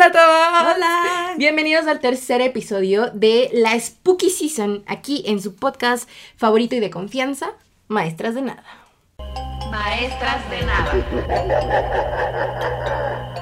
[0.00, 0.76] Hola a todos.
[0.76, 1.34] Hola.
[1.36, 6.88] Bienvenidos al tercer episodio de la Spooky Season, aquí en su podcast favorito y de
[6.88, 7.50] confianza,
[7.88, 8.64] Maestras de Nada.
[9.70, 10.94] Maestras de nada.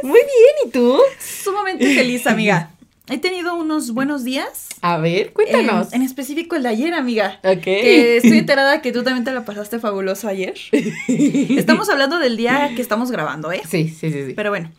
[0.02, 1.00] Muy bien, ¿y tú?
[1.20, 2.72] Sumamente feliz, amiga.
[3.12, 4.70] He tenido unos buenos días.
[4.82, 5.92] A ver, cuéntanos.
[5.92, 7.42] En específico el de ayer, amiga.
[7.44, 7.62] Ok.
[7.62, 10.54] Que estoy enterada que tú también te la pasaste fabuloso ayer.
[11.08, 13.64] Estamos hablando del día que estamos grabando, ¿eh?
[13.68, 14.34] Sí, sí, sí, sí.
[14.34, 14.72] Pero bueno.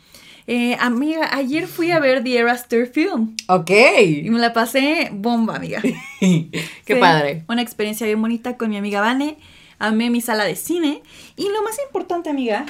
[0.47, 3.71] Eh, amiga, ayer fui a ver The Eras Tour Film Ok.
[4.01, 5.83] y me la pasé bomba, amiga.
[6.21, 7.45] Qué padre.
[7.49, 9.37] Una experiencia bien bonita con mi amiga Vane.
[9.79, 11.03] Amé mi sala de cine.
[11.37, 12.65] Y lo más importante, amiga,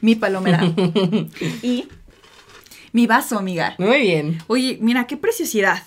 [0.00, 0.62] mi palomera.
[1.62, 1.86] y
[2.92, 3.74] mi vaso, amiga.
[3.78, 4.38] Muy bien.
[4.46, 5.82] Oye, mira, qué preciosidad.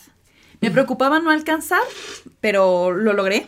[0.61, 1.81] Me preocupaba no alcanzar,
[2.41, 3.47] pero lo logré.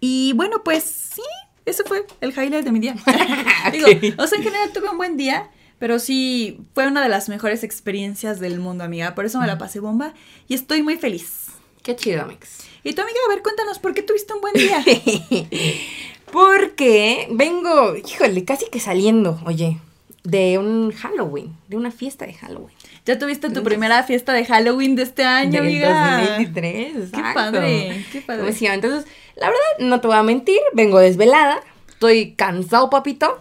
[0.00, 1.22] Y bueno, pues sí,
[1.64, 2.94] ese fue el highlight de mi día.
[3.72, 4.20] Digo, Ok.
[4.20, 7.64] o sea, en general tuve un buen día, pero sí fue una de las mejores
[7.64, 9.14] experiencias del mundo, amiga.
[9.14, 10.12] Por eso me la pasé bomba
[10.48, 11.46] y estoy muy feliz.
[11.82, 12.64] Qué chido, Mix.
[12.84, 14.84] Y tú, amiga, a ver, cuéntanos, ¿por qué tuviste un buen día?
[16.32, 19.78] Porque vengo, híjole, casi que saliendo, oye,
[20.26, 22.74] de un Halloween, de una fiesta de Halloween.
[23.04, 26.18] ya tuviste tu primera fiesta de Halloween de este año, Del amiga.
[26.18, 28.42] 2023, Qué padre, qué padre.
[28.42, 28.72] Emoción.
[28.74, 33.38] Entonces, la verdad, no te voy a mentir, vengo desvelada, estoy cansado, papito,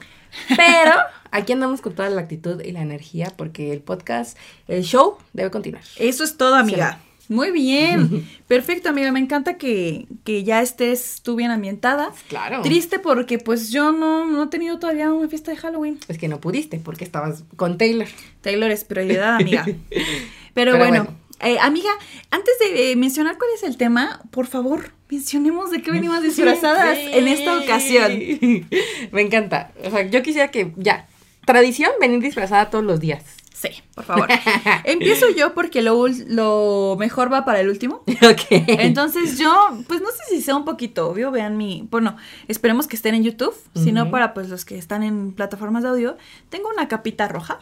[0.56, 0.91] pero
[1.31, 5.50] aquí andamos con toda la actitud y la energía porque el podcast, el show debe
[5.50, 5.83] continuar.
[5.97, 7.00] Eso es todo, amiga.
[7.28, 8.28] Muy bien.
[8.48, 9.12] Perfecto, amiga.
[9.12, 12.12] Me encanta que, que ya estés tú bien ambientada.
[12.28, 12.62] Claro.
[12.62, 16.00] Triste porque pues yo no, no he tenido todavía una fiesta de Halloween.
[16.08, 18.08] Es que no pudiste porque estabas con Taylor.
[18.42, 19.66] Taylor es prioridad, amiga.
[20.53, 21.18] Pero, Pero bueno, bueno.
[21.42, 21.90] eh, amiga,
[22.31, 26.98] antes de eh, mencionar cuál es el tema, por favor, mencionemos de qué venimos disfrazadas
[26.98, 27.09] Sí.
[27.12, 28.12] en esta ocasión.
[29.12, 29.72] Me encanta.
[29.84, 31.08] O sea, yo quisiera que ya,
[31.46, 33.23] tradición, venir disfrazada todos los días.
[33.72, 34.30] Sí, por favor.
[34.84, 38.03] Empiezo yo porque lo, lo mejor va para el último.
[38.08, 38.46] ok.
[38.50, 39.53] Entonces yo,
[39.88, 42.18] pues no sé si sea un poquito obvio, vean mi, bueno,
[42.48, 45.90] esperemos que estén en YouTube, si no para pues los que están en plataformas de
[45.90, 46.18] audio,
[46.50, 47.59] tengo una capita roja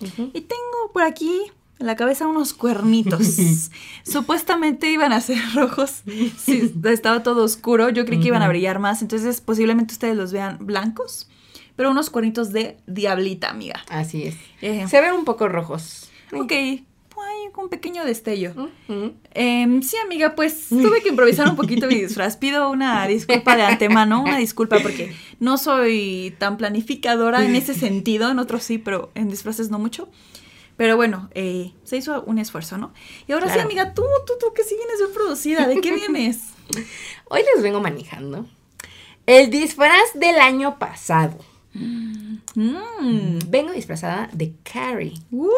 [0.00, 1.40] y tengo por aquí
[1.78, 3.36] en la cabeza unos cuernitos.
[4.04, 6.02] Supuestamente iban a ser rojos,
[6.38, 10.32] sí, estaba todo oscuro, yo creí que iban a brillar más, entonces posiblemente ustedes los
[10.32, 11.28] vean blancos,
[11.76, 13.84] pero unos cuernitos de diablita, amiga.
[13.88, 14.34] Así es.
[14.62, 16.10] Eh, Se ven un poco rojos.
[16.32, 16.82] ok, hay
[17.56, 18.52] un pequeño destello.
[19.32, 22.36] Em, sí, amiga, pues tuve que improvisar un poquito mi disfraz.
[22.36, 28.30] Pido una disculpa de antemano, una disculpa porque no soy tan planificadora en ese sentido,
[28.30, 30.08] en otros sí, pero en disfraces no mucho.
[30.76, 32.92] Pero bueno, eh, se hizo un esfuerzo, ¿no?
[33.26, 36.50] Y ahora sí, amiga, tú, tú, tú, que sí vienes bien producida, ¿de qué vienes?
[37.30, 38.46] Hoy les vengo manejando
[39.24, 41.38] el disfraz del año pasado.
[42.54, 43.38] Mm.
[43.48, 45.50] Vengo disfrazada de Carrie, ¡Woo!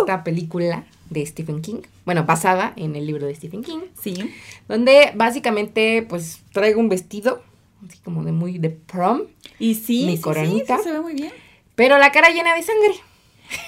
[0.00, 1.82] esta película de Stephen King.
[2.04, 3.80] Bueno, basada en el libro de Stephen King.
[4.00, 4.32] Sí.
[4.66, 7.42] Donde básicamente, pues, traigo un vestido,
[7.86, 9.22] así como de muy de prom,
[9.58, 11.32] Y sí, Mi sí, sí, se ve muy bien.
[11.74, 12.94] pero la cara llena de sangre.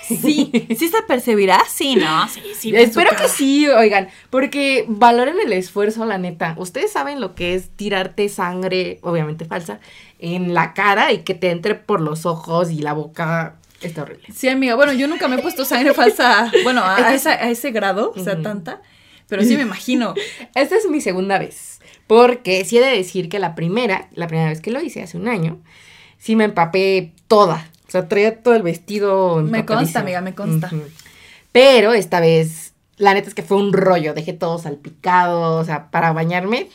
[0.07, 1.63] Sí, ¿sí se percibirá?
[1.69, 2.77] Sí, no, sí, sí.
[2.77, 6.55] Espero que sí, oigan, porque valoren el esfuerzo, la neta.
[6.59, 9.81] Ustedes saben lo que es tirarte sangre, obviamente falsa,
[10.21, 13.57] en la cara y que te entre por los ojos y la boca.
[13.81, 14.27] Está horrible.
[14.35, 14.75] Sí, amiga.
[14.75, 18.13] Bueno, yo nunca me he puesto sangre falsa, bueno, a, a esa- a ese grado,
[18.15, 18.83] o sea, tanta.
[19.29, 20.15] Pero sí me imagino.
[20.55, 24.49] Esta es mi segunda vez, porque sí he de decir que la primera, la primera
[24.51, 25.59] vez que lo hice hace un año,
[26.19, 27.71] sí me empapé toda.
[27.89, 29.37] O sea, traía todo el vestido.
[29.43, 30.71] Me consta, amiga, me consta.
[31.53, 34.15] Pero esta vez, la neta es que fue un rollo.
[34.15, 36.69] Dejé todo salpicado, o sea, para bañarme.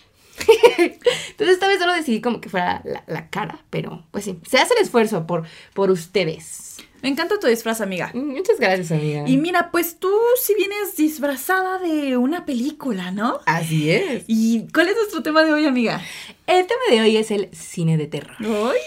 [0.78, 4.57] Entonces esta vez solo decidí como que fuera la, la cara, pero pues sí, se
[4.57, 6.78] hace el esfuerzo por, por ustedes.
[7.01, 8.09] Me encanta tu disfraz, amiga.
[8.13, 9.24] Mm, Muchas gracias, amiga.
[9.28, 13.40] Y mira, pues tú sí vienes disfrazada de una película, ¿no?
[13.45, 14.24] Así es.
[14.28, 16.01] ¿Y cuál es nuestro tema de hoy, amiga?
[16.47, 18.35] El tema de hoy es el cine de terror.
[18.40, 18.79] ¡Ay!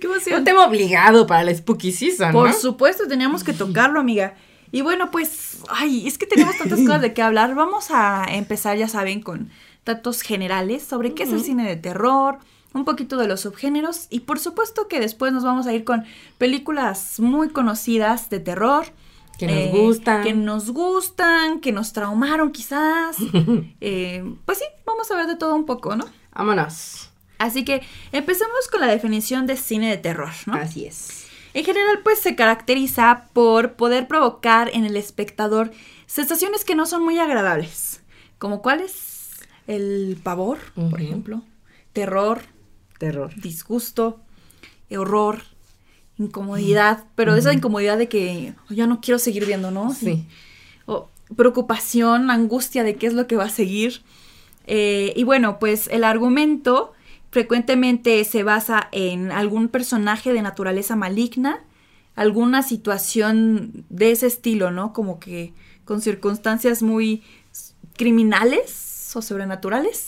[0.00, 0.40] ¡Qué emoción!
[0.40, 2.54] Un tema obligado para la Spooky Season, Por ¿no?
[2.54, 4.34] supuesto, teníamos que tocarlo, amiga.
[4.72, 7.54] Y bueno, pues, ay, es que tenemos tantas cosas de qué hablar.
[7.54, 9.50] Vamos a empezar, ya saben, con
[9.84, 12.38] datos generales sobre qué es el cine de terror,
[12.72, 16.04] un poquito de los subgéneros y por supuesto que después nos vamos a ir con
[16.38, 18.86] películas muy conocidas de terror.
[19.38, 20.22] Que nos eh, gustan.
[20.22, 23.16] Que nos gustan, que nos traumaron quizás.
[23.80, 26.04] Eh, pues sí, vamos a ver de todo un poco, ¿no?
[26.34, 27.10] Vámonos.
[27.38, 27.82] Así que
[28.12, 30.54] empecemos con la definición de cine de terror, ¿no?
[30.54, 31.24] Así es.
[31.54, 35.72] En general, pues se caracteriza por poder provocar en el espectador
[36.06, 38.02] sensaciones que no son muy agradables.
[38.38, 39.09] ¿Como cuáles?
[39.70, 41.42] El pavor, por ejemplo.
[41.92, 42.40] Terror,
[42.98, 43.32] Terror.
[43.40, 44.20] disgusto,
[44.90, 45.42] horror,
[46.18, 49.94] incomodidad, pero esa incomodidad de que "Oh, ya no quiero seguir viendo, ¿no?
[49.94, 50.26] Sí.
[50.86, 54.02] O preocupación, angustia de qué es lo que va a seguir.
[54.66, 56.92] Eh, y bueno, pues el argumento
[57.30, 61.60] frecuentemente se basa en algún personaje de naturaleza maligna,
[62.16, 64.92] alguna situación de ese estilo, ¿no?
[64.92, 65.52] Como que
[65.84, 67.22] con circunstancias muy
[67.96, 70.06] criminales o sobrenaturales.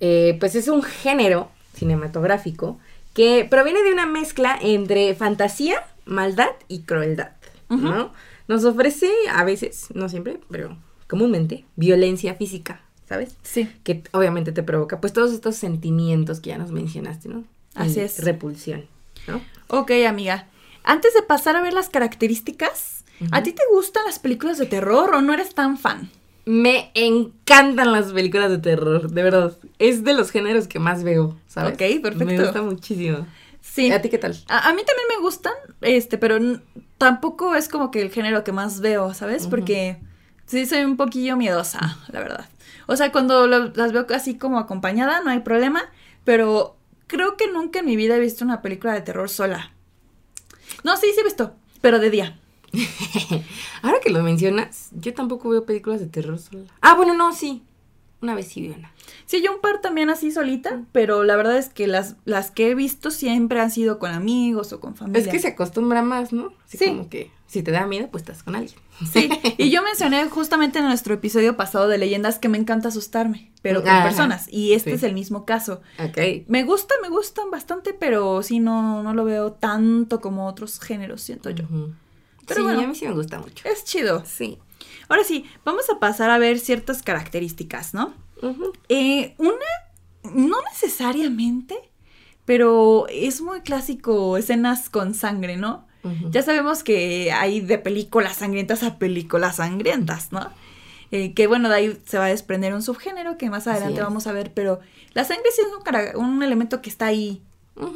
[0.00, 2.78] Eh, pues es un género cinematográfico
[3.14, 7.32] que proviene de una mezcla entre fantasía, maldad y crueldad,
[7.68, 8.12] ¿no?
[8.48, 10.76] Nos ofrece a veces, no siempre, pero
[11.08, 13.36] comúnmente, violencia física, ¿sabes?
[13.42, 13.68] Sí.
[13.84, 17.44] Que obviamente te provoca pues todos estos sentimientos que ya nos mencionaste, ¿no?
[17.74, 18.22] Así Y es.
[18.24, 18.86] Repulsión,
[19.26, 19.40] ¿no?
[19.68, 20.46] Ok, amiga.
[20.84, 25.14] Antes de pasar a ver las características, ¿a ti te gustan las películas de terror
[25.14, 26.10] o no eres tan fan?
[26.46, 29.56] Me encantan las películas de terror, de verdad.
[29.80, 31.72] Es de los géneros que más veo, ¿sabes?
[31.74, 32.24] Ok, perfecto.
[32.24, 33.26] Me gusta muchísimo.
[33.60, 33.90] Sí.
[33.90, 34.32] ¿A ti qué tal?
[34.48, 36.38] A, a mí también me gustan, este, pero
[36.98, 39.48] tampoco es como que el género que más veo, ¿sabes?
[39.48, 39.98] Porque
[40.46, 42.48] sí soy un poquillo miedosa, la verdad.
[42.86, 45.82] O sea, cuando lo- las veo así como acompañada, no hay problema,
[46.24, 46.76] pero
[47.08, 49.72] creo que nunca en mi vida he visto una película de terror sola.
[50.84, 52.38] No, sí, sí he visto, pero de día.
[53.82, 56.64] Ahora que lo mencionas, yo tampoco veo películas de terror sola.
[56.80, 57.62] Ah, bueno, no, sí.
[58.22, 58.92] Una vez sí vi una.
[59.26, 62.70] Sí, yo un par también así solita, pero la verdad es que las, las que
[62.70, 65.20] he visto siempre han sido con amigos o con familia.
[65.20, 66.52] Es que se acostumbra más, ¿no?
[66.66, 66.86] Así Sí.
[66.86, 68.78] como que si te da miedo, pues estás con alguien.
[69.12, 73.52] Sí, y yo mencioné justamente en nuestro episodio pasado de leyendas que me encanta asustarme,
[73.60, 74.96] pero con Ajá, personas, y este sí.
[74.96, 75.82] es el mismo caso.
[76.02, 76.46] Ok.
[76.48, 81.20] Me gusta, me gustan bastante, pero sí no, no lo veo tanto como otros géneros,
[81.20, 81.64] siento yo.
[81.64, 81.92] Ujú.
[82.46, 82.80] Pero sí, bueno.
[82.80, 83.68] a mí sí me gusta mucho.
[83.68, 84.24] Es chido.
[84.24, 84.58] Sí.
[85.08, 88.14] Ahora sí, vamos a pasar a ver ciertas características, ¿no?
[88.88, 89.54] Eh, una,
[90.34, 91.76] no necesariamente,
[92.44, 95.86] pero es muy clásico escenas con sangre, ¿no?
[96.30, 100.52] Ya sabemos que hay de películas sangrientas a películas sangrientas, ¿no?
[101.10, 104.28] Eh, que bueno, de ahí se va a desprender un subgénero que más adelante vamos
[104.28, 104.78] a ver, pero
[105.14, 107.42] la sangre sí es un, un elemento que está ahí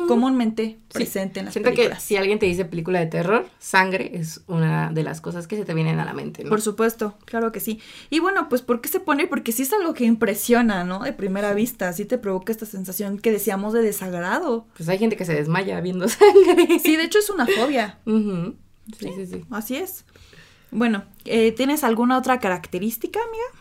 [0.07, 0.79] Comúnmente Sí.
[0.93, 1.99] presente en las Siento películas.
[2.01, 5.57] que si alguien te dice película de terror, sangre es una de las cosas que
[5.57, 6.51] se te vienen a la mente, ¿no?
[6.51, 7.81] Por supuesto, claro que sí.
[8.11, 9.27] Y bueno, pues ¿por qué se pone?
[9.27, 11.01] Porque sí es algo que impresiona, ¿no?
[11.01, 14.67] De primera vista, sí te provoca esta sensación que decíamos de desagrado.
[14.77, 16.79] Pues hay gente que se desmaya viendo sangre.
[16.79, 17.99] Sí, de hecho es una fobia.
[18.07, 18.55] Ujú.
[18.99, 19.45] Sí, sí, sí.
[19.51, 20.05] Así es.
[20.73, 23.60] Bueno, eh, ¿tienes alguna otra característica, amiga?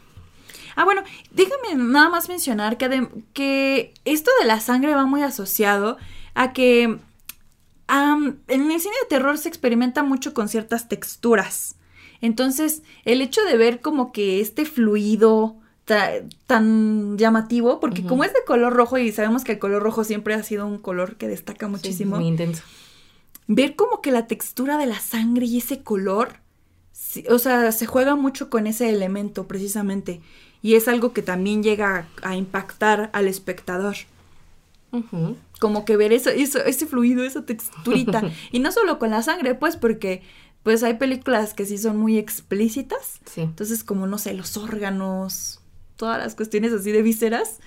[0.76, 5.98] Ah, bueno, déjame nada más mencionar que, esto de la sangre va muy asociado
[6.36, 11.76] a que en el cine de terror se experimenta mucho con ciertas texturas.
[12.22, 15.56] Entonces, el hecho de ver como que este fluido
[15.86, 16.12] ta-
[16.46, 20.34] tan llamativo, porque como es de color rojo y sabemos que el color rojo siempre
[20.36, 22.62] ha sido un color que destaca Sí, muchísimo, muy intenso.
[23.48, 26.42] ver como que la textura de la sangre y ese color,
[27.30, 30.22] o sea, se juega mucho con ese elemento precisamente.
[30.62, 33.96] Y es algo que también llega a, a impactar al espectador.
[35.60, 38.24] Como que ver eso, eso, ese fluido, esa texturita.
[38.52, 40.24] y no solo con la sangre, pues, porque
[40.64, 43.20] pues hay películas que sí son muy explícitas.
[43.26, 43.42] Sí.
[43.42, 45.62] Entonces, como no sé, los órganos,
[45.96, 47.60] todas las cuestiones así de vísceras,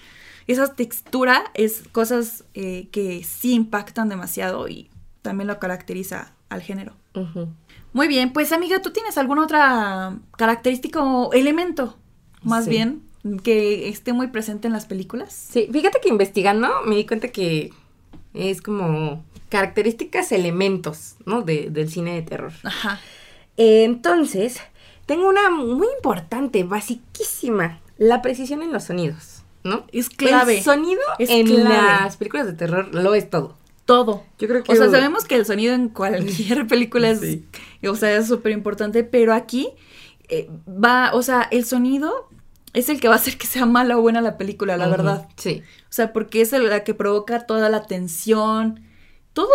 [0.47, 4.91] esa textura es cosas eh, que sí impactan demasiado y
[5.23, 6.95] también lo caracteriza al género.
[7.93, 11.99] Muy bien, pues amiga, ¿tú tienes alguna otra característica o elemento,
[12.45, 12.71] más Sí.
[12.71, 13.03] bien,
[13.45, 15.33] que esté muy presente en las películas?
[15.33, 17.73] Sí, fíjate que investigando me di cuenta que
[18.35, 21.43] es como características, elementos, ¿no?
[21.43, 22.53] De- del cine de terror.
[22.65, 23.01] Ajá.
[23.57, 24.59] Entonces,
[25.07, 29.85] tengo una muy importante, basiquísima, la precisión en los sonidos, ¿no?
[29.93, 30.59] Es clave.
[30.59, 31.69] El sonido Es en clave.
[31.69, 33.57] las películas de terror lo es todo.
[33.85, 34.25] Todo.
[34.39, 34.73] Yo creo que...
[34.73, 37.45] O sea, sabemos que el sonido en cualquier película es, Sí.
[37.87, 39.69] o sea, es súper importante, pero aquí
[40.29, 42.29] eh, va, o sea, el sonido
[42.73, 45.29] es el que va a hacer que sea mala o buena la película, la verdad.
[45.37, 45.63] Sí.
[45.83, 48.81] O sea, porque es la que provoca toda la tensión,
[49.33, 49.51] todo.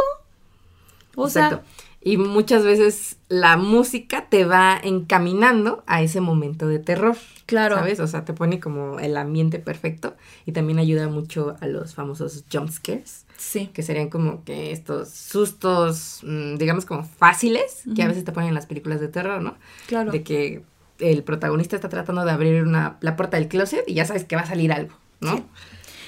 [1.15, 1.61] O Exacto.
[1.99, 7.17] y muchas veces la música te va encaminando a ese momento de terror.
[7.47, 7.77] Claro.
[7.77, 7.99] ¿Sabes?
[7.99, 12.43] O sea, te pone como el ambiente perfecto y también ayuda mucho a los famosos
[12.51, 13.67] jump scares, sea, sí.
[13.73, 18.49] que serían como que estos sustos, mm, digamos como fáciles, que a veces te ponen
[18.49, 19.55] en las películas de terror, ¿no?
[19.87, 20.11] Claro.
[20.11, 20.63] De que
[20.99, 24.35] el protagonista está tratando de abrir una, la puerta del closet y ya sabes que
[24.35, 25.37] va a salir algo, ¿no?
[25.37, 25.43] Sí.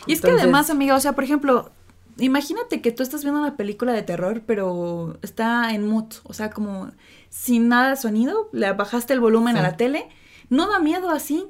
[0.07, 1.71] Y es que además, amiga, o sea, por ejemplo,
[2.17, 6.50] imagínate que tú estás viendo una película de terror, pero está en mute, o sea,
[6.50, 6.91] como
[7.29, 10.07] sin nada de sonido, le bajaste el volumen a la tele,
[10.50, 11.45] no da miedo así.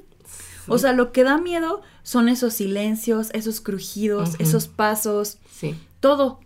[0.69, 5.75] O sea, lo que da miedo son esos silencios, esos crujidos, esos pasos, Sí.
[5.99, 6.39] todo.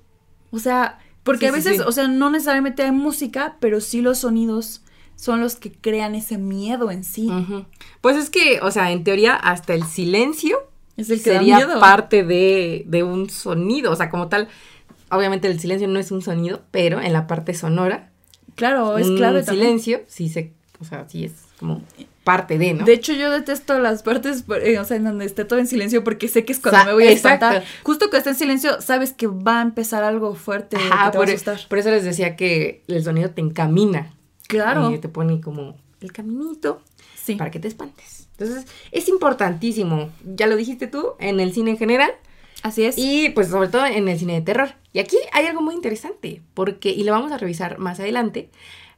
[0.51, 1.83] O sea, porque Sí, a veces, sí.
[1.85, 4.81] o sea, no necesariamente hay música, pero sí los sonidos
[5.15, 7.29] son los que crean ese miedo en sí.
[8.01, 10.57] Pues es que, o sea, en teoría, hasta el silencio
[10.97, 11.79] Es el que da sería miedo.
[11.79, 13.91] parte de, de un sonido.
[13.91, 14.47] O sea, como tal,
[15.11, 18.09] obviamente el silencio no es un sonido, pero en la parte sonora,
[18.55, 19.79] Claro, es clave también.
[19.79, 21.81] silencio sí se, o sea, sí es como
[22.25, 22.85] parte de, ¿no?
[22.85, 26.03] De hecho, yo detesto las partes, eh, o sea, en donde esté todo en silencio
[26.03, 27.45] porque sé que es cuando Sa- me voy a exacto.
[27.45, 27.63] espantar.
[27.83, 30.95] Justo que esté en silencio, sabes que va a empezar algo fuerte Ajá, que te
[30.95, 31.59] va por, a e- asustar.
[31.69, 34.13] por eso les decía que el sonido te encamina.
[34.47, 34.91] Claro.
[34.91, 36.81] Y te pone como el caminito
[37.15, 37.35] Sí.
[37.35, 38.27] para que te espantes.
[38.37, 42.11] Entonces, es importantísimo, ya lo dijiste tú, en el cine en general,
[42.61, 42.97] Así es.
[42.97, 44.69] Y pues sobre todo en el cine de terror.
[44.93, 48.49] Y aquí hay algo muy interesante, porque, y lo vamos a revisar más adelante,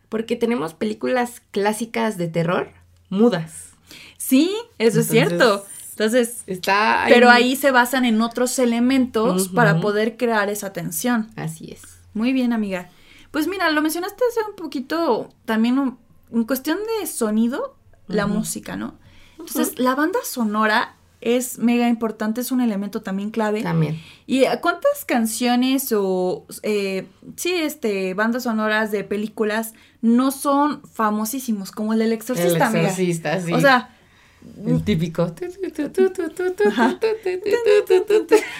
[0.09, 2.69] porque tenemos películas clásicas de terror
[3.09, 3.69] mudas.
[4.17, 5.65] sí, eso es cierto.
[5.91, 11.29] Entonces, Está pero ahí se basan en otros elementos para poder crear esa tensión.
[11.37, 11.81] Así es.
[12.13, 12.89] Muy bien, amiga.
[13.31, 15.97] Pues mira, lo mencionaste hace un poquito también un-
[16.33, 17.75] en cuestión de sonido,
[18.07, 18.95] la música, ¿no?
[19.39, 20.94] Entonces, la banda sonora
[21.25, 23.63] es mega importante, es un elemento también clave.
[23.63, 23.99] También.
[24.27, 31.93] ¿Y cuántas canciones o, eh, sí, este, bandas sonoras de películas no son famosísimos, como
[31.93, 32.89] el del exorcista, el amiga?
[32.89, 33.51] exorcista, sí.
[33.53, 33.89] O sea,
[34.67, 35.33] el típico.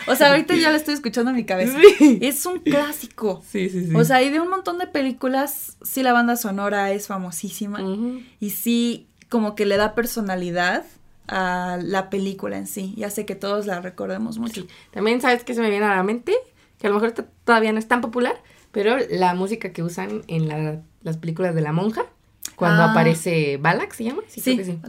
[0.08, 1.78] O sea, ahorita ya lo estoy escuchando en mi cabeza.
[2.00, 2.18] Sí.
[2.20, 3.44] Es un clásico.
[3.48, 3.96] Sí, sí, sí.
[3.96, 7.80] O sea, y de un montón de películas, sí la banda sonora es famosísima.
[8.40, 10.84] Y sí, como que le da personalidad
[11.28, 12.94] a la película en sí.
[12.98, 14.62] Ya sé que todos la recordemos mucho.
[14.62, 14.68] Sí.
[14.92, 16.34] También sabes que se me viene a la mente,
[16.80, 17.14] que a lo mejor
[17.44, 18.36] todavía no es tan popular,
[18.72, 22.04] pero la música que usan en la- las películas de la monja,
[22.56, 22.92] cuando Ah.
[22.92, 24.22] aparece Balak, ¿se llama?
[24.44, 24.80] creo que sí.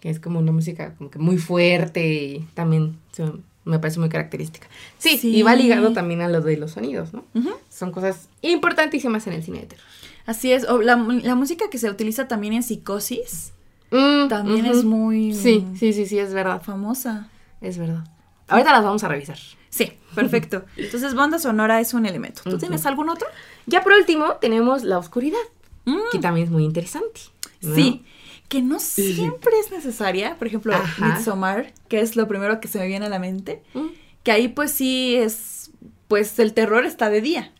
[0.00, 3.30] que es como una música como que muy fuerte y también se-
[3.66, 4.66] me parece muy característica.
[4.96, 5.36] Sí, Sí.
[5.36, 7.24] y va ligado también a lo de los sonidos, ¿no?
[7.68, 9.84] Son cosas importantísimas en el cine de terror.
[10.24, 10.64] Así es.
[10.68, 13.52] O la, la música que se utiliza también en psicosis
[13.90, 17.28] Mm, también es muy Sí, sí, sí, sí, es verdad, famosa.
[17.60, 18.04] es verdad.
[18.48, 19.38] Ahorita las vamos a revisar.
[19.68, 20.64] Sí, perfecto.
[20.76, 22.42] Entonces, banda sonora es un elemento.
[22.44, 23.26] ¿Tú tienes algún otro?
[23.66, 25.38] Ya por último tenemos la oscuridad,
[25.86, 27.20] Mm, que también es muy interesante.
[27.62, 27.74] ¿no?
[27.74, 28.04] Sí,
[28.48, 30.36] que no siempre es necesaria.
[30.36, 31.06] Por ejemplo, Ajá.
[31.16, 33.62] Midsommar, que es lo primero que se me viene a la mente.
[33.74, 33.86] Mm,
[34.22, 35.70] Que ahí pues sí es,
[36.08, 37.52] pues el terror está de día,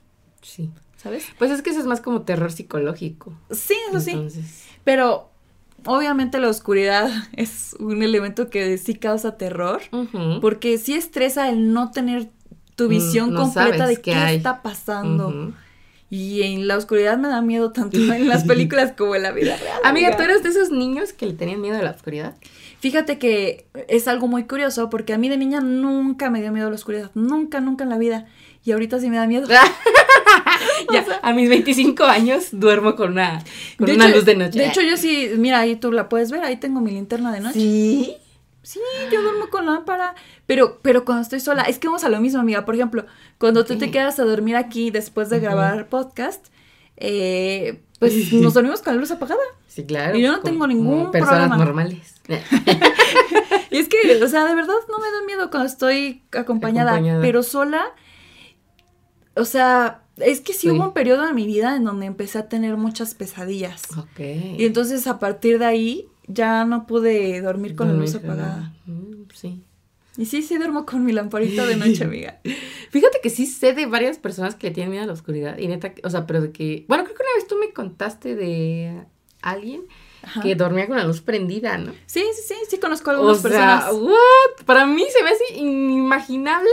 [0.42, 0.68] Sí.
[0.96, 1.24] ¿sabes?
[1.38, 3.32] Pues es que eso es más como terror psicológico.
[3.50, 4.10] Sí, eso sí.
[4.10, 5.29] Entonces, Pero
[5.86, 9.80] obviamente la oscuridad es un elemento que sí causa terror.
[10.40, 12.28] Porque sí estresa el no tener
[12.76, 15.52] tu visión Mm, no completa de qué está pasando.
[16.08, 19.56] Y en la oscuridad me da miedo tanto en las películas como en la vida
[19.56, 19.78] real.
[19.84, 22.34] Amiga, ¿tú eres de esos niños que le tenían miedo a la oscuridad?
[22.80, 26.68] Fíjate que es algo muy curioso porque a mí de niña nunca me dio miedo
[26.68, 27.10] la oscuridad.
[27.14, 28.26] Nunca, nunca en la vida.
[28.64, 29.46] Y ahorita sí me da miedo.
[30.92, 33.42] Ya, a mis 25 años duermo con una,
[33.78, 34.58] con De una hecho- luz de noche.
[34.58, 37.40] De hecho, yo sí, mira, ahí tú la puedes ver, ahí tengo mi linterna de
[37.40, 37.58] noche.
[37.60, 38.16] ¿Sí?
[38.62, 38.78] Sí,
[39.10, 40.14] yo duermo con lámpara,
[40.46, 42.64] pero, pero cuando estoy sola, es que vamos a lo mismo, amiga.
[42.66, 43.06] Por ejemplo,
[43.38, 46.46] cuando tú te quedas a dormir aquí después de grabar podcast,
[46.98, 49.40] eh, pues nos dormimos con la luz apagada.
[49.66, 50.16] Sí, claro.
[50.16, 51.56] Y yo no como- tengo ningún como personas problema.
[51.64, 52.14] normales.
[53.72, 57.22] Y es que, o sea, de verdad no me da miedo cuando estoy acompañada, Acompañada.
[57.22, 57.84] pero sola,
[59.36, 60.70] o sea, es que sí, Sí.
[60.70, 63.82] hubo un periodo en mi vida en donde empecé a tener muchas pesadillas.
[63.96, 64.20] ok.
[64.58, 68.72] Y entonces a partir de ahí ya no pude dormir con la luz apagada.
[68.86, 69.62] mm, Sí.
[70.16, 72.40] Y sí, sí duermo con mi lamparita de noche, amiga.
[72.90, 75.56] Fíjate que sí sé de varias personas que le tienen miedo a la oscuridad.
[75.56, 76.84] Y neta, o sea, pero de que.
[76.88, 79.04] Bueno, creo que una vez tú me contaste de
[79.40, 79.82] alguien
[80.22, 80.42] Ajá.
[80.42, 81.92] que dormía con la luz prendida, ¿no?
[82.06, 83.92] Sí, sí, sí, sí conozco a O algunas sea, personas.
[83.94, 84.66] ¿what?
[84.66, 86.68] Para mí se me hace inimaginable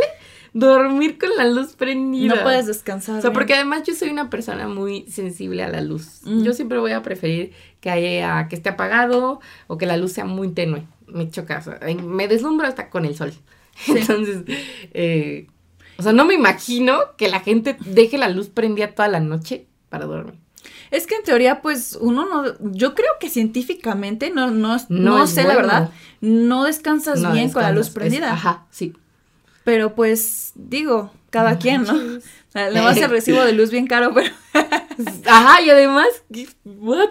[0.54, 2.36] dormir con la luz prendida.
[2.36, 3.18] No puedes descansar.
[3.18, 3.34] O sea, bien.
[3.34, 6.22] porque además yo soy una persona muy sensible a la luz.
[6.24, 6.44] Mm.
[6.44, 7.51] Yo siempre voy a preferir
[7.82, 10.84] que haya, que esté apagado o que la luz sea muy tenue.
[11.08, 13.34] Me choca, o sea, me deslumbro hasta con el sol.
[13.88, 14.44] Entonces,
[14.94, 15.48] eh,
[15.98, 19.68] o sea, no me imagino que la gente deje la luz prendida toda la noche
[19.89, 20.36] para dormir.
[20.92, 22.54] Es que en teoría, pues, uno no.
[22.72, 27.62] Yo creo que científicamente, no, no, No sé la verdad, no descansas No bien con
[27.63, 28.32] la luz es- prendida.
[28.34, 28.94] ajá, sí.
[29.67, 31.93] Pero pues, digo, cada quien, ¿no?
[31.93, 32.21] O
[32.53, 34.33] sea, Le vas el recibo de luz bien caro, pero.
[35.25, 37.09] Ajá, y además, ¿qué- ¿what?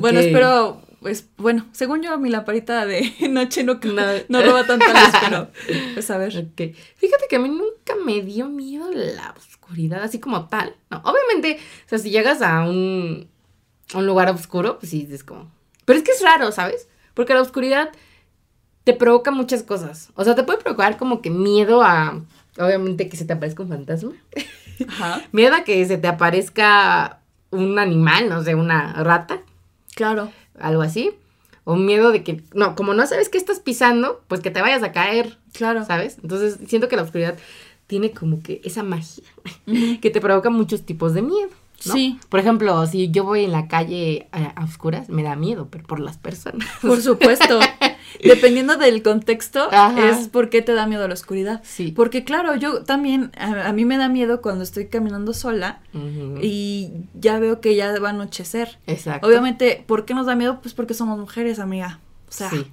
[0.00, 0.82] Bueno, espero.
[0.98, 4.02] Pues bueno, según yo, mi lamparita de noche no, No.
[4.28, 5.48] no roba tanta luz, pero.
[5.94, 6.36] Pues a ver.
[6.36, 6.74] Ok.
[6.96, 10.74] Fíjate que a mí nunca me dio miedo la oscuridad, así como tal.
[10.90, 13.28] No, obviamente, o sea, si llegas a un,
[13.92, 15.52] a un lugar oscuro, pues sí, es como...
[15.84, 16.88] Pero es que es raro, ¿sabes?
[17.14, 17.90] Porque la oscuridad
[18.84, 20.10] te provoca muchas cosas.
[20.14, 22.20] O sea, te puede provocar como que miedo a,
[22.58, 24.12] obviamente, que se te aparezca un fantasma.
[24.88, 25.22] Ajá.
[25.32, 29.40] Miedo a que se te aparezca un animal, no sé, una rata,
[29.94, 30.30] Claro.
[30.58, 31.12] algo así.
[31.66, 34.82] O miedo de que, no, como no sabes qué estás pisando, pues que te vayas
[34.82, 35.84] a caer, Claro.
[35.86, 36.18] ¿sabes?
[36.22, 37.36] Entonces siento que la oscuridad
[37.86, 39.24] tiene como que esa magia
[40.02, 41.48] que te provoca muchos tipos de miedo.
[41.86, 41.92] ¿No?
[41.94, 42.18] Sí.
[42.28, 45.84] Por ejemplo, si yo voy en la calle a, a oscuras, me da miedo, pero
[45.84, 46.68] por las personas.
[46.82, 47.58] Por supuesto.
[48.22, 50.10] Dependiendo del contexto, Ajá.
[50.10, 51.60] es por qué te da miedo la oscuridad.
[51.64, 51.90] Sí.
[51.90, 55.80] Porque claro, yo también, a, a mí me da miedo cuando estoy caminando sola
[56.40, 58.78] y ya veo que ya va a anochecer.
[58.86, 59.26] Exacto.
[59.26, 60.60] Obviamente, ¿por qué nos da miedo?
[60.62, 61.98] Pues porque somos mujeres, amiga.
[62.28, 62.66] O sea, Sí.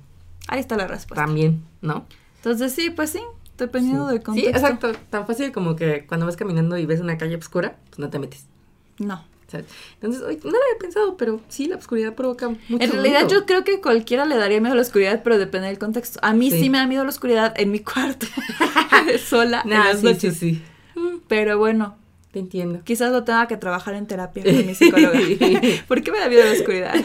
[0.48, 1.26] ahí está la respuesta.
[1.26, 2.06] También, ¿no?
[2.38, 3.20] Entonces sí, pues sí,
[3.58, 4.14] dependiendo sí.
[4.14, 4.52] del contexto.
[4.52, 4.92] Sí, exacto.
[5.10, 8.20] Tan fácil como que cuando vas caminando y ves una calle oscura, pues no te
[8.20, 8.46] metes.
[9.06, 9.24] No.
[9.48, 9.66] ¿sabes?
[9.96, 13.42] Entonces, oye, no lo había pensado, pero sí, la oscuridad provoca mucho En realidad miedo.
[13.42, 16.20] yo creo que cualquiera le daría miedo a la oscuridad, pero depende del contexto.
[16.24, 16.70] A mí sí, Sí.
[16.70, 18.28] me da miedo la oscuridad en mi cuarto,
[19.28, 20.38] sola, en las sí, noches.
[20.38, 20.62] sí,
[20.96, 21.12] sí.
[21.28, 21.98] Pero bueno,
[22.32, 22.80] Te entiendo.
[22.86, 25.20] quizás lo tenga que trabajar en terapia con mi psicóloga.
[25.90, 26.96] ¿Por qué me da miedo la oscuridad?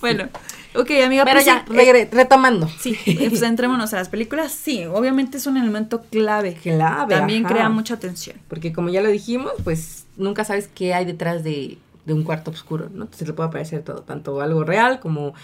[0.00, 0.28] bueno,
[0.74, 2.68] ok, amiga, Pero pues ya, regre- retomando.
[2.80, 4.52] Sí, eh, pues entrémonos a las películas.
[4.52, 6.54] Sí, obviamente es un elemento clave.
[6.54, 7.54] Clave, También ajá.
[7.54, 8.36] crea mucha tensión.
[8.48, 12.50] Porque como ya lo dijimos, pues nunca sabes qué hay detrás de, de un cuarto
[12.50, 13.08] oscuro, ¿no?
[13.12, 15.34] Se le puede aparecer todo, tanto algo real como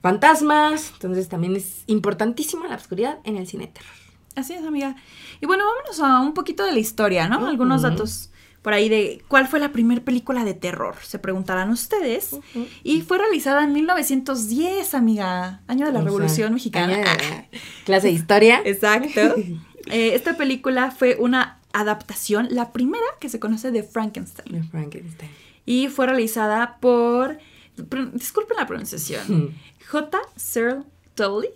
[0.00, 0.90] fantasmas.
[0.94, 3.90] Entonces también es importantísima la oscuridad en el cine terror.
[4.34, 4.96] Así es, amiga.
[5.40, 7.46] Y bueno, vámonos a un poquito de la historia, ¿no?
[7.46, 8.30] Algunos datos
[8.62, 12.36] por ahí de cuál fue la primera película de terror, se preguntarán ustedes.
[12.84, 17.04] Y fue realizada en 1910, amiga, año de la O sea, Revolución Mexicana.
[17.84, 18.62] Clase de historia.
[18.64, 19.34] Exacto.
[19.86, 24.60] Eh, esta película fue una adaptación, la primera que se conoce de Frankenstein.
[24.60, 25.28] De Frankenstein.
[25.66, 27.38] Y fue realizada por,
[28.12, 29.56] disculpen la pronunciación,
[29.90, 30.18] J.
[30.36, 30.84] Searle
[31.16, 31.50] Tolley.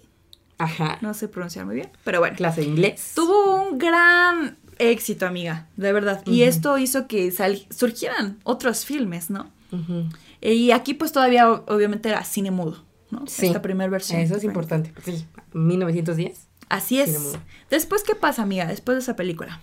[0.59, 0.99] Ajá.
[1.03, 2.37] No sé pronunciar muy bien, pero bueno.
[2.37, 3.13] Clase de inglés.
[3.15, 6.23] Tuvo un gran éxito, amiga, de verdad.
[6.27, 9.51] Y esto hizo que sal- surgieran otros filmes, ¿no?
[9.73, 10.05] Ujú.
[10.41, 13.27] Y aquí pues todavía obviamente era cine mudo, ¿no?
[13.27, 13.47] Sí.
[13.47, 14.21] Esta primera versión.
[14.21, 14.93] Eso es importante.
[15.05, 16.47] Sí, 1910.
[16.69, 17.07] Así es.
[17.11, 17.39] Cine mudo.
[17.71, 18.67] Después, ¿qué pasa, amiga?
[18.67, 19.61] Después de esa película.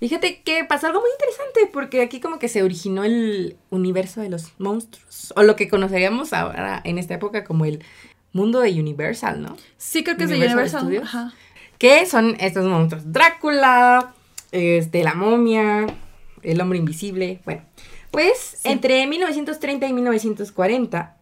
[0.00, 4.30] Fíjate que pasó algo muy interesante porque aquí como que se originó el universo de
[4.30, 7.84] los monstruos o lo que conoceríamos ahora en esta época como el
[8.32, 9.56] mundo de Universal, ¿no?
[9.76, 10.80] Sí, creo que es de Universal Universal.
[10.82, 11.04] Studios.
[11.04, 11.32] Ajá.
[11.78, 13.12] Que son estos monstruos?
[13.12, 14.12] Drácula,
[14.52, 15.86] este, la momia,
[16.42, 17.40] el hombre invisible.
[17.44, 17.62] Bueno,
[18.10, 18.68] pues Sí.
[18.68, 21.16] entre 1930 y 1940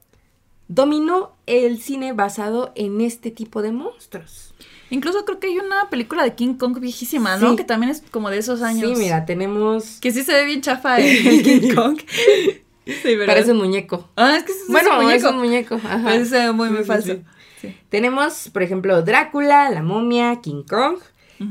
[0.69, 4.55] dominó el cine basado en este tipo de monstruos.
[4.91, 7.51] Incluso creo que hay una película de King Kong viejísima, ¿no?
[7.51, 7.57] Sí.
[7.57, 8.91] Que también es como de esos años.
[8.91, 9.99] Sí, mira, tenemos...
[10.01, 11.99] Que sí se ve bien chafa el King Kong.
[12.87, 13.35] Sí, ¿verdad?
[13.35, 14.09] Parece un muñeco.
[14.17, 15.17] Ah, es que sí, Bueno, es un muñeco.
[15.29, 15.75] es un muñeco.
[15.77, 16.09] ajá.
[16.19, 17.13] Ve muy, muy Sí, falso.
[17.13, 17.23] sí.
[17.61, 17.77] Sí.
[17.89, 20.97] Tenemos, por ejemplo, Drácula, la momia, King Kong,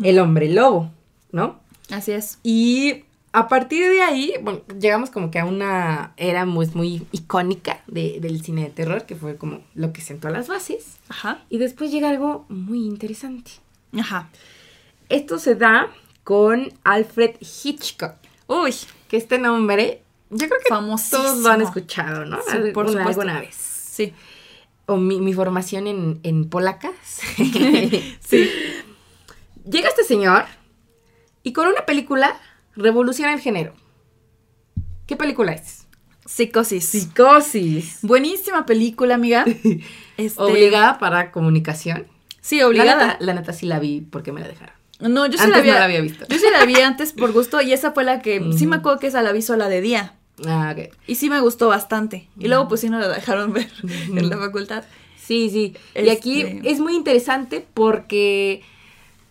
[0.03, 0.91] el hombre lobo,
[1.31, 1.61] ¿no?
[1.89, 2.39] Así es.
[2.43, 7.81] Y a partir de ahí, bueno, llegamos como que a una era muy, muy icónica
[7.87, 10.97] de- del cine de terror, que fue como lo que sentó las bases.
[11.09, 11.43] Ajá.
[11.49, 13.51] Y después llega algo muy interesante.
[13.97, 14.29] Ajá.
[15.09, 15.87] Esto se da
[16.23, 18.13] con Alfred Hitchcock,
[18.47, 18.73] Uy,
[19.07, 21.21] que este nombre, yo creo que Famosísimo.
[21.23, 22.37] todos lo han escuchado, ¿no?
[22.37, 23.21] Sí, por Alguna- supuesto.
[23.21, 23.55] Alguna vez.
[23.55, 24.13] sí.
[24.87, 26.93] O mi, mi formación en, en polacas.
[28.21, 28.49] Sí.
[29.69, 30.45] Llega este señor
[31.43, 32.39] y con una película
[32.75, 33.73] revoluciona el género.
[35.05, 35.87] ¿Qué película es?
[36.25, 36.85] Psicosis.
[36.85, 37.99] Psicosis.
[38.03, 39.45] Buenísima película, amiga.
[40.17, 42.05] Este, Obligada para comunicación.
[42.41, 43.07] Sí, La obligada.
[43.07, 44.75] neta, la neta sí la vi porque me la dejaron.
[44.99, 46.25] No, yo sí Antes la había, no la había visto.
[46.27, 48.99] Yo sí la vi antes por gusto y esa fue la que sí me acuerdo
[48.99, 50.15] que esa la vi sola de día.
[50.45, 50.93] Ah, ok.
[51.07, 52.27] Y sí me gustó bastante.
[52.37, 54.83] Y luego pues sí no la dejaron ver en la facultad.
[55.17, 55.73] Sí, sí.
[55.95, 58.61] Y aquí Este- es muy interesante porque,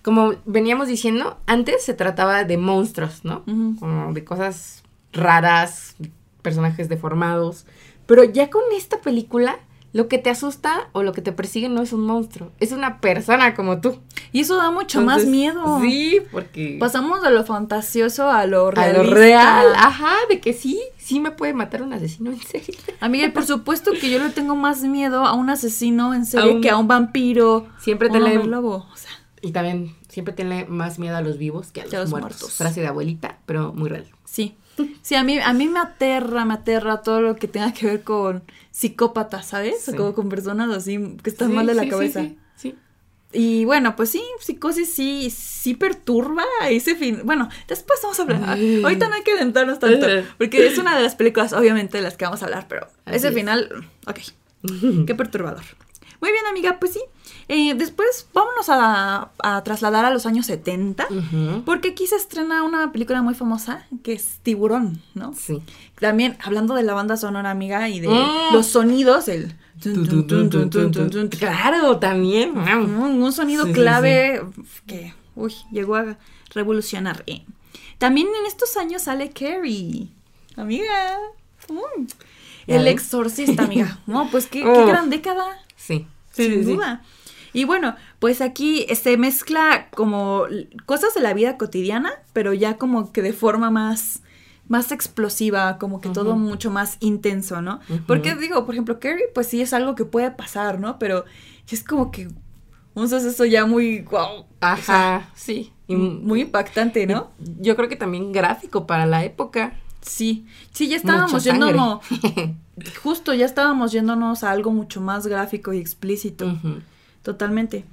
[0.02, 3.42] como veníamos diciendo, antes se trataba de monstruos, ¿no?
[3.46, 3.76] Ujú.
[3.80, 4.82] Como de cosas
[5.12, 5.96] raras,
[6.42, 7.66] personajes deformados.
[8.06, 9.58] Pero ya con esta película,
[9.92, 13.00] lo que te asusta o lo que te persigue no es un monstruo, es una
[13.00, 13.98] persona como tú.
[14.32, 15.80] Y eso da mucho más Entonces, miedo.
[15.80, 16.76] Sí, porque...
[16.78, 19.02] Pasamos de lo fantasioso a lo a realista.
[19.02, 22.74] lo real, ajá, de que sí, sí me puede matar un asesino en serio.
[23.00, 26.54] Amiga, por supuesto que yo le tengo más miedo a un asesino en serie A
[26.54, 27.66] un- que a un vampiro.
[27.78, 28.86] Siempre un tenle- hombre lobo.
[28.92, 32.10] O sea, Y también siempre tiene más miedo a los vivos que a los, muertos.
[32.10, 32.52] muertos.
[32.54, 34.06] Frase de abuelita, pero muy real.
[34.24, 34.56] sí.
[35.02, 38.02] Sí, a mí, a mí me aterra, me aterra todo lo que tenga que ver
[38.04, 39.82] con psicópatas, ¿sabes?
[39.86, 39.92] Sí.
[39.96, 42.20] Como con personas así que están Sí, mal de la sí, cabeza.
[42.22, 42.76] sí, sí.
[43.32, 47.22] Y bueno, pues sí, psicosis sí, sí perturba ese fin.
[47.24, 48.56] Bueno, después vamos a hablar.
[48.56, 48.84] Mm.
[48.84, 50.06] Ahorita no hay que adentrarnos tanto,
[50.38, 53.16] porque es una de las películas, obviamente, de las que vamos a hablar, pero Así
[53.16, 53.34] ese es.
[53.34, 54.20] final, ok,
[55.08, 55.64] qué perturbador.
[56.20, 57.00] Muy bien, amiga, pues sí.
[57.48, 61.06] Eh, después vámonos a, a trasladar a los años 70.
[61.10, 61.62] Ujú.
[61.64, 65.32] Porque aquí se estrena una película muy famosa que es Tiburón, ¿no?
[65.34, 65.62] Sí.
[66.00, 68.52] También hablando de la banda sonora, amiga, y de Mm.
[68.52, 69.54] los sonidos, el...
[69.82, 72.56] tun, tun, tun, Claro, también.
[72.58, 74.42] Un sonido Sí, sí, clave
[74.86, 76.18] que, uy, llegó a
[76.54, 77.22] revolucionar.
[77.26, 77.44] eh.
[77.98, 80.08] También en estos años sale Carrie,
[80.56, 81.16] amiga.
[81.68, 82.06] Mm.
[82.66, 83.98] ¿Ya El exorcista, amiga.
[84.06, 84.86] No, pues qué, qué Oh.
[84.86, 85.44] gran década.
[85.88, 86.06] Sí.
[86.32, 87.02] sin duda.
[87.52, 90.44] Y bueno, pues aquí se mezcla como
[90.84, 94.22] cosas de la vida cotidiana, pero ya como que de forma más,
[94.68, 97.80] más explosiva, como que todo mucho más intenso, ¿no?
[98.06, 100.98] Porque digo, por ejemplo, Carrie, pues sí es algo que puede pasar, ¿no?
[100.98, 101.24] Pero
[101.70, 102.28] es como que
[102.94, 105.72] un suceso ya muy, wow, Ajá, sí.
[105.86, 107.30] Y muy impactante, ¿no?
[107.38, 109.72] Yo creo que también gráfico para la época.
[110.00, 112.00] Sí, sí, ya estábamos yéndonos,
[113.02, 116.56] justo ya estábamos yéndonos a algo mucho más gráfico y explícito.
[117.22, 117.84] Totalmente.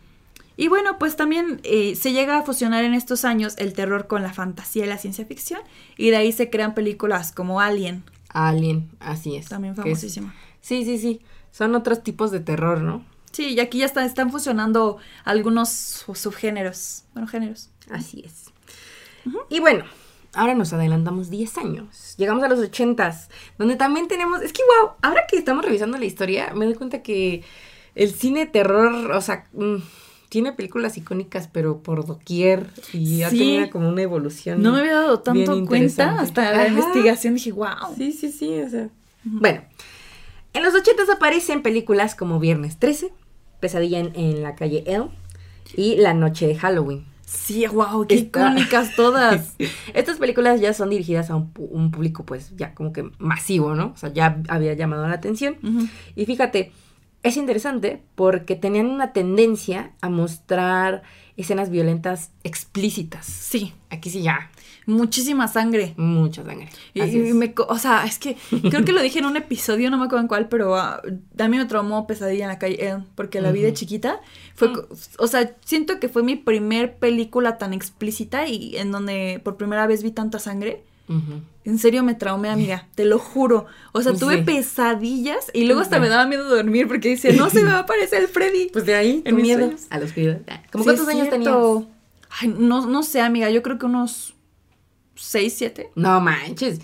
[0.58, 4.24] Y bueno, pues también eh, se llega a fusionar en estos años el terror con
[4.24, 5.60] la fantasía y la ciencia ficción.
[5.98, 9.48] Y de ahí se crean películas como Alien, Alien, así es.
[9.50, 10.34] también es- famosísima.
[10.62, 11.22] Sí, sí, sí.
[11.52, 13.04] Son otros tipos de terror, ¿no?
[13.32, 17.04] Sí, y aquí ya está, están fusionando algunos su- subgéneros.
[17.14, 17.70] Bueno, géneros.
[17.92, 18.46] Así es.
[19.50, 19.84] Y bueno,
[20.36, 22.16] ahora nos adelantamos 10 años.
[22.18, 24.42] Llegamos a los 80s, donde también tenemos.
[24.42, 27.44] Es que, wow, ahora que estamos revisando la historia, me doy cuenta que
[27.96, 29.78] el cine terror, o sea, mm,
[30.30, 32.70] tiene películas icónicas, pero por doquier.
[32.94, 34.62] Y ha tenido como una evolución.
[34.62, 36.68] No me había dado tanto cuenta hasta la Ajá.
[36.68, 37.36] investigación.
[37.36, 37.96] Dije, wow.
[37.98, 38.90] Sí, sí, sí, o sea.
[39.24, 39.62] Bueno,
[40.54, 43.12] en los 80s aparecen películas como Viernes 13,
[43.60, 45.10] Pesadilla en, en la calle Elm
[45.76, 47.06] y La Noche de Halloween.
[47.26, 49.56] Sí, wow, qué Está- icónicas todas.
[49.94, 53.88] Estas películas ya son dirigidas a un, público pues ya como que masivo, ¿no?
[53.88, 55.58] O sea, ya había llamado la atención.
[56.16, 56.72] Y fíjate,
[57.24, 61.02] es interesante porque tenían una tendencia a mostrar
[61.38, 63.26] escenas violentas explícitas.
[63.26, 64.50] Sí, Aquí sí ya,
[64.86, 65.94] muchísima sangre.
[65.98, 66.70] mucha sangre.
[66.94, 67.02] Y,
[67.34, 68.36] me o sea, es que
[68.70, 71.02] creo que lo dije en un episodio, no me acuerdo en cuál, pero ah,
[71.40, 74.20] a mí me traumó Pesadilla en la calle Elm, porque la vi de chiquita.
[74.56, 74.88] Fue, co-
[75.20, 79.88] o sea, siento que fue mi primer película tan explícita y en donde por primera
[79.88, 80.84] vez vi tanta sangre.
[81.08, 83.66] En serio me traumé, amiga, te lo juro.
[83.92, 84.42] O sea, tuve Sí.
[84.44, 87.80] pesadillas y luego hasta me daba miedo dormir porque decía, no se me va a
[87.82, 88.70] aparecer el Freddy.
[88.72, 89.82] Pues de ahí, En miedo sueños.
[89.90, 90.42] a la oscuridad.
[90.72, 91.56] ¿Cómo Sí, cuántos años tenías?
[92.42, 94.36] Ay, no, no sé, amiga, yo creo que unos
[95.16, 95.92] 6, 7.
[95.96, 96.80] No manches.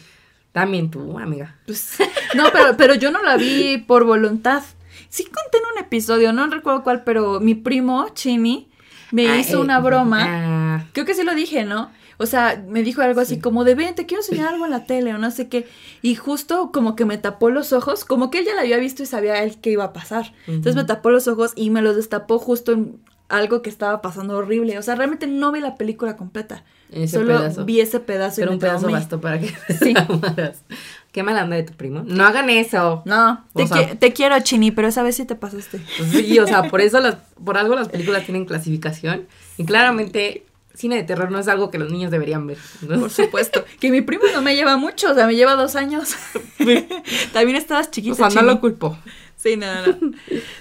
[0.51, 1.55] También tú, amiga.
[1.65, 1.97] Pues,
[2.35, 4.63] no, pero, pero yo no la vi por voluntad.
[5.09, 8.69] Sí conté en un episodio, no recuerdo cuál, pero mi primo, Chini,
[9.11, 10.25] me Ah, hizo eh, una broma.
[10.27, 11.91] ah, Creo que sí lo dije, ¿no?
[12.21, 14.85] O sea, me dijo algo así como de, ven, te quiero enseñar algo en la
[14.85, 15.67] tele o no sé qué.
[16.01, 19.03] Y justo como que me tapó los ojos, como que él ya la había visto
[19.03, 20.33] y sabía él qué iba a pasar.
[20.47, 24.37] Entonces me tapó los ojos y me los destapó justo en algo que estaba pasando
[24.37, 24.77] horrible.
[24.77, 26.63] O sea, realmente no vi la película completa.
[26.91, 27.63] Ese Solo pedazo.
[27.65, 28.99] vi ese pedazo y Pero me un pedazo traumé.
[28.99, 29.47] bastó para que
[29.81, 29.93] Sí.
[31.11, 32.03] Qué mala onda de tu primo.
[32.05, 33.01] No hagan eso.
[33.05, 35.79] No, te, sea- qui- te quiero, Chini, pero esa vez sí te pasaste.
[36.11, 39.27] Sí, o sea, por eso las, por algo las películas tienen clasificación.
[39.57, 40.45] Y claramente,
[40.81, 42.57] cine de terror no es algo que los niños deberían ver.
[42.81, 42.99] ¿no?
[42.99, 43.63] Por supuesto.
[43.79, 46.15] Que mi primo no me lleva mucho, o sea, me lleva dos años.
[47.33, 48.29] También estabas O chiquita.
[48.29, 48.97] sea, no lo culpo.
[49.37, 50.11] Sí, no, no.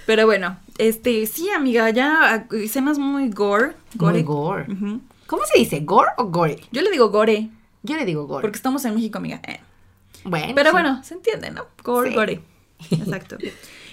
[0.07, 3.73] Pero bueno, este, sí, amiga, ya escenas muy gore.
[3.95, 4.23] Muy gore.
[4.23, 4.73] gore.
[4.73, 5.01] Ujú.
[5.27, 5.81] ¿Cómo se dice?
[5.81, 6.59] ¿Gore o gore?
[6.73, 7.51] Yo le digo gore,
[7.83, 8.43] Yo le digo gore.
[8.43, 9.41] porque estamos en México, amiga.
[9.47, 9.61] Eh.
[10.25, 10.73] bueno, Pero sí.
[10.73, 11.67] bueno, se entiende, ¿no?
[11.85, 12.15] Gore, Sí.
[12.15, 12.41] gore.
[12.91, 13.37] Exacto.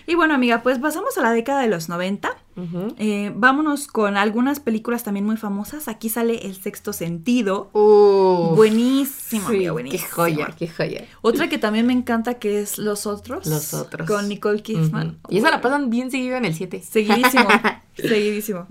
[0.09, 2.33] Y bueno, amiga, pues pasamos a la década de los 90.
[2.55, 2.95] Ujú.
[2.97, 5.89] Eh, vámonos con algunas películas también muy famosas.
[5.89, 7.69] Aquí sale El Sexto Sentido.
[7.73, 10.09] Uf, buenísimo, sí, amiga, qué buenísimo.
[10.11, 11.05] joya, qué joya.
[11.21, 13.45] Otra que también me encanta que es Los Otros.
[13.47, 14.07] Los otros.
[14.07, 15.19] Con Nicole Kidman.
[15.27, 16.81] Y esa la pasan bien seguido en el 7.
[16.89, 17.47] Seguidísimo.
[17.95, 18.65] seguidísimo.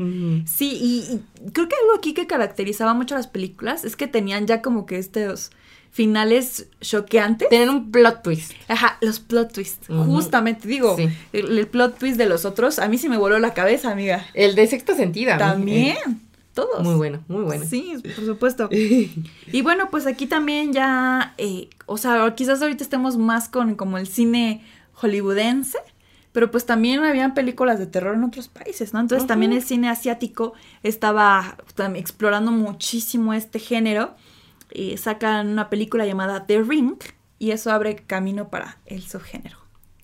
[0.46, 1.14] Sí, y,
[1.46, 4.86] y creo que algo aquí que caracterizaba mucho las películas es que tenían ya como
[4.86, 5.50] que estos
[5.96, 7.48] finales choqueantes.
[7.48, 8.52] Tienen un plot twist.
[8.68, 9.86] Ajá, los plot twists.
[9.88, 11.08] Justamente, digo, Sí.
[11.32, 14.26] el, el plot twist de los otros, a mí sí me voló la cabeza, amiga.
[14.34, 15.32] El de sexto sentido.
[15.32, 15.40] a mí.
[15.40, 15.96] También,
[16.52, 16.82] todos.
[16.82, 17.64] Muy bueno, muy bueno.
[17.64, 18.68] Sí, por supuesto.
[19.52, 23.96] Y bueno, pues aquí también ya, eh, o sea, quizás ahorita estemos más con como
[23.96, 25.78] el cine hollywoodense,
[26.32, 29.00] pero pues también habían películas de terror en otros países, ¿no?
[29.00, 31.56] Entonces también el cine asiático estaba
[31.94, 34.14] explorando muchísimo este género
[34.72, 36.96] y sacan una película llamada The Ring
[37.38, 39.58] y eso abre camino para el subgénero.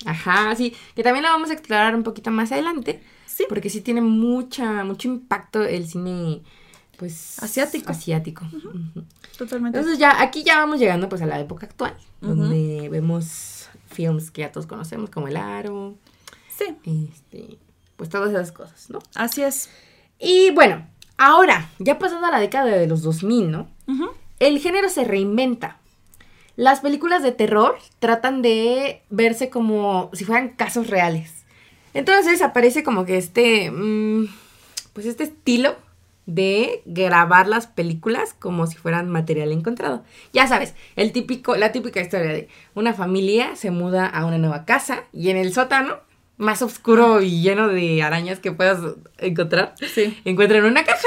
[0.04, 3.80] Ajá, sí, que también la vamos a explorar un poquito más adelante, Sí, porque sí
[3.80, 6.42] tiene mucha, mucho impacto el cine,
[6.98, 7.42] pues...
[7.42, 7.90] Asiático.
[7.90, 8.44] Asiático.
[9.38, 9.78] Totalmente.
[9.78, 14.42] Entonces ya, aquí ya vamos llegando pues a la época actual, donde vemos films que
[14.42, 15.94] ya todos conocemos, como El Aro,
[16.54, 16.76] sí.
[17.10, 17.58] este...
[17.96, 18.98] pues todas esas cosas, ¿no?
[19.14, 19.70] Así es.
[20.18, 23.70] Y bueno, ahora, ya pasando a la década de los 2000, ¿no?
[23.86, 24.10] Ujú.
[24.42, 25.76] El género se reinventa.
[26.56, 31.44] Las películas de terror tratan de verse como si fueran casos reales.
[31.94, 34.26] Entonces aparece como que este, mm,
[34.94, 35.76] pues este estilo
[36.26, 40.02] de grabar las películas como si fueran material encontrado.
[40.32, 44.64] Ya sabes, el típico, la típica historia de una familia se muda a una nueva
[44.64, 45.98] casa y en el sótano,
[46.36, 48.80] más oscuro y lleno de arañas que puedas
[49.18, 50.20] encontrar, Sí.
[50.24, 51.06] encuentran una caja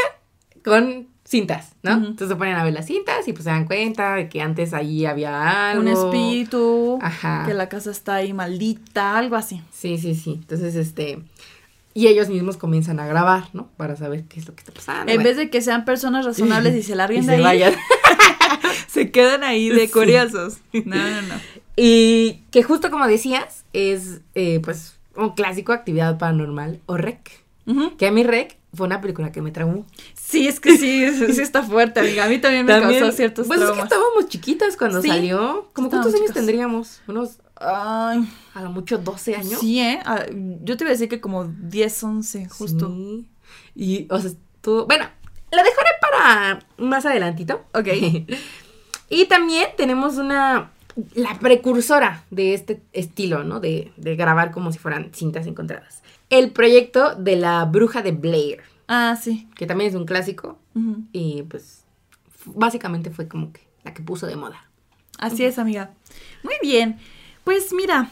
[0.64, 1.94] con cintas, ¿no?
[1.94, 4.74] Entonces se ponen a ver las cintas y pues se dan cuenta de que antes
[4.74, 5.82] allí había algo.
[5.82, 7.00] Un espíritu.
[7.02, 7.44] Ajá.
[7.48, 9.62] Que la casa está ahí maldita, algo así.
[9.72, 10.34] Sí, sí, sí.
[10.42, 11.20] Entonces, este...
[11.98, 13.70] Y ellos mismos comienzan a grabar, ¿no?
[13.78, 15.10] Para saber qué es lo que está pasando.
[15.12, 17.74] En vez de que sean personas razonables y se larguen y de se ahí, vayan.
[18.88, 19.94] se quedan ahí de Sí.
[19.94, 20.58] curiosos.
[20.74, 21.36] No, no, no.
[21.78, 27.32] Y que justo como decías, es eh, pues un clásico actividad paranormal o rec.
[27.66, 27.98] Ujú.
[27.98, 29.86] Que a mí rec fue una película que me traumó.
[30.14, 32.26] Sí, es que sí, sí está fuerte, amiga.
[32.26, 35.70] A mí también me También, causó ciertos Pues es que estábamos chiquitas cuando Sí, salió.
[35.74, 36.36] ¿Cómo cuántos años chicas.
[36.36, 37.02] tendríamos?
[37.08, 39.60] Unos, Ay, a lo mucho 12 años.
[39.60, 40.00] sí, ¿eh?
[40.06, 42.90] Ah, yo te iba a decir que como 10, 11, justo.
[42.90, 43.30] Sí.
[43.76, 44.86] Y, o sea, estuvo...
[44.88, 45.06] Bueno,
[45.52, 47.64] la dejaré para más adelantito.
[47.74, 47.88] Ok.
[49.10, 50.72] y también tenemos una...
[51.14, 53.60] La precursora de este estilo, ¿no?
[53.60, 56.02] De, de grabar como si fueran cintas encontradas.
[56.38, 59.48] El proyecto de la bruja de Blair, Ah, sí.
[59.56, 60.60] que también es un clásico.
[61.14, 61.84] Y pues
[62.46, 64.70] básicamente fue como que la que puso de moda.
[65.18, 65.94] Así es, amiga.
[66.44, 66.98] Muy bien.
[67.46, 68.10] Pues mira,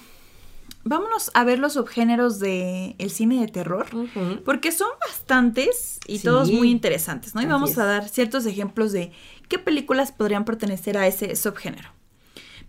[0.86, 3.88] vámonos a ver los subgéneros del el cine de terror.
[4.46, 6.24] Porque son bastantes y Sí.
[6.26, 7.42] todos muy interesantes, ¿no?
[7.42, 7.78] Y Así vamos es.
[7.80, 9.12] a dar ciertos ejemplos de
[9.50, 11.90] qué películas podrían pertenecer a ese subgénero.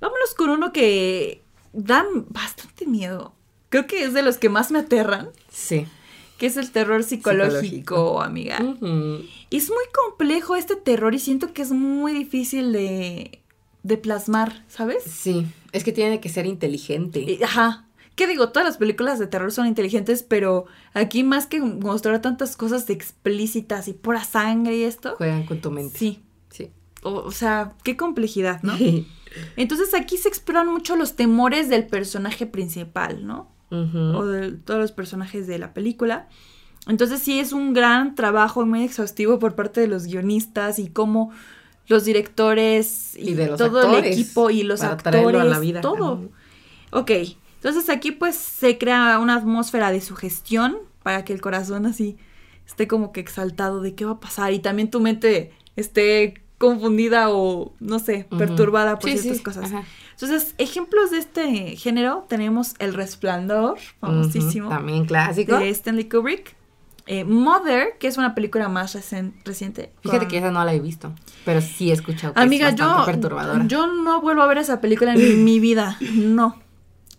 [0.00, 3.34] Vámonos con uno que da bastante miedo.
[3.74, 5.86] Creo que es de los que más me aterran, Sí.
[6.38, 8.22] que es el terror psicológico, Psicológico.
[8.22, 8.58] amiga.
[8.62, 9.24] Ujú.
[9.50, 13.40] Es muy complejo este terror y siento que es muy difícil de,
[13.82, 15.02] de plasmar, ¿sabes?
[15.02, 17.18] Sí, es que tiene que ser inteligente.
[17.20, 17.86] Y- Ajá.
[18.14, 18.50] ¿Qué digo?
[18.50, 23.88] Todas las películas de terror son inteligentes, pero aquí más que mostrar tantas cosas explícitas
[23.88, 25.16] y pura sangre y esto.
[25.16, 25.98] Juegan con tu mente.
[25.98, 26.22] Sí.
[26.48, 26.70] Sí.
[27.02, 28.74] O, o sea, qué complejidad, ¿no?
[29.56, 33.52] Entonces aquí se exploran mucho los temores del personaje principal, ¿no?
[34.14, 36.28] O de todos los personajes de la película.
[36.86, 41.30] Entonces sí es un gran trabajo muy exhaustivo por parte de los guionistas y cómo
[41.88, 45.58] los directores y, Y de los todo actores, el equipo y los actores, a la
[45.58, 45.80] vida.
[45.80, 46.30] todo.
[46.90, 47.10] Ok,
[47.56, 52.16] entonces aquí pues se crea una atmósfera de sugestión para que el corazón así
[52.66, 57.30] esté como que exaltado de qué va a pasar y también tu mente esté confundida
[57.30, 59.64] o no sé, perturbada por Sí, ciertas sí, cosas.
[59.72, 59.84] ajá.
[60.20, 65.58] Entonces, ejemplos de este género tenemos El Resplandor, famosísimo, También clásico.
[65.58, 66.56] de Stanley Kubrick.
[67.06, 69.92] Eh, Mother, que es una película más recen- reciente.
[70.02, 71.12] Fíjate con- que esa no la he visto,
[71.44, 73.66] pero sí he escuchado que Amiga, es yo, perturbadora.
[73.66, 75.98] yo no vuelvo a ver esa película en mi vida.
[76.00, 76.56] No.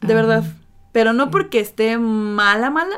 [0.02, 0.16] De Ah.
[0.16, 0.44] verdad.
[0.92, 2.96] Pero no porque esté mala, mala.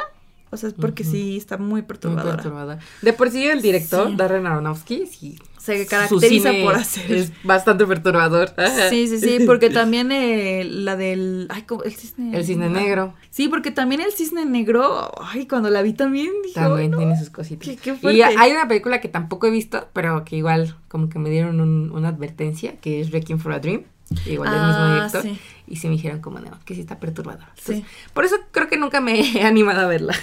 [0.50, 2.36] O sea, es porque sí está muy Muy perturbadora.
[2.38, 2.80] perturbadora.
[3.02, 4.16] De por sí el director, Sí.
[4.16, 5.38] Darren Aronofsky, sí.
[5.76, 7.12] Se caracteriza por hacer.
[7.12, 8.54] Es bastante perturbador.
[8.90, 11.48] Sí, sí, sí, porque también eh, la del...
[11.50, 11.84] Ay, ¿cómo?
[11.84, 12.36] El cisne...
[12.38, 16.56] El cisne negro Sí, porque también el cisne negro, ay, cuando la vi también dije,
[16.60, 16.98] también no.
[16.98, 17.68] tiene sus cositas.
[17.68, 21.20] Qué- qué y hay una película que tampoco he visto, pero que igual como que
[21.20, 23.84] me dieron un- una advertencia, que es Wrecking for a Dream.
[24.26, 25.22] Igual del mismo Ah, director.
[25.24, 25.40] sí.
[25.68, 27.52] Y se me dijeron como, no, que sí está perturbadora.
[27.56, 27.74] Sí.
[27.74, 30.16] Entonces, Por eso creo que nunca me he animado a verla.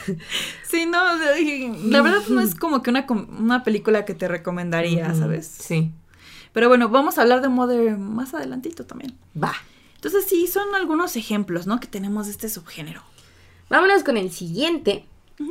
[0.67, 5.47] Sí, no, la verdad no es como que una, una película que te recomendaría, ¿sabes?
[5.47, 5.93] Sí.
[6.53, 9.15] Pero bueno, vamos a hablar de Mother más adelantito también.
[9.41, 9.53] Va.
[9.97, 11.79] Entonces sí, son algunos ejemplos, ¿no?
[11.81, 13.03] Que tenemos de este subgénero.
[13.69, 15.05] Vámonos con el siguiente.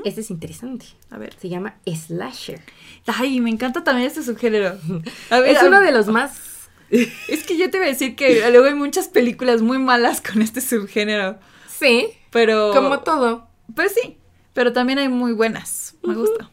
[0.06, 0.86] Este es interesante.
[1.12, 1.36] A ver.
[1.39, 2.62] Se llama Slasher.
[3.06, 4.78] Ay, me encanta también este subgénero.
[5.30, 6.53] A ver, Es uno de los más...
[7.27, 10.41] Es que yo te iba a decir que luego hay muchas películas muy malas con
[10.41, 11.38] este subgénero.
[11.67, 12.71] Sí, Pero.
[12.73, 13.47] como todo.
[13.75, 14.17] Pues sí.
[14.53, 15.95] Pero también hay muy buenas.
[16.03, 16.49] Me gusta.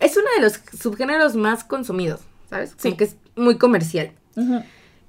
[0.00, 2.70] Es uno de los subgéneros más consumidos, ¿sabes?
[2.70, 2.88] Sí.
[2.88, 4.12] Como que es muy comercial.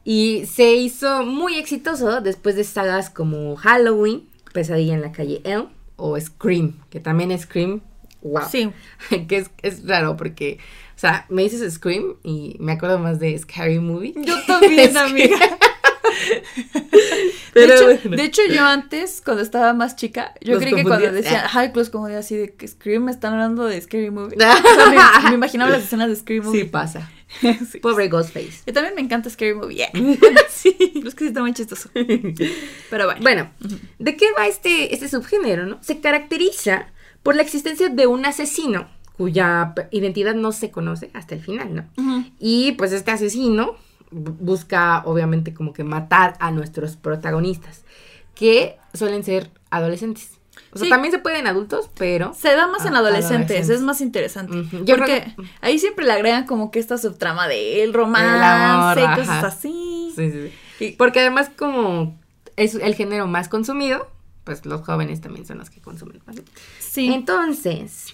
[0.04, 5.68] Y se hizo muy exitoso después de sagas como Halloween, Pesadilla en la calle Elm
[5.98, 7.82] o Scream, que también Scream,
[8.22, 8.44] wow.
[8.50, 8.72] Sí.
[9.28, 10.60] que es, es raro porque,
[10.98, 14.16] o sea, me dices Scream y me acuerdo más de Scary Movie.
[14.18, 15.38] Yo también, amiga.
[17.54, 18.18] Pero de, hecho, bueno.
[18.18, 21.52] de hecho, yo antes, cuando estaba más chica, yo ¿Los creí que cuando decían, Ah.
[21.54, 24.38] ay, los como de así de que Scream me están hablando de Scary Movie.
[24.38, 26.62] O sea, me, me imaginaba las escenas de Scary Movie.
[26.64, 27.12] Sí pasa.
[27.72, 27.80] Sí.
[27.80, 28.64] Pobre Ghostface.
[28.66, 29.76] Y también me encanta Scary Movie.
[29.76, 29.92] yeah.
[30.50, 30.76] sí.
[30.96, 31.90] Pero es que sí está muy chistoso.
[31.94, 33.22] Pero bueno.
[33.22, 33.52] Bueno,
[34.00, 35.78] ¿de qué va este, este subgénero, no?
[35.84, 36.88] Se caracteriza
[37.22, 42.26] por la existencia de un asesino cuya identidad no se conoce hasta el final, ¿no?
[42.40, 43.76] Y pues este asesino
[44.12, 47.84] bu- busca obviamente como que matar a nuestros protagonistas,
[48.36, 50.32] que suelen ser adolescentes.
[50.74, 50.90] O sea, Sí.
[50.90, 52.34] también se pueden adultos, pero...
[52.34, 53.70] Se da más en adolescentes, adolescentes.
[53.70, 54.64] es más interesante.
[54.84, 57.48] Yo Porque creo que- ahí siempre le agregan como que esta subtrama
[57.94, 59.48] romance El amor, y cosas ajá.
[59.48, 60.12] así.
[60.16, 60.86] Sí, sí, sí.
[60.86, 62.20] Y- Porque además como
[62.56, 64.10] es el género más consumido,
[64.44, 66.36] pues los jóvenes también son los que consumen más.
[66.80, 67.12] Sí.
[67.14, 68.14] Entonces,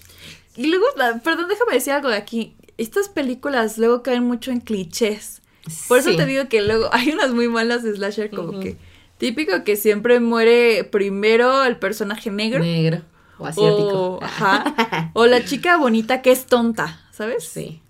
[0.55, 0.85] Y luego,
[1.23, 2.55] perdón, déjame decir algo de aquí.
[2.77, 5.41] Estas películas luego caen mucho en clichés.
[5.87, 8.77] Por eso te digo que luego hay unas muy malas de slasher como que
[9.17, 12.59] típico que siempre muere primero el personaje negro.
[12.59, 13.01] negro
[13.37, 14.17] o asiático.
[14.17, 17.45] O, ajá, o la chica bonita que es tonta, ¿sabes?
[17.47, 17.81] Sí.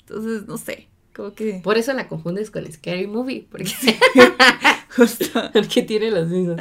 [0.00, 1.60] Entonces, no sé, como que...
[1.62, 3.70] Por eso la confundes con Scary Movie, porque,
[4.96, 5.50] Justo.
[5.52, 6.60] porque tiene los mismos.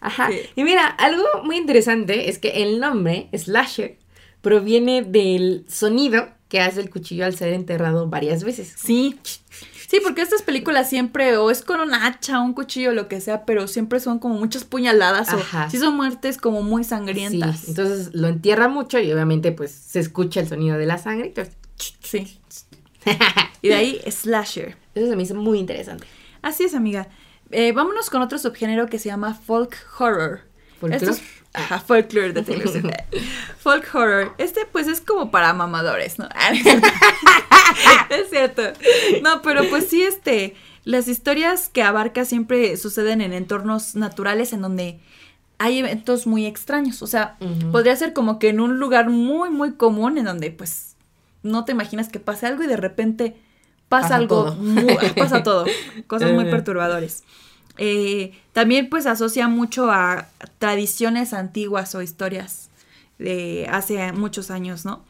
[0.00, 0.28] Ajá.
[0.30, 0.40] Sí.
[0.56, 3.98] Y mira, algo muy interesante es que el nombre slasher
[4.48, 8.74] proviene del sonido que hace el cuchillo al ser enterrado varias veces.
[8.82, 9.18] Sí.
[9.90, 13.44] Sí, porque estas películas siempre o es con un hacha, un cuchillo, lo que sea,
[13.46, 15.66] pero siempre son como muchas puñaladas Ajá.
[15.66, 17.68] o sí son muertes como muy Sí, sangrientas.
[17.68, 21.28] entonces lo entierra mucho y obviamente pues se escucha el sonido de la sangre.
[21.28, 21.54] Entonces,
[22.02, 22.38] Sí.
[23.62, 24.76] Y de ahí slasher.
[24.94, 26.06] eso se me hizo muy interesante.
[26.42, 27.08] Así es, amiga.
[27.50, 30.40] Eh, vámonos con otro subgénero que se llama folk horror.
[30.80, 31.16] ¿Folclore?
[31.58, 32.86] Ajá, folklore de Taylor Swift.
[33.58, 34.34] folk horror.
[34.38, 36.28] Este pues es como para mamadores, ¿no?
[36.34, 36.52] Ah,
[38.10, 38.62] es cierto.
[39.22, 44.62] No, pero pues sí, este, las historias que abarca siempre suceden en entornos naturales en
[44.62, 45.00] donde
[45.58, 47.02] hay eventos muy extraños.
[47.02, 47.36] O sea,
[47.72, 50.96] podría ser como que en un lugar muy, muy común en donde pues
[51.42, 53.36] no te imaginas que pase algo y de repente
[53.88, 54.54] pasa, Pasa algo, todo.
[54.56, 55.66] muy- pasa todo,
[56.06, 57.22] cosas muy Ajá.
[57.78, 60.26] Eh, también pues asocia mucho a
[60.58, 62.70] tradiciones antiguas o historias
[63.18, 65.04] de hace muchos años, ¿no?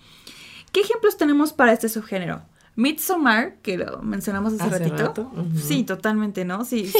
[0.72, 2.42] ¿Qué ejemplos tenemos para este subgénero?
[2.76, 4.96] Midsommar, que lo mencionamos hace, Hace ratito.
[5.08, 5.32] rato.
[5.60, 6.64] Sí, totalmente, ¿no?
[6.64, 6.92] Sí.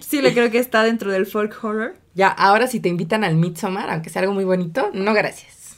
[0.00, 1.96] sí, le creo que está dentro del folk horror.
[2.14, 5.76] Ya, ahora si te invitan al Midsommar, aunque sea algo muy bonito, no gracias.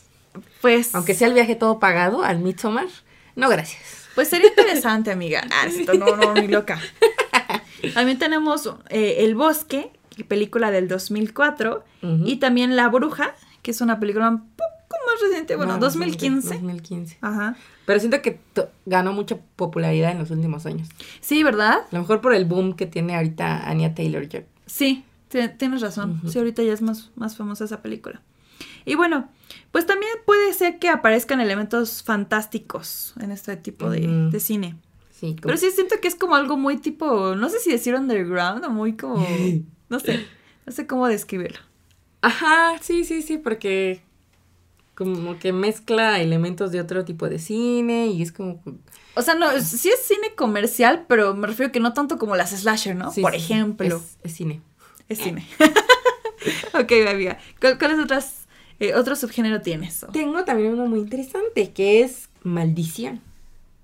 [0.61, 2.89] Pues, Aunque sea el viaje todo pagado al Midsommar,
[3.37, 3.83] no gracias.
[4.15, 5.43] pues sería interesante, amiga.
[5.53, 6.81] Ah, esto no, no, ni loca.
[7.93, 9.91] También tenemos eh, El Bosque,
[10.29, 12.23] película del 2004, Ujú.
[12.27, 14.71] y también La Bruja, que es una película un poco
[15.07, 16.55] más reciente, bueno, No, 2015.
[16.55, 17.19] 2015.
[17.21, 17.57] Ajá.
[17.87, 18.39] Pero siento que
[18.87, 20.89] ganó mucha popularidad en los últimos años.
[21.21, 21.79] Sí, ¿verdad?
[21.81, 24.45] A lo mejor por el boom que tiene ahorita Anya Taylor-Joy.
[24.67, 26.19] Sí, ti- tienes razón.
[26.19, 26.31] Ujú.
[26.31, 28.23] Sí, ahorita ya es más, más famosa esa película.
[28.87, 29.29] Y bueno,
[29.73, 34.77] pues también puede ser que aparezcan elementos fantásticos en este tipo de, de cine.
[35.25, 37.95] Sí, como- Pero sí siento que es como algo muy tipo, no sé si decir
[37.95, 39.27] underground o muy como,
[39.89, 40.27] no sé,
[40.67, 41.61] no sé cómo describirlo.
[42.21, 44.03] Ajá, sí, sí, sí, porque
[44.95, 48.63] como que mezcla elementos de otro tipo de cine y es como...
[49.17, 52.51] O sea, no, sí es cine comercial, pero me refiero que no tanto como las
[52.51, 53.11] slasher, ¿no?
[53.11, 53.87] Sí, Por sí, ejemplo.
[53.97, 54.61] Es, es cine.
[55.09, 55.47] Es cine.
[56.75, 57.39] ok, amiga.
[57.61, 58.47] ¿Cuál- ¿Cuáles otras,
[58.81, 60.05] eh, otro subgénero tienes?
[60.13, 63.21] Tengo también uno muy interesante que es Maldición.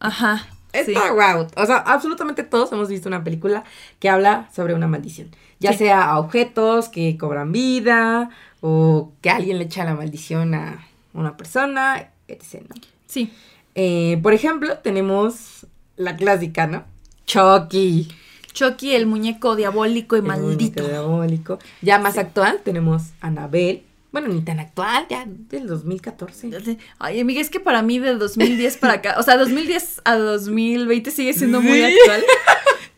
[0.00, 0.46] Ajá.
[0.72, 0.92] Sí.
[0.92, 1.46] Está wow.
[1.56, 3.64] O sea, absolutamente todos hemos visto una película
[3.98, 5.28] que habla sobre una maldición.
[5.58, 5.78] Ya Sí.
[5.78, 8.30] sea a objetos que cobran vida
[8.60, 12.62] o que alguien le echa la maldición a una persona, etc.
[12.68, 12.74] ¿no?
[13.06, 13.32] Sí.
[13.74, 16.84] Eh, por ejemplo, tenemos la clásica, ¿no?
[17.26, 18.08] Chucky.
[18.52, 20.80] Chucky, el muñeco diabólico y el maldito.
[20.82, 21.58] muñeco diabólico.
[21.82, 22.20] Ya más Sí.
[22.20, 23.84] actual tenemos Anabel.
[24.12, 26.78] Bueno, ni tan actual, ya del 2014.
[26.98, 31.10] Ay, amiga, es que para mí del 2010 para acá, o sea, 2010 a 2020
[31.12, 32.24] sigue siendo muy actual.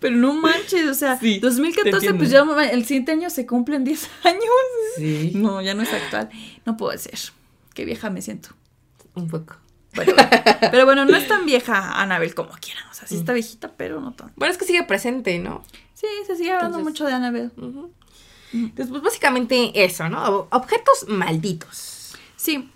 [0.00, 2.18] Pero no manches, o sea, Sí, te 2014, entiendo.
[2.18, 4.42] pues ya el siguiente año se cumplen 10 años.
[4.96, 5.32] Sí.
[5.34, 6.28] No, ya no es actual.
[6.64, 7.18] No puedo ser.
[7.74, 8.48] Qué vieja me siento.
[9.14, 9.56] Un poco.
[9.94, 10.14] Pero,
[10.70, 12.84] pero bueno, no es tan vieja Annabelle como quieran.
[12.90, 14.32] O sea, sí está viejita, pero no tan.
[14.36, 15.62] Bueno, es que sigue presente, ¿no?
[15.92, 17.50] Sí, se sigue hablando Entonces- mucho de Annabelle.
[17.58, 17.92] Ujú.
[18.52, 20.24] Entonces, pues básicamente eso, ¿no?
[20.24, 22.14] Ob- Objetos malditos.
[22.36, 22.68] Sí,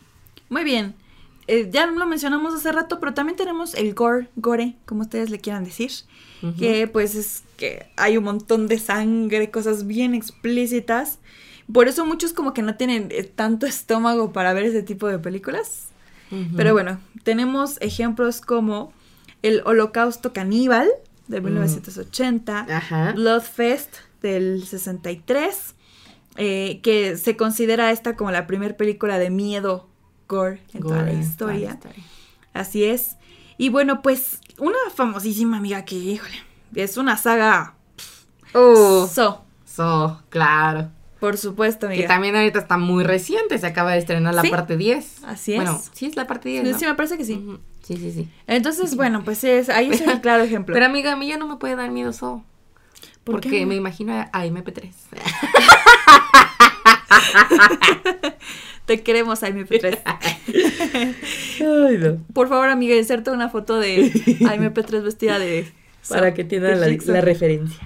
[0.49, 0.95] muy bien.
[1.48, 5.38] Eh, ya lo mencionamos hace rato, pero también tenemos el gore, gore, como ustedes le
[5.40, 5.90] quieran decir.
[6.59, 11.19] Que pues es que hay un montón de sangre, cosas bien explícitas.
[11.73, 15.19] Por eso muchos como que no tienen eh, tanto estómago para ver ese tipo de
[15.19, 15.88] películas.
[16.57, 18.92] Pero bueno, tenemos ejemplos como
[19.42, 20.88] el Holocausto Caníbal
[21.29, 21.44] de Mm.
[21.44, 23.13] 1980, Ajá.
[23.13, 25.75] Bloodfest del 63,
[26.37, 29.89] eh, que se considera esta como la primera película de miedo
[30.29, 31.69] gore en toda Gore, la toda historia.
[31.69, 32.05] la historia.
[32.53, 33.17] Así es.
[33.59, 36.35] Y bueno, pues una famosísima amiga que, híjole,
[36.75, 37.75] es una saga
[38.55, 39.45] Uh, so.
[39.65, 40.91] so, claro.
[41.21, 42.09] Por supuesto, Que amiga.
[42.09, 45.25] también ahorita está muy reciente, se acaba de estrenar la Sí, parte 10.
[45.25, 45.57] así es.
[45.57, 46.79] Bueno, sí es la parte 10, Sí, ¿no?
[46.79, 47.59] sí, me parece que sí.
[47.83, 48.29] Sí, sí, sí.
[48.47, 50.73] Entonces, bueno, pues es, ahí es el claro ejemplo.
[50.75, 52.13] Pero amiga, a mí ya no me puede dar miedo.
[52.21, 52.43] ¿Por
[53.25, 53.67] porque qué?
[53.67, 54.91] me imagino a, a MP3.
[58.87, 60.00] Te queremos, MP3.
[61.61, 62.25] Ay, no.
[62.33, 65.71] Por favor, amiga, inserta una foto de MP3 vestida de...
[66.09, 67.81] Para que tengan la, la referencia.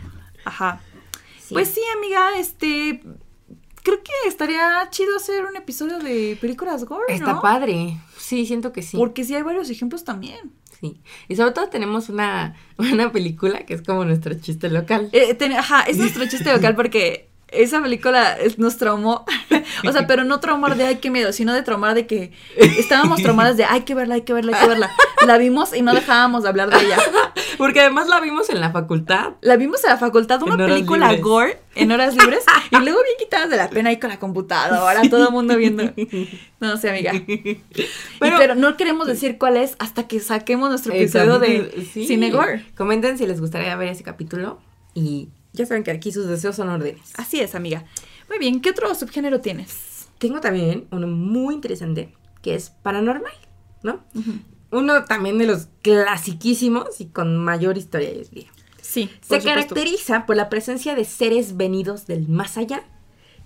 [0.44, 0.80] Ajá.
[1.38, 1.54] Sí.
[1.54, 3.02] Pues sí, amiga, este...
[3.82, 7.40] Creo que estaría chido hacer un episodio de películas gore, Está ¿no?
[7.40, 7.96] padre.
[8.18, 8.98] Sí, siento que sí.
[8.98, 10.52] Porque sí hay varios ejemplos también.
[10.78, 11.00] Sí.
[11.28, 15.08] Y sobre todo tenemos una, una película que es como nuestro chiste local.
[15.12, 19.24] Eh, ten- ajá, es nuestro chiste local porque esa película nos traumó.
[19.88, 23.22] o sea, pero no traumar de ay, qué miedo, sino de traumar de que estábamos
[23.22, 24.90] traumadas de hay que verla, hay que verla, hay que verla.
[25.26, 26.96] La vimos y no dejábamos de hablar de ella.
[27.58, 29.32] Porque además la vimos en la facultad.
[29.42, 31.22] La vimos en la facultad, una película libres.
[31.22, 35.02] gore en horas libres y luego bien quitadas de la pena ahí con la computadora,
[35.08, 35.84] todo el mundo viendo.
[36.58, 37.12] No sé, amiga.
[37.14, 37.62] Y-
[38.18, 42.06] Pero- no queremos decir cuál es hasta que saquemos nuestro episodio de sí.
[42.06, 42.64] Cine Gore.
[42.76, 44.58] Comenten si les gustaría ver ese capítulo.
[44.94, 47.12] Y ya saben que aquí sus deseos son órdenes.
[47.16, 47.84] Así es, amiga.
[48.28, 50.08] Muy bien, ¿qué otro subgénero tienes?
[50.18, 53.32] Tengo también uno muy interesante que es paranormal,
[53.82, 54.04] ¿no?
[54.70, 58.50] Uno también de los clasiquísimos y con mayor historia, yo diría.
[58.80, 62.84] Sí, Se caracteriza por la presencia de seres venidos del más allá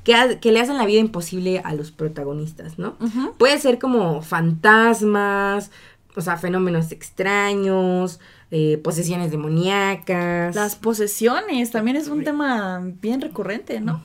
[0.05, 2.97] que, le hacen la vida imposible a los protagonistas, ¿no?
[3.39, 5.71] Puede ser como fantasmas,
[6.15, 8.21] o sea, fenómenos extraños,
[8.57, 10.55] eh, posesiones demoníacas.
[10.55, 14.03] Las posesiones también es un tema bien recurrente, ¿no?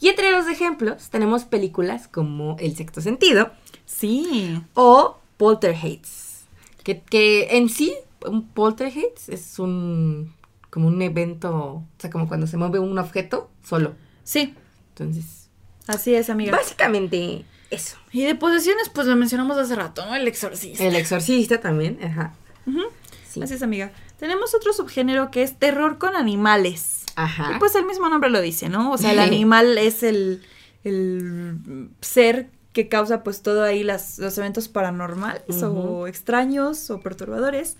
[0.00, 3.50] Y entre los ejemplos tenemos películas como El sexto sentido
[3.84, 4.58] Sí.
[4.72, 6.44] o Poltergeist.
[6.84, 7.92] Que, que en sí,
[8.26, 10.32] un poltergeist es un
[10.70, 13.92] como un evento, o sea, como cuando se mueve un objeto solo.
[14.24, 14.54] Sí,
[14.90, 15.50] Entonces,
[15.86, 16.52] así es, amiga.
[16.56, 17.96] básicamente eso.
[18.12, 20.14] Y de posesiones, pues lo mencionamos hace rato, ¿no?
[20.14, 20.82] El exorcista.
[20.84, 22.32] El exorcista también, ajá.
[22.66, 22.84] Ujú.
[23.30, 23.40] Sí.
[23.42, 23.92] Así es, amiga.
[24.18, 27.04] Tenemos otro subgénero que es terror con animales.
[27.14, 27.52] Ajá.
[27.54, 28.90] Y pues el mismo nombre lo dice, ¿no?
[28.92, 30.42] O sea, el animal es el,
[30.84, 37.76] el ser que causa pues todo ahí las, los eventos paranormales o extraños o perturbadores.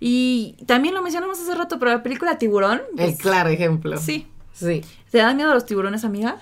[0.00, 2.82] Y también lo mencionamos hace rato, pero la película Tiburón.
[2.98, 3.96] el pues, claro ejemplo.
[3.98, 4.26] Sí.
[4.52, 4.84] Sí.
[5.10, 6.38] ¿Te dan miedo a los tiburones, amiga?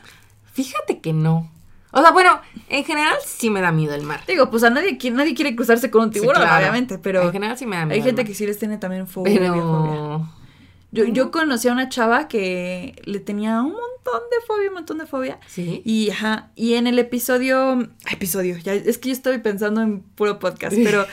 [0.53, 1.51] Fíjate que no.
[1.93, 4.20] O sea, bueno, en general sí me da miedo el mar.
[4.28, 6.59] Digo, pues a nadie, nadie quiere cruzarse con un Sí, tiburón, claro.
[6.59, 7.97] obviamente, pero En general sí me da miedo.
[7.97, 9.34] hay gente que sí les tiene también fobia.
[9.38, 9.51] fobia.
[9.53, 10.30] Pero.
[10.93, 14.99] Yo, yo conocí a una chava que le tenía un montón de fobia, un montón
[14.99, 15.38] de fobia.
[15.47, 15.82] Sí.
[15.84, 20.41] Y, ajá, y en el episodio, episodio, ya, es que yo estoy pensando en puro
[20.41, 21.07] podcast, pero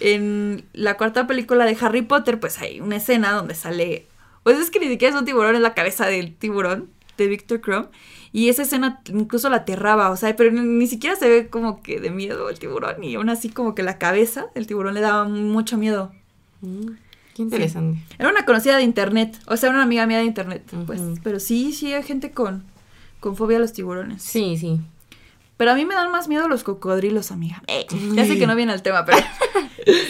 [0.00, 4.06] en la cuarta película de Harry Potter, pues hay una escena donde sale,
[4.44, 7.60] pues es que ni siquiera es un tiburón, es la cabeza del tiburón de Victor
[7.60, 7.86] Crumb,
[8.32, 11.82] y esa escena incluso la aterraba, o sea, pero ni, ni siquiera se ve como
[11.82, 15.00] que de miedo el tiburón, y aún así como que la cabeza del tiburón le
[15.00, 16.12] daba mucho miedo.
[16.60, 16.88] Mm,
[17.34, 18.00] Qué interesante.
[18.18, 21.72] Era una conocida de internet, o sea, una amiga mía de internet, pues, pero sí,
[21.72, 22.64] sí hay gente con,
[23.20, 24.22] con fobia a los tiburones.
[24.22, 24.80] Sí, sí.
[25.56, 27.62] Pero a mí me dan más miedo los cocodrilos, amiga.
[27.66, 29.18] Eh, ya sé que no viene al tema, pero.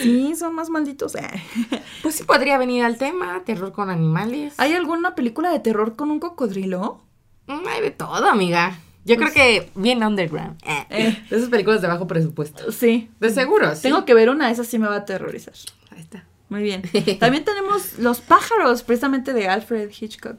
[0.01, 1.15] sí, son más malditos.
[1.15, 1.27] eh.
[2.03, 4.53] Pues sí podría venir al tema, terror con animales.
[4.57, 7.01] ¿Hay alguna película de terror con un cocodrilo?
[7.47, 8.79] Mm, Hay de todo, amiga.
[9.05, 10.57] Yo creo que bien underground.
[10.65, 11.25] Eh, Eh.
[11.29, 12.71] De esas películas de bajo presupuesto.
[12.71, 13.09] Sí.
[13.19, 13.83] De seguro, sí.
[13.83, 15.53] Tengo que ver una, esa sí me va a aterrorizar.
[15.91, 16.25] Ahí está.
[16.49, 16.81] Muy bien.
[17.19, 20.37] También tenemos Los pájaros, precisamente de Alfred Hitchcock.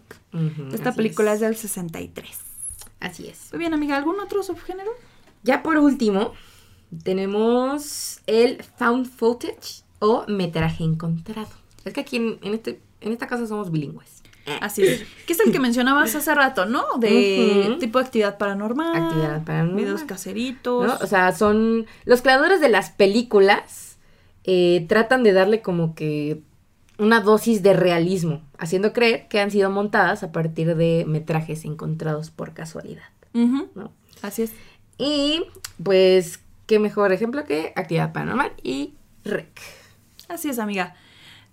[0.72, 1.36] Esta película es.
[1.36, 1.40] es.
[1.40, 2.26] del 63.
[3.00, 3.48] Así es.
[3.52, 3.96] Muy bien, amiga.
[3.96, 4.90] ¿Algún otro subgénero?
[5.42, 6.32] Ya por último,
[7.02, 11.50] tenemos el found footage o metraje encontrado.
[11.84, 14.22] Es que aquí en, en este, en esta casa somos bilingües.
[14.60, 15.04] Así es.
[15.26, 16.84] Que es el que mencionabas hace rato, ¿no?
[16.98, 18.96] De tipo de actividad paranormal.
[18.96, 19.76] Actividad paranormal.
[19.76, 20.86] Videos caseritos.
[20.86, 20.96] ¿no?
[21.02, 23.98] O sea, son los creadores de las películas
[24.44, 26.40] eh, tratan de darle como que
[26.96, 32.30] una dosis de realismo, haciendo creer que han sido montadas a partir de metrajes encontrados
[32.30, 33.04] por casualidad.
[34.22, 34.52] Así es.
[34.96, 35.44] Y
[35.82, 38.92] pues, qué mejor ejemplo que Actividad Paranormal y
[39.24, 39.60] Rec.
[40.28, 40.94] Así es, amiga.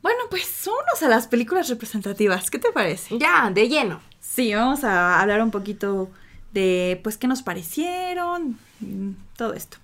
[0.04, 2.52] Bueno, pues vámonos a las películas representativas.
[2.52, 3.18] ¿Qué te parece?
[3.18, 4.02] Ya, de lleno.
[4.20, 6.12] Sí, vamos a hablar un poquito
[6.52, 9.78] de, pues, qué nos parecieron, mm, todo esto.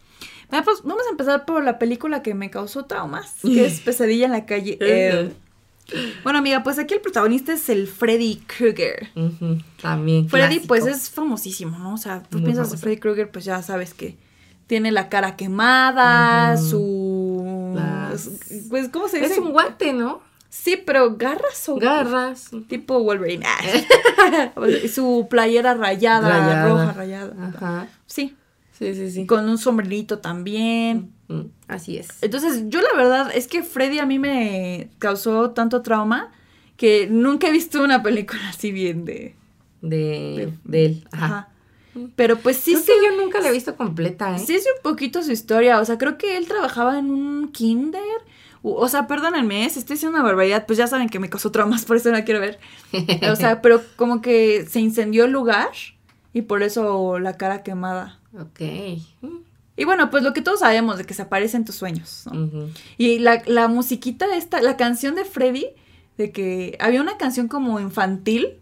[0.50, 4.26] Bueno, pues vamos a empezar por la película que me causó traumas, que es Pesadilla
[4.26, 5.32] en la calle.
[6.24, 9.10] Bueno, amiga, pues aquí el protagonista es el Freddy Krueger.
[9.82, 10.28] También.
[10.28, 10.68] Freddy, clásico.
[10.68, 11.94] pues es famosísimo, ¿no?
[11.94, 12.80] O sea, tú Muy piensas en.
[12.80, 14.18] Freddy Krueger, pues ya sabes que
[14.72, 17.74] tiene la cara quemada, su...
[17.76, 18.30] Las-
[18.70, 19.34] Pues, ¿cómo se dice?
[19.34, 20.22] Es un guante, ¿no?
[20.48, 22.52] Sí, pero garras o Garras.
[22.70, 23.46] tipo Wolverine.
[24.94, 26.70] Su playera rayada, Rayada.
[26.70, 27.34] roja rayada.
[27.54, 27.88] Ajá.
[28.06, 28.38] Sí,
[28.72, 29.26] Sí, sí, sí.
[29.26, 31.12] con un sombrerito también.
[31.68, 32.08] Así es.
[32.22, 36.32] Entonces, yo la verdad es que Freddy a mí me causó tanto trauma
[36.78, 39.36] que nunca he visto una película así bien de...
[39.82, 41.08] De, de él.
[41.12, 41.26] Ajá.
[41.26, 41.48] Ajá.
[42.16, 44.40] Pero pues sí, Creo sí, que yo nunca la he visto completa, ¿eh?
[44.40, 45.80] sí es un poquito su historia.
[45.80, 48.02] O sea, creo que él trabajaba en un kinder.
[48.64, 49.70] O sea, perdónenme, ¿eh?
[49.70, 52.18] si estoy diciendo una barbaridad, pues ya saben que me causó traumas, por eso no
[52.18, 52.60] la quiero ver.
[53.30, 55.72] O sea, pero como que se incendió el lugar
[56.32, 58.20] y por eso la cara quemada.
[58.40, 58.62] Ok.
[59.78, 62.26] Y bueno, pues lo que todos sabemos de que se aparece en tus sueños.
[62.98, 65.66] Y la, la musiquita esta, la canción de Freddy,
[66.18, 68.60] de que había una canción como infantil,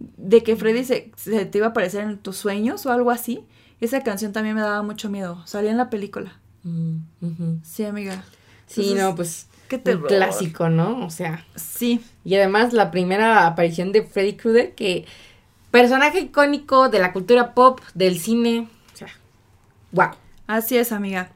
[0.00, 3.44] de que Freddy se, se te iba a aparecer en tus sueños o algo así.
[3.80, 5.42] Esa canción también me daba mucho miedo.
[5.46, 6.38] Salía en la película.
[6.62, 7.62] Mm.
[7.62, 8.24] Sí, amiga.
[8.66, 9.46] Sí, no, pues.
[9.68, 11.04] qué Un clásico, ¿no?
[11.04, 11.46] O sea.
[11.56, 12.00] Sí.
[12.24, 15.06] Y además la primera aparición de Freddy Krueger, que
[15.70, 18.68] personaje icónico de la cultura pop, del cine.
[18.92, 19.08] O sea,
[19.92, 20.10] wow.
[20.46, 21.30] Así es, amiga.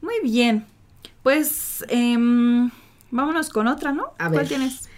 [0.00, 0.66] Muy bien.
[1.22, 2.70] Pues, em,
[3.10, 4.12] vámonos con otra, ¿no?
[4.18, 4.48] A ¿Cuál ver.
[4.48, 4.88] tienes?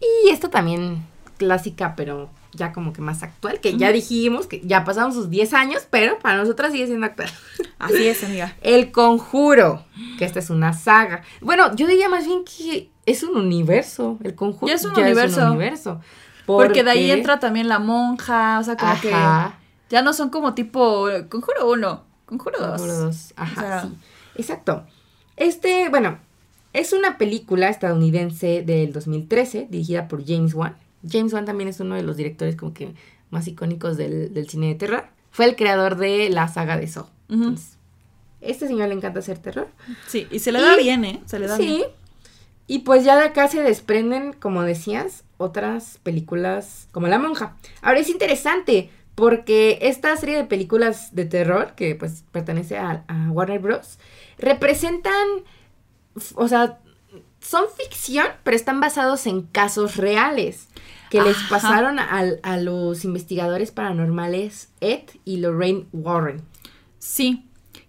[0.00, 1.06] Y esta también
[1.38, 5.52] clásica, pero ya como que más actual, que ya dijimos que ya pasaron sus 10
[5.54, 7.28] años, pero para nosotras sigue siendo actual.
[7.78, 8.56] Así es, amiga.
[8.62, 9.84] El Conjuro,
[10.18, 11.22] que esta es una saga.
[11.40, 14.18] Bueno, yo diría más bien que es un universo.
[14.24, 15.46] El Conjuro Ya es un universo.
[15.50, 16.00] universo.
[16.46, 19.58] Porque de ahí entra también la monja, o sea, como que Ajá.
[19.90, 22.68] ya no son como tipo Conjuro 1, Conjuro 2.
[22.70, 23.32] Conjuro dos.
[23.36, 23.88] Ajá, O sea- sí.
[24.36, 24.86] Exacto.
[25.36, 26.18] Este, bueno,
[26.72, 30.76] es una película estadounidense del 2013, dirigida por James Wan.
[31.08, 32.94] James Wan también es uno de los directores como que
[33.30, 35.04] más icónicos del, del cine de terror.
[35.30, 37.06] Fue el creador de la saga de Saw.
[37.28, 37.76] Entonces,
[38.40, 39.68] este señor le encanta hacer terror.
[40.06, 41.20] Sí, y se le da Y- bien, ¿eh?
[41.26, 41.66] Se le da Sí.
[41.66, 41.82] bien.
[42.68, 47.56] Y pues ya de acá se desprenden, como decías, otras películas como La Monja.
[47.82, 53.30] Ahora es interesante porque esta serie de películas de terror, que pues pertenece a, a
[53.30, 53.98] Warner Bros.,
[54.38, 55.26] representan,
[56.34, 56.78] o sea,
[57.40, 60.68] son ficción, pero están basados en casos reales
[61.10, 61.48] que les Ajá.
[61.48, 66.42] pasaron al- a los investigadores paranormales Ed y Lorraine Warren.
[66.98, 67.44] Sí.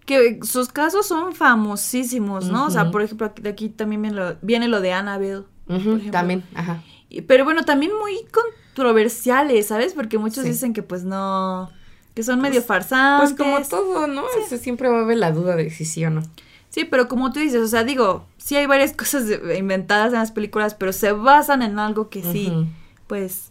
[0.06, 2.66] Que sus casos son famosísimos, ¿no?
[2.66, 5.42] O sea, por ejemplo, aquí- de aquí también viene lo, viene lo de Annabelle.
[5.68, 6.10] Ejemplo.
[6.10, 6.82] también, ajá.
[7.26, 9.92] Pero bueno, también muy controversiales, ¿sabes?
[9.92, 10.50] Porque muchos Sí.
[10.50, 11.70] dicen que pues no,
[12.14, 13.34] que son medio farsantes.
[13.34, 14.22] Pues como todo, ¿no?
[14.60, 16.22] Siempre va a haber la duda de si sí o no.
[16.70, 19.24] Sí, pero como tú dices, o sea, digo, sí hay varias cosas
[19.58, 22.66] inventadas en las películas, pero se basan en algo que sí, Ujú.
[23.08, 23.50] Pues,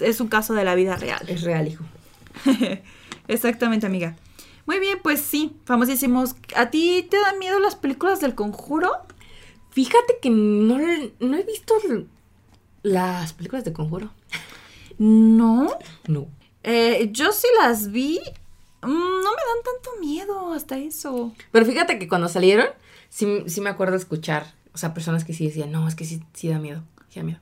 [0.00, 1.24] es un caso de la vida real.
[1.28, 1.84] Es real, hijo.
[3.28, 4.16] Exactamente, amiga.
[4.66, 6.34] Muy bien, pues sí, famosísimos.
[6.54, 8.90] ¿A ti te dan miedo las películas del conjuro?
[9.72, 10.78] Fíjate que no,
[11.20, 11.74] no he visto
[12.82, 14.10] las películas de Conjuro.
[14.98, 15.78] No.
[16.06, 16.28] No.
[16.62, 18.20] Eh, yo sí las vi.
[18.82, 21.32] mm, no me dan tanto miedo hasta eso.
[21.50, 22.66] Pero fíjate que cuando salieron,
[23.08, 26.22] sí, sí me acuerdo escuchar, o sea, personas que sí decían, no, es que sí,
[26.34, 27.40] sí da miedo, sí da miedo.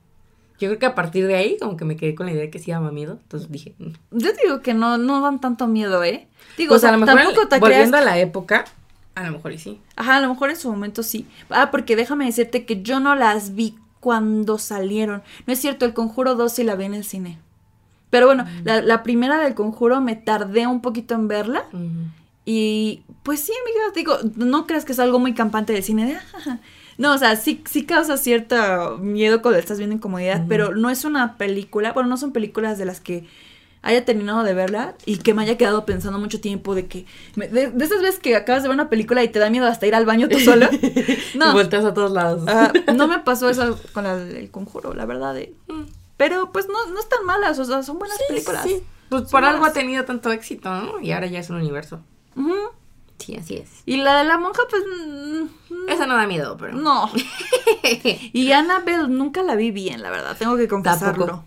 [0.61, 2.49] Yo creo que a partir de ahí, como que me quedé con la idea de
[2.49, 3.89] que sí daba miedo, entonces dije, mm.
[4.11, 6.27] Yo digo que no, no dan tanto miedo, ¿eh?
[6.57, 8.65] Digo, pues o sea, a lo mejor, tampoco te creas volviendo a la época,
[9.15, 9.79] a lo mejor y sí.
[9.95, 11.27] Ajá, a lo mejor en su momento sí.
[11.49, 15.21] Ah, porque déjame decirte que yo no las vi cuando salieron.
[15.45, 17.37] No es cierto, el Conjuro 2 sí la vi en el cine.
[18.09, 18.65] Pero bueno, Mm.
[18.65, 21.65] la, la primera del Conjuro me tardé un poquito en verla.
[22.45, 26.05] Y pues sí, amiga, digo, no creas que es algo muy campante del cine.
[26.05, 26.59] De, "Ajaja".
[26.97, 31.03] No, o sea, sí, sí causa cierto miedo cuando estás viendo incomodidad, pero no es
[31.05, 33.25] una película, bueno, no son películas de las que
[33.83, 37.47] haya terminado de verla y que me haya quedado pensando mucho tiempo de que, me-
[37.47, 39.87] de, de esas veces que acabas de ver una película y te da miedo hasta
[39.87, 40.67] ir al baño tú solo.
[41.33, 42.43] Y No, volteas a todos lados.
[42.47, 45.35] Ah, no me pasó eso con la- el conjuro, la verdad.
[45.37, 45.53] eh.
[46.17, 48.63] Pero pues no, no están malas, o sea, son buenas Sí, películas.
[48.63, 48.83] sí.
[49.09, 50.99] Pues Son por algo ha tenido tanto éxito, ¿no?
[51.01, 52.01] Y ahora ya es un universo.
[53.23, 53.69] Sí, así es.
[53.85, 54.83] Y la de la monja, pues.
[54.87, 56.73] mm, Eso no da miedo, pero.
[56.73, 57.09] No.
[58.33, 61.43] Y Annabelle nunca la vi bien, la verdad, tengo que confesarlo.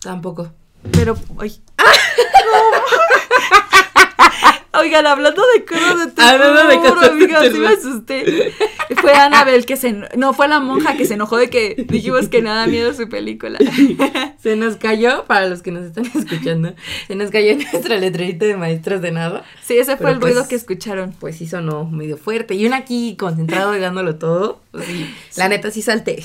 [0.00, 0.52] Tampoco.
[0.92, 1.60] Pero, ay.
[4.74, 7.78] Oigan, hablando de cosas de terror, Hablando de cosas de amiga, sí me terror.
[7.78, 8.52] asusté.
[9.00, 9.92] Fue Annabelle que se...
[10.16, 13.58] No, fue la monja que se enojó de que dijimos que nada miedo su película.
[14.38, 16.72] Se nos cayó, para los que nos están escuchando,
[17.08, 19.42] se nos cayó nuestra letrerita de maestras de nada.
[19.64, 21.12] Sí, ese fue Pero el ruido pues- que escucharon.
[21.18, 22.54] Pues sí sonó medio fuerte.
[22.54, 24.60] Y uno aquí concentrado y dándolo todo.
[24.70, 26.22] Pues sí, la neta sí salté.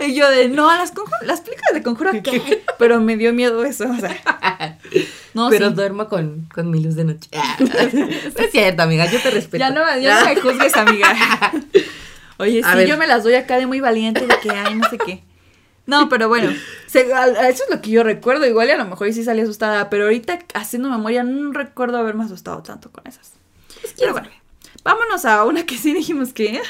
[0.06, 2.62] Y yo de, no, las, conjuro- las películas de conjuro, ¿qué?
[2.78, 4.78] Pero me dio miedo eso, o sea.
[5.32, 5.74] No, Pero sí.
[5.74, 7.30] duermo con, con mi luz de noche.
[7.60, 7.68] No
[8.44, 9.58] es cierto, amiga, yo te respeto.
[9.58, 11.52] Ya no, ya no me juzgues, amiga.
[12.38, 12.88] Oye, A sí, ver.
[12.88, 15.22] yo me las doy acá de muy valiente de que, ay, no sé qué.
[15.86, 16.52] No, pero bueno,
[16.88, 18.44] se- a- a eso es lo que yo recuerdo.
[18.46, 22.24] Igual y a lo mejor sí salí asustada, pero ahorita haciendo memoria no recuerdo haberme
[22.24, 23.32] asustado tanto con esas.
[23.98, 24.28] Pero bueno,
[24.82, 26.60] vámonos a una que sí dijimos que...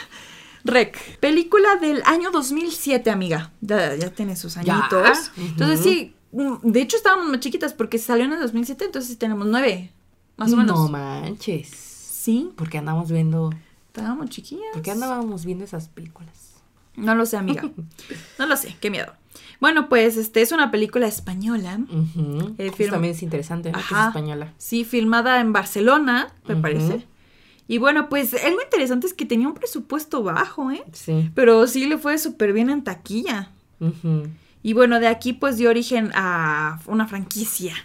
[0.65, 3.53] Rec, película del año 2007, amiga.
[3.61, 5.31] Ya, ya tiene sus añitos.
[5.37, 5.41] Ujú.
[5.47, 9.17] Entonces sí, mm, de hecho estábamos más chiquitas porque salió en el 2007, entonces sí
[9.17, 9.91] tenemos nueve,
[10.37, 10.79] más o menos.
[10.79, 11.69] No manches.
[11.69, 13.51] Sí, ¿Por qué andamos viendo?
[13.87, 14.67] estábamos chiquillas.
[14.73, 16.55] ¿Por qué andábamos viendo esas películas?
[16.97, 17.63] No lo sé, amiga.
[18.39, 19.13] No lo sé, qué miedo.
[19.61, 21.79] Bueno, pues este es una película española.
[22.59, 23.79] Eso film- también es interesante, ¿no?
[23.79, 24.09] Que es Ajá.
[24.09, 24.53] española.
[24.59, 26.63] Sí, filmada en Barcelona, me Ujú.
[26.63, 27.07] parece.
[27.71, 30.83] Y bueno, pues algo interesante es que tenía un presupuesto bajo, ¿eh?
[30.93, 31.31] Sí.
[31.37, 33.53] Pero sí le fue súper bien en taquilla.
[34.61, 37.77] Y bueno, de aquí pues dio origen a una franquicia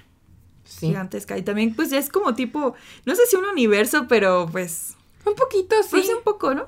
[0.64, 0.88] Sí.
[0.88, 1.38] gigantesca.
[1.38, 2.74] Y también pues ya es como tipo,
[3.06, 4.96] no sé si un universo, pero pues...
[5.24, 5.90] Un poquito, sí.
[5.92, 6.66] Pues un poco, ¿no?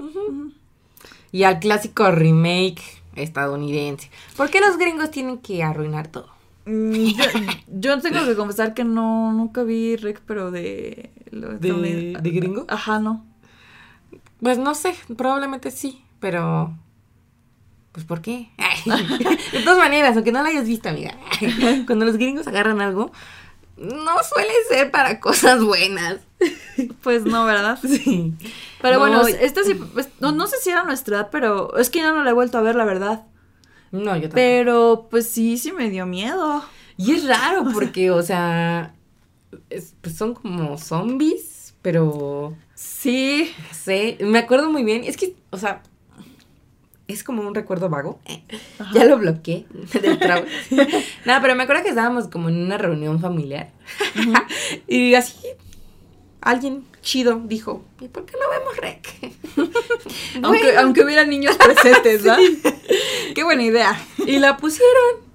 [1.31, 2.83] Y al clásico remake
[3.15, 4.11] estadounidense.
[4.35, 6.29] ¿Por qué los gringos tienen que arruinar todo?
[6.65, 7.23] Mm, yo,
[7.67, 11.09] yo tengo que confesar que no, nunca vi Rec, pero de...
[11.31, 12.65] ¿De- de gringo?
[12.67, 13.25] Ajá, no.
[14.41, 16.73] Pues no sé, probablemente sí, pero...
[17.91, 18.49] Pues ¿por qué?
[19.51, 21.15] de todas maneras, aunque no la hayas visto, amiga.
[21.87, 23.11] Cuando los gringos agarran algo,
[23.77, 26.17] no suele ser para cosas buenas.
[27.01, 27.79] Pues no, ¿verdad?
[27.81, 28.33] Sí.
[28.83, 31.89] Pero No, bueno, esta sí, pues, no, no sé si era nuestra edad, pero es
[31.89, 33.23] que ya no la he vuelto a ver, la verdad.
[33.91, 34.35] No, yo tampoco.
[34.35, 36.63] Pero pues sí, sí me dio miedo.
[36.95, 38.93] Y es raro porque, o sea,
[39.69, 43.51] es- pues son como zombies, pero Sí.
[43.69, 45.03] no sé, me acuerdo muy bien.
[45.03, 45.81] Es que, o sea,
[47.07, 48.19] es como un recuerdo vago.
[48.79, 48.91] Ajá.
[48.93, 49.65] Ya lo bloqueé
[50.01, 50.45] del trauma.
[51.25, 53.71] no, pero me acuerdo que estábamos como en una reunión familiar.
[54.87, 55.37] y así,
[56.41, 59.07] alguien chido dijo, ¿y por qué no vemos rec?
[60.43, 60.79] Aunque, Bueno.
[60.81, 62.37] aunque hubiera niños presentes, ¿verdad?
[63.35, 63.99] Qué buena idea.
[64.25, 65.25] Y la pusieron.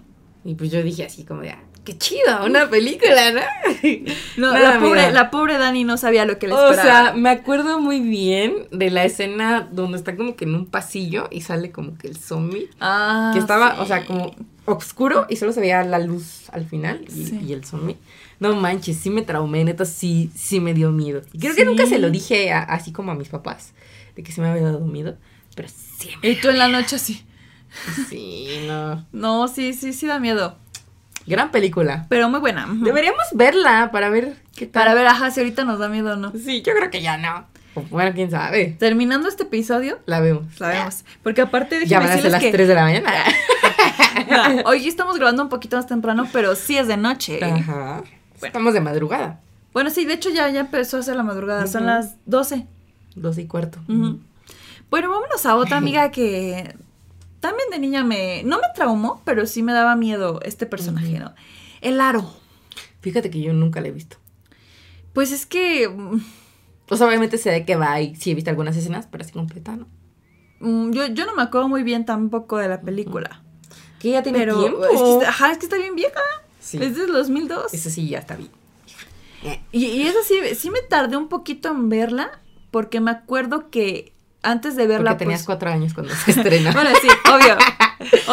[0.45, 3.41] Y pues yo dije así como de, "Ah, qué chido, una película, ¿no?
[4.37, 7.05] No, Nada, la, pobre, la pobre Dani no sabía lo que le O esperaba.
[7.07, 11.29] sea, me acuerdo muy bien de la escena donde está como que en un pasillo
[11.31, 12.69] y sale como que el zombie.
[12.81, 13.81] Ah, que estaba, sí.
[13.81, 17.41] o sea, como oscuro y solo se veía la luz al final y, Sí.
[17.47, 17.97] y el zombie.
[18.39, 21.23] No manches, sí me traumé, neta, sí, sí me dio miedo.
[21.33, 21.67] Y creo que Sí.
[21.67, 23.73] nunca se lo dije a- así como a mis papás,
[24.17, 25.17] de que se me había dado miedo,
[25.55, 26.31] pero siempre.
[26.31, 27.25] Y tú en la noche así.
[28.09, 29.07] Sí, no.
[29.13, 30.57] No, sí, sí, sí da miedo.
[31.27, 32.07] Gran película.
[32.09, 32.67] Pero muy buena.
[32.69, 34.83] Deberíamos verla para ver qué tal.
[34.83, 36.33] Para ver, ajá, si ahorita nos da miedo o no.
[36.33, 37.47] Sí, yo creo que ya no.
[37.75, 38.77] O Bueno, quién sabe.
[38.79, 40.59] Terminando este episodio, La vemos.
[40.61, 41.05] la vemos.
[41.23, 43.11] Porque aparte Ya déjenme van a ser las que 3 de la mañana.
[44.67, 47.41] Hoy estamos grabando un poquito más temprano, pero sí es de noche.
[47.43, 48.03] Ajá.
[48.43, 49.41] Estamos de madrugada.
[49.73, 51.67] Bueno, sí, de hecho ya, ya empezó a ser la madrugada.
[51.67, 52.67] Son las 12.
[53.15, 53.79] 12 y cuarto.
[53.89, 54.21] Ujú.
[54.91, 56.75] Bueno, vámonos a otra amiga que
[57.43, 58.43] también de niña me.
[58.45, 61.35] No me traumó, pero sí me daba miedo este personaje, ¿no?
[61.83, 62.33] El aro.
[63.01, 64.17] Fíjate que yo nunca la he visto.
[65.13, 65.89] Pues es que.
[65.89, 66.21] mm,
[66.89, 69.33] O sea, obviamente sé de qué va y sí he visto algunas escenas, pero así
[69.33, 69.87] completa, ¿no?
[70.61, 73.43] mm, Yo, yo no me acuerdo muy bien tampoco de la película.
[73.99, 74.59] Que ya tiene Pero.
[74.61, 74.85] tiempo.
[74.87, 76.21] Es que, ajá, es que está bien vieja.
[76.61, 76.79] Sí.
[76.81, 77.75] Es del 2002.
[77.75, 78.51] Eso sí, ya está bien.
[79.73, 82.41] Y, y sí, sí me tardé un poquito en verla,
[82.71, 84.12] porque me acuerdo que
[84.43, 85.11] antes de verla.
[85.11, 86.73] Porque tenías pues, cuatro años cuando se estrena.
[86.75, 87.57] Bueno, sí, obvio.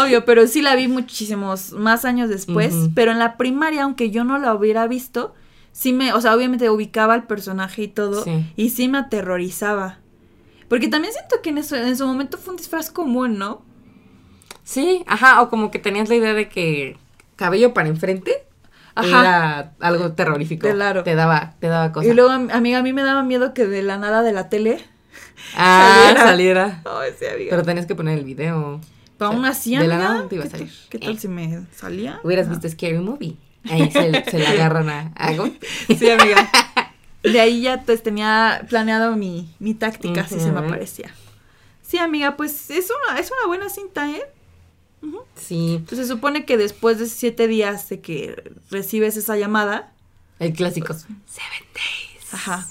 [0.01, 2.73] obvio, pero sí la vi muchísimos más años después.
[2.95, 5.33] Pero en la primaria, aunque yo no la hubiera visto,
[5.71, 8.23] sí me, o sea, obviamente ubicaba al personaje y todo.
[8.23, 8.45] Sí.
[8.55, 9.99] Y sí me aterrorizaba.
[10.67, 13.63] Porque también siento que en, eso, en su momento fue un disfraz común, ¿no?
[14.63, 16.95] Sí, ajá, o como que tenías la idea de que
[17.35, 18.43] cabello para enfrente
[18.93, 19.07] Ajá.
[19.21, 20.69] era algo terrorífico.
[20.69, 21.03] Claro.
[21.03, 22.11] Te daba, te daba cosas.
[22.11, 24.49] Y luego, am- amiga, a mí me daba miedo que de la nada de la
[24.49, 24.79] tele.
[25.55, 26.23] Ah, saliera.
[26.25, 26.81] saliera.
[26.85, 27.49] Ay, sí, amiga.
[27.51, 28.79] Pero tenías que poner el video.
[29.17, 30.73] Pero aún así, de la nada te iba a ¿qué salir.
[30.89, 31.19] ¿Qué tal Eh.
[31.19, 32.19] si me salía?
[32.23, 32.53] Hubieras No.
[32.53, 33.35] visto Scary Movie.
[33.69, 35.31] Ahí se, se la agarran a, a.
[35.97, 36.49] Sí, amiga.
[37.23, 41.13] De ahí ya pues tenía planeado mi, mi táctica si se me aparecía.
[41.81, 44.21] Sí, amiga, pues es una, es una buena cinta, ¿eh?
[45.35, 49.91] Sí, Pues se supone que después de siete días de que recibes esa llamada,
[50.39, 50.93] el clásico.
[50.93, 51.09] Seven
[51.73, 52.33] Days.
[52.33, 52.67] ajá,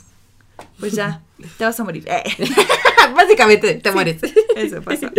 [0.79, 1.23] pues ya,
[1.57, 2.05] te vas a morir.
[2.09, 2.23] Eh,
[3.17, 4.21] Básicamente te mueres.
[4.57, 5.11] Eso pasa.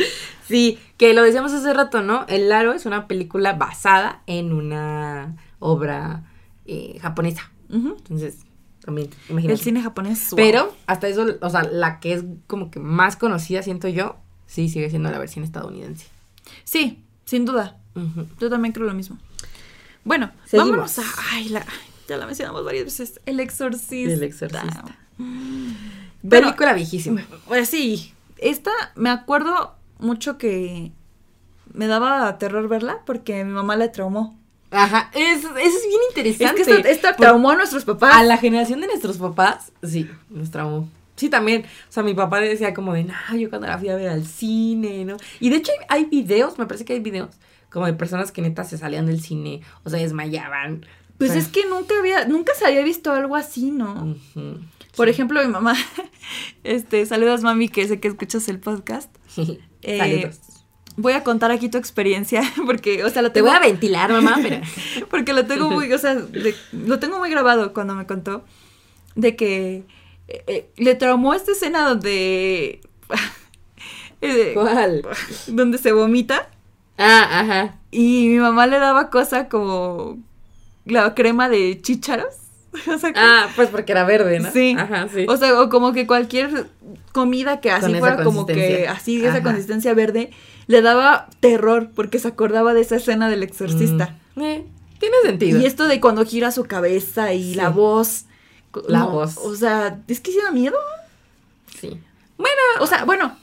[0.47, 2.25] Sí, que lo decíamos hace rato, ¿no?
[2.27, 6.23] El Aro es una película basada en una obra
[6.65, 7.51] eh, japonesa.
[7.69, 8.37] Entonces,
[8.83, 9.63] también, El imagínate.
[9.63, 10.29] cine japonés.
[10.31, 10.37] wow.
[10.37, 14.17] Pero hasta eso, o sea, la que es como que más conocida, siento yo,
[14.47, 16.07] sí sigue siendo la versión estadounidense.
[16.63, 17.77] Sí, sin duda.
[18.39, 19.17] Yo también creo lo mismo.
[20.03, 20.71] Bueno, Seguimos.
[20.71, 21.03] vámonos a.
[21.31, 21.65] Ay, la,
[22.07, 23.19] ya la mencionamos varias veces.
[23.25, 24.13] El exorcista.
[24.13, 24.97] El Exorcista.
[26.27, 27.23] Película viejísima.
[27.47, 30.91] Pues sí, esta me acuerdo mucho que
[31.73, 34.37] me daba terror verla porque mi mamá la traumó.
[34.71, 35.57] Ajá, es- eso es
[35.87, 36.63] bien Es interesante.
[36.83, 38.13] que esta, traumó a nuestros papás.
[38.15, 40.87] A la generación de nuestros papás, sí, nos traumó.
[41.15, 41.63] Sí, también.
[41.63, 44.25] O sea, mi papá decía como de, nah, yo cuando la fui a ver al
[44.25, 45.17] cine, ¿no?
[45.39, 47.35] Y de hecho hay, hay videos, me parece que hay videos,
[47.69, 50.85] como de personas que neta se salían del cine, o sea, desmayaban.
[51.17, 54.15] Pues O sea, es que nunca había, nunca se había visto algo así, ¿no?
[54.35, 54.59] ujú.
[54.95, 55.11] Por Sí.
[55.11, 55.75] ejemplo, mi mamá,
[56.63, 59.13] este, saludos mami, que sé que escuchas el podcast.
[59.81, 60.39] Eh, Saludos.
[60.97, 64.11] Voy a contar aquí tu experiencia, porque, o sea, lo Te tengo, voy a ventilar,
[64.11, 64.59] mamá, pero...
[65.09, 68.43] porque lo tengo muy, o sea, de- lo tengo muy grabado cuando me contó
[69.15, 69.85] de que
[70.27, 72.81] eh, eh, le traumó esta escena donde,
[74.21, 75.03] eh, ¿Cuál?
[75.47, 76.49] donde se vomita
[76.97, 77.79] Ah, ajá.
[77.91, 80.17] y mi mamá le daba cosa como
[80.83, 82.35] la crema de chícharos.
[82.87, 84.51] O sea, Ah, pues porque era verde, ¿no?
[84.51, 84.75] Sí.
[84.77, 85.25] Ajá, sí.
[85.27, 86.67] O sea, o como que cualquier
[87.11, 89.43] comida que así Con fuera como que así, esa Ajá.
[89.43, 90.31] consistencia verde,
[90.67, 94.17] le daba terror porque se acordaba de esa escena del exorcista.
[94.35, 94.41] Mm.
[94.43, 94.65] Eh,
[94.99, 95.59] tiene sentido.
[95.59, 97.55] Y esto de cuando gira su cabeza y Sí.
[97.55, 98.25] la voz.
[98.87, 99.37] La voz.
[99.37, 100.77] O sea, es que sí da miedo.
[101.79, 101.99] Sí.
[102.81, 103.35] O sea, bueno,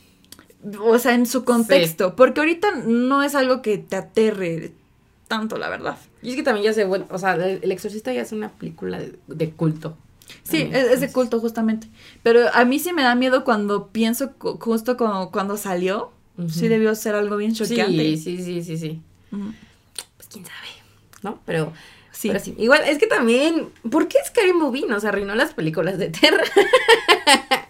[0.81, 4.73] o sea, en su contexto, porque ahorita no es algo que te aterre
[5.29, 5.97] tanto, la verdad.
[6.23, 8.99] Y es que también ya se vuelve, o sea, el, Exorcista ya es una película
[8.99, 9.97] de, de culto.
[10.43, 11.89] Sí, es, es de culto justamente.
[12.23, 16.11] Pero a mí sí me da miedo cuando pienso justo como cuando salió.
[16.49, 18.17] Sí debió ser algo bien choqueante.
[18.17, 19.01] Sí, sí, sí, sí, sí.
[19.31, 20.69] Pues quién sabe,
[21.23, 21.41] ¿no?
[21.47, 21.73] Pero
[22.13, 22.29] Sí.
[22.29, 22.55] pero sí.
[22.59, 26.45] Igual, es que también, ¿por qué Scary Movie nos arruinó las películas de terror?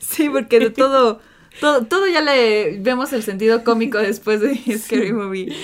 [0.00, 1.20] Sí, porque de todo,
[1.60, 5.56] todo, todo ya le vemos el sentido cómico después de Scary Movie.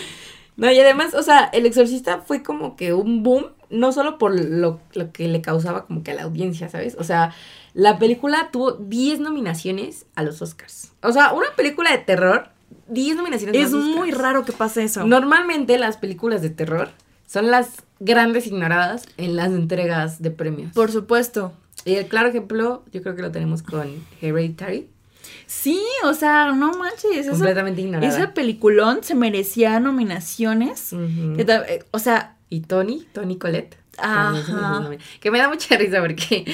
[0.57, 4.35] No, y además, o sea, El Exorcista fue como que un boom, no solo por
[4.39, 6.97] lo, lo que le causaba como que a la audiencia, ¿sabes?
[6.99, 7.35] O sea,
[7.75, 10.93] la película tuvo 10 nominaciones a los Oscars.
[11.03, 12.49] O sea, una película de terror,
[12.89, 14.19] 10 nominaciones a Es los muy Oscars.
[14.19, 15.05] raro que pase eso.
[15.07, 16.89] Normalmente las películas de terror
[17.27, 20.73] son las grandes ignoradas en las entregas de premios.
[20.73, 21.53] Por supuesto.
[21.85, 23.89] Y el claro ejemplo, yo creo que lo tenemos con
[24.23, 24.89] Hereditary,
[25.47, 27.17] Sí, o sea, no manches.
[27.19, 28.13] Esa, completamente ignorada.
[28.13, 30.93] ese peliculón se merecía nominaciones.
[30.93, 33.77] Eh, O sea, Y Tony, Tony Colette.
[33.99, 34.91] Ajá.
[35.21, 36.45] Que me da mucha risa porque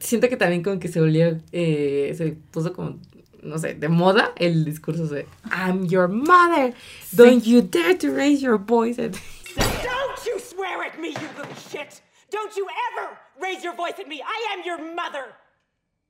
[0.00, 2.98] siento que también como que se volvió, eh, se puso como,
[3.42, 6.74] no sé, de moda el discurso de I'm your mother,
[7.12, 8.98] don't you dare to raise your voice.
[8.98, 9.12] at-"
[9.56, 12.00] Don't you swear at me, you little shit!
[12.30, 14.22] Don't you ever raise your voice at me!
[14.22, 15.34] I am your mother!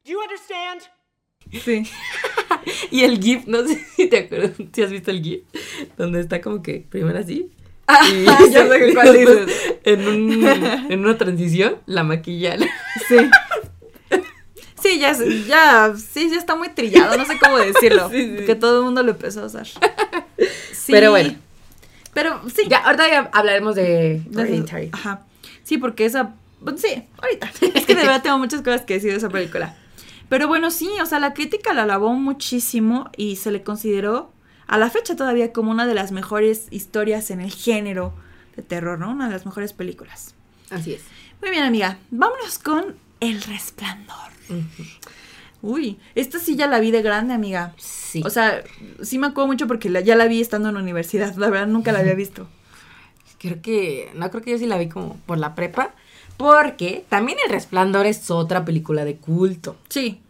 [0.05, 0.83] Do you understand?
[1.65, 1.83] Sí.
[2.91, 5.41] Y el GIF, no sé si te acuerdas, si has visto el GIF,
[5.97, 7.51] donde está como que primero así.
[8.13, 9.75] y ya sé cuál dices.
[9.85, 10.47] En, un,
[10.91, 12.57] en una transición, la maquilla.
[13.09, 13.17] Sí.
[14.83, 15.17] Sí, ya,
[15.47, 18.11] ya, sí, ya está muy trillado, no sé cómo decirlo.
[18.11, 18.45] Sí, sí.
[18.45, 19.67] Que todo el mundo lo empezó a usar.
[19.67, 21.35] Sí, Pero bueno.
[22.15, 22.63] Pero sí.
[22.69, 24.91] Ya, ahorita ya hablaremos de de- Hereditary.
[24.93, 25.23] Ajá.
[25.65, 26.35] Sí, porque esa.
[26.61, 27.51] bueno, sí, ahorita.
[27.75, 29.77] Es que de verdad tengo muchas cosas que decir de esa película.
[30.29, 34.33] Pero bueno, sí, o sea, la crítica la alabó muchísimo y se le consideró
[34.67, 38.13] a la fecha todavía como una de las mejores historias en el género
[38.57, 39.11] de terror, ¿no?
[39.11, 40.35] Una de las mejores películas.
[40.71, 41.03] Así es.
[41.41, 41.99] Muy bien, amiga.
[42.11, 44.17] Vámonos con El Resplandor.
[45.61, 47.75] Uy, esta sí ya la vi de grande, amiga.
[47.79, 48.23] Sí.
[48.25, 48.63] O sea,
[49.03, 51.35] sí me acuerdo mucho porque la- ya la vi estando en la universidad.
[51.37, 52.47] La verdad, nunca la había visto.
[53.41, 54.11] creo que.
[54.15, 55.95] No creo que yo sí la vi como por la prepa.
[56.39, 59.77] Porque también El Resplandor es otra película de culto.
[59.91, 60.23] Sí.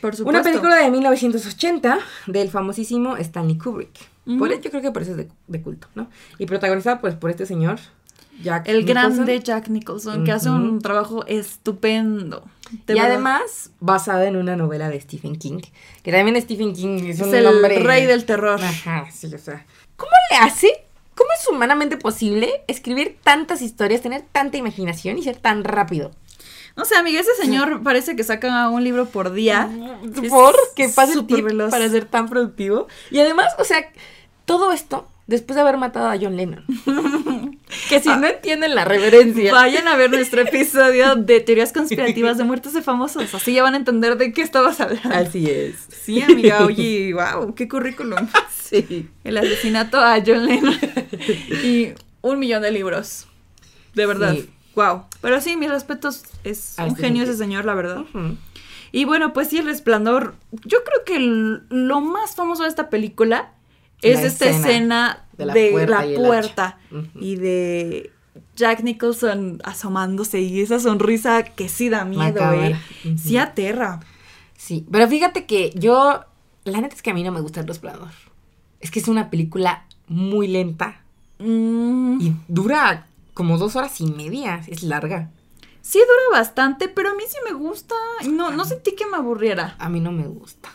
[0.00, 0.30] Por supuesto.
[0.30, 4.08] Una película de 1980 del famosísimo Stanley Kubrick.
[4.38, 6.08] Por eso yo creo que por eso es de, de culto, ¿no?
[6.38, 7.80] Y protagonizada pues por este señor,
[8.42, 9.12] Jack El Nicholson.
[9.12, 12.44] grande Jack Nicholson, que hace un trabajo estupendo.
[12.70, 13.06] Y verdad.
[13.06, 15.60] además basada en una novela de Stephen King.
[16.02, 17.80] Que también Stephen King es, es un el hombre...
[17.80, 18.62] rey del terror.
[18.62, 19.66] Ajá, sí, o sea.
[19.96, 20.84] ¿Cómo le hace?
[21.20, 26.12] ¿Cómo es humanamente posible escribir tantas historias, tener tanta imaginación y ser tan rápido?
[26.76, 29.68] No sé, amiga, ese señor parece que saca un libro por día.
[30.02, 30.56] Es ¿Por?
[30.74, 31.70] Que pase el tiempo veloz.
[31.70, 32.88] para ser tan productivo.
[33.10, 33.92] Y además, o sea,
[34.46, 36.64] todo esto después de haber matado a John Lennon.
[37.88, 39.52] que si no entienden la reverencia.
[39.52, 43.32] Vayan a ver nuestro episodio de teorías conspirativas de muertes de famosos.
[43.32, 45.14] Así ya van a entender de qué estabas hablando.
[45.14, 45.76] Así es.
[46.02, 48.28] Sí, amiga, oye, wow, qué currículum.
[48.70, 49.08] Sí.
[49.24, 50.78] El asesinato a John Lennon.
[51.64, 51.88] y
[52.20, 53.26] un millón de libros.
[53.94, 54.34] De verdad.
[54.34, 54.48] Sí.
[54.76, 55.06] Wow.
[55.20, 56.22] Pero sí, mis respetos.
[56.44, 58.04] Es un genio ese señor, la verdad.
[58.92, 60.36] Y bueno, pues sí, el resplandor.
[60.64, 61.18] Yo creo que
[61.68, 63.50] lo más famoso de esta película
[64.02, 65.54] es La esta escena de la
[66.16, 66.78] puerta
[67.20, 68.12] y de
[68.56, 72.76] Jack Nicholson asomándose y esa sonrisa que sí da miedo, eh.
[73.16, 74.00] Sí aterra.
[74.56, 76.20] Sí, pero fíjate que yo,
[76.64, 78.10] la neta es que a mí no me gusta El Resplandor.
[78.80, 81.00] Es que es una película muy lenta
[81.42, 85.30] Mm, y dura como dos horas y media, es larga.
[85.80, 87.94] sí dura bastante, pero a mí sí me gusta.
[88.30, 89.74] No, no sentí que me aburriera.
[89.78, 90.68] A mí no me gusta.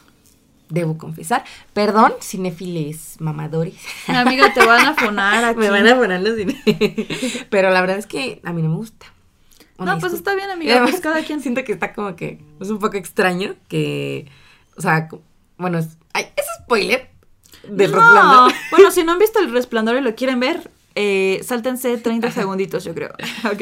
[0.76, 1.46] Debo confesar.
[1.74, 3.76] Perdón, cinéfiles mamadores.
[4.08, 5.60] Amiga, te van a fonar aquí.
[5.62, 6.62] Me van a poner los cine.
[7.50, 9.06] Pero la verdad es que a mí no me gusta.
[9.80, 11.42] No, pues está bien, amiga, además, pues cada quien.
[11.42, 14.28] Siento que está como que es un poco extraño que,
[14.78, 15.08] o sea,
[15.58, 17.10] bueno, es, ay, es spoiler
[17.70, 17.98] del no.
[17.98, 18.54] resplandor.
[18.72, 22.84] Bueno, si no han visto el resplandor y lo quieren ver, eh, sáltense 30 segunditos,
[22.84, 23.12] yo creo.
[23.52, 23.62] Ok.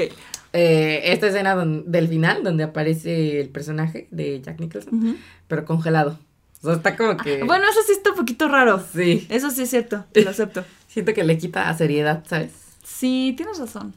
[0.53, 6.19] Eh, esta escena don- del final donde aparece el personaje de Jack Nicholson, pero congelado.
[6.63, 8.83] O sea, está como que Bueno, eso sí está un poquito raro.
[8.93, 10.63] sí, Eso sí es cierto, lo acepto.
[10.87, 12.51] siento que le quita seriedad, ¿sabes?
[12.83, 13.93] Sí, tienes razón.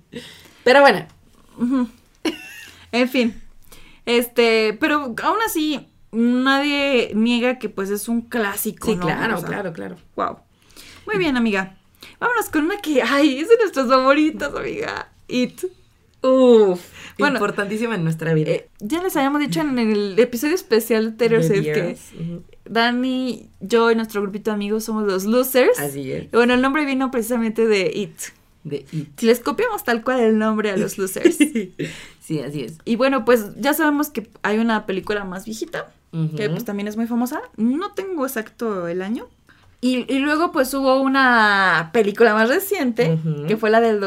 [0.64, 1.06] Pero bueno.
[2.92, 3.40] En fin.
[4.06, 8.86] Este, pero aún así, nadie niega que pues es un clásico.
[8.86, 9.02] sí, ¿no?
[9.06, 9.96] claro, O sea, claro, claro.
[10.16, 10.38] Wow.
[11.06, 11.76] Muy bien, amiga.
[12.18, 15.08] Vámonos con una que, ay, es de nuestras favoritas, amiga.
[15.28, 15.62] It.
[16.22, 16.80] Uf,
[17.18, 18.50] Bueno, importantísima en nuestra vida.
[18.50, 21.96] Eh, ya les habíamos dicho en el episodio especial de Taylor Swift que.
[22.66, 25.78] Dani, yo y nuestro grupito de amigos somos los losers.
[25.80, 26.24] Así es.
[26.24, 28.16] Y bueno, el nombre vino precisamente de It.
[28.64, 29.18] De It.
[29.18, 31.36] Si les copiamos tal cual el nombre a los losers.
[32.20, 32.78] sí, así es.
[32.84, 35.90] y bueno, pues ya sabemos que hay una película más viejita,
[36.36, 37.40] que pues también es muy famosa.
[37.56, 39.26] No tengo exacto el año.
[39.80, 43.18] Y, y luego pues hubo una película más reciente,
[43.48, 43.98] que fue la del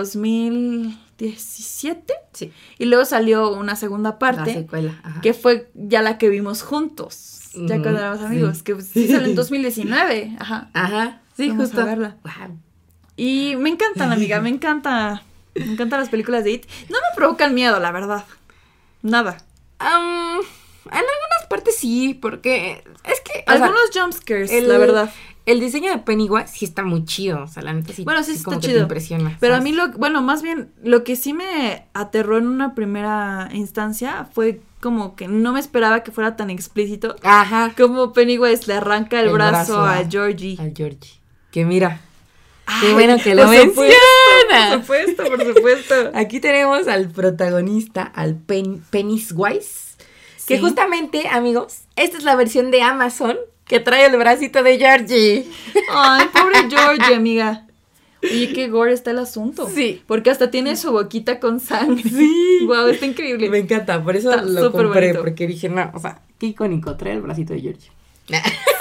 [1.17, 2.13] 2017.
[2.33, 2.51] Sí.
[2.77, 4.99] Y luego salió una segunda La parte, secuela.
[5.03, 5.21] ajá.
[5.21, 7.39] que fue ya la que vimos juntos.
[7.55, 8.63] Ya cuando éramos amigos, sí.
[8.63, 10.35] que pues, sí salió en 2019.
[10.39, 10.69] Ajá.
[10.73, 11.81] Ajá, sí, Vamos justo.
[11.81, 12.17] a verla.
[12.23, 12.57] Wow.
[13.15, 15.21] Y me encantan, amiga, me encanta.
[15.55, 16.65] Me encantan las películas de It.
[16.89, 18.25] No me provocan miedo, la verdad.
[19.03, 19.37] Nada.
[19.77, 23.43] Am, en algunas partes sí, porque es que.
[23.45, 25.11] Algunos jumpscares, la verdad.
[25.45, 27.43] El diseño de Pennywise sí está muy chido.
[27.43, 28.03] O sea, la neta sí.
[28.05, 28.77] Bueno, sí está como que chido.
[28.77, 29.37] Te impresiona.
[29.39, 33.49] Pero a mí lo, bueno, más bien lo que sí me aterró en una primera
[33.53, 37.15] instancia fue como que no me esperaba que fuera tan explícito.
[37.23, 37.73] Ajá.
[37.77, 40.57] Como Pennywise le arranca el, El brazo, brazo a a- Georgie.
[40.59, 41.19] Al Georgie.
[41.51, 41.99] Que mira.
[42.79, 44.69] Qué bueno que lo por supuesto, menciona.
[44.69, 45.95] Por supuesto, por supuesto.
[46.15, 49.97] Aquí tenemos al protagonista, al Pen Pennywise.
[50.47, 53.37] Que justamente, amigos, esta es la versión de Amazon
[53.73, 55.45] que trae el bracito de Georgie.
[55.91, 57.65] Ay, pobre Georgie, amiga.
[58.21, 59.67] Oye, qué gore está el asunto.
[59.67, 60.01] Sí.
[60.05, 62.03] Porque hasta tiene su boquita con sangre.
[62.03, 62.59] Sí.
[62.67, 63.49] Wow, está increíble.
[63.49, 65.21] Me encanta, por eso Está lo compré, bonito.
[65.23, 67.91] porque dije, no, o sea, qué icónico, trae el bracito de Georgie.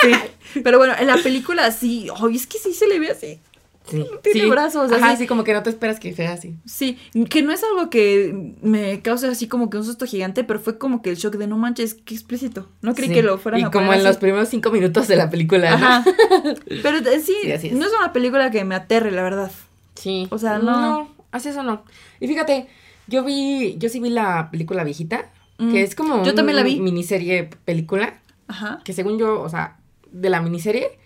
[0.03, 0.61] Sí.
[0.63, 2.09] Pero bueno, en la película sí.
[2.15, 3.41] Ay, es que sí se le ve así.
[3.89, 4.05] Sí.
[4.23, 4.51] Tiene sí.
[4.51, 5.23] brazos, Ajá, así.
[5.23, 6.57] sí, como que no te esperas que sea así.
[6.65, 10.61] Sí, que no es algo que me cause así como que un susto gigante, pero
[10.61, 12.69] fue como que el shock de no manches, qué explícito.
[12.81, 13.15] No creí Sí.
[13.15, 14.07] que lo fueran Y a como en así.
[14.09, 15.87] los primeros cinco minutos de la película, ¿no?
[15.87, 16.05] Ajá.
[16.83, 19.51] Pero eh, sí, así no es una película que me aterre, la verdad.
[19.95, 20.27] Sí.
[20.31, 21.85] O sea, no- No, así eso no.
[22.21, 22.69] Y fíjate,
[23.09, 25.71] yo vi, yo sí vi la película viejita, Mm.
[25.73, 26.81] que es como Yo también la vi.
[26.81, 28.81] miniserie película, Ajá.
[28.85, 29.77] que según yo, o sea,
[30.11, 30.99] de la miniserie,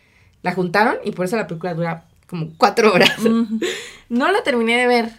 [0.42, 3.18] la juntaron y por eso la película dura como cuatro horas.
[4.08, 5.10] No la terminé de ver.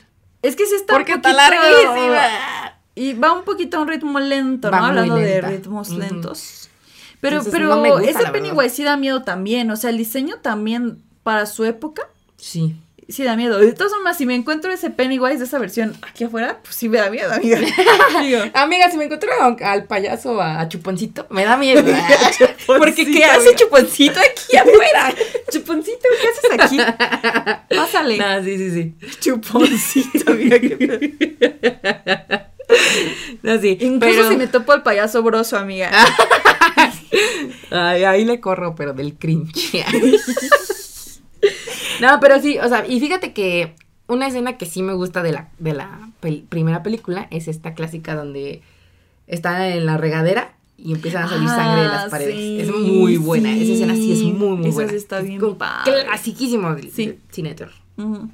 [0.42, 2.22] Es que sí está Porque un está larguísima.
[2.96, 4.86] Y va un poquito a un ritmo lento, Va ¿no?
[4.88, 6.70] Hablando de ritmos lentos.
[7.20, 8.32] Pero, Entonces, pero no gusta, ese.
[8.32, 9.70] Pennywise sí da miedo también.
[9.72, 12.04] O sea, el diseño también para su época
[12.38, 12.76] Sí.
[13.10, 13.58] Sí da miedo.
[13.60, 16.90] De todas formas, si me encuentro ese Pennywise de esa versión aquí afuera, pues sí
[16.90, 17.60] me da miedo, amiga.
[18.22, 19.30] Digo, Amiga, si me encuentro
[19.64, 21.84] al payaso, a, a Chuponcito, me da miedo.
[22.68, 23.56] Porque ¿qué hace.
[23.56, 25.14] Chuponcito aquí afuera?
[25.52, 27.76] Chuponcito, ¿qué haces aquí?
[27.76, 28.18] Pásale.
[28.18, 28.96] No, sí, sí, sí.
[29.20, 30.60] Chuponcito, amiga.
[30.60, 32.48] qué.
[33.44, 33.78] No, sí.
[33.80, 35.90] Incluso pero- si me topo al payaso broso, amiga.
[37.72, 39.84] Ay, ahí le corro, pero del cringe.
[42.02, 43.76] no, pero sí, o sea, y fíjate que
[44.08, 47.74] una escena que sí me gusta de la, de la pel- primera película es esta
[47.74, 48.62] clásica donde
[49.28, 52.36] están en la regadera y empiezan a salir sangre de las Ah, paredes.
[52.36, 53.52] sí, es muy buena.
[53.54, 54.90] Esa escena sí es muy, muy Esa buena.
[54.92, 55.42] sí está Es bien.
[55.84, 57.18] Clasiquísimo del, Sí.
[57.32, 57.74] cine de terror.
[57.98, 58.30] Ujú.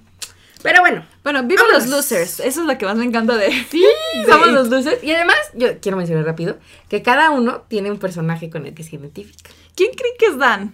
[0.62, 2.40] Pero bueno, Bueno, viva los losers.
[2.40, 3.50] Eso es lo que más me encanta de.
[3.70, 3.84] Sí,
[4.26, 4.54] de somos It.
[4.54, 5.04] los dulces.
[5.04, 6.58] Y además, yo quiero mencionar rápido
[6.90, 9.50] que cada uno tiene un personaje con el que se identifica.
[9.76, 10.72] ¿Quién cree que es Dan?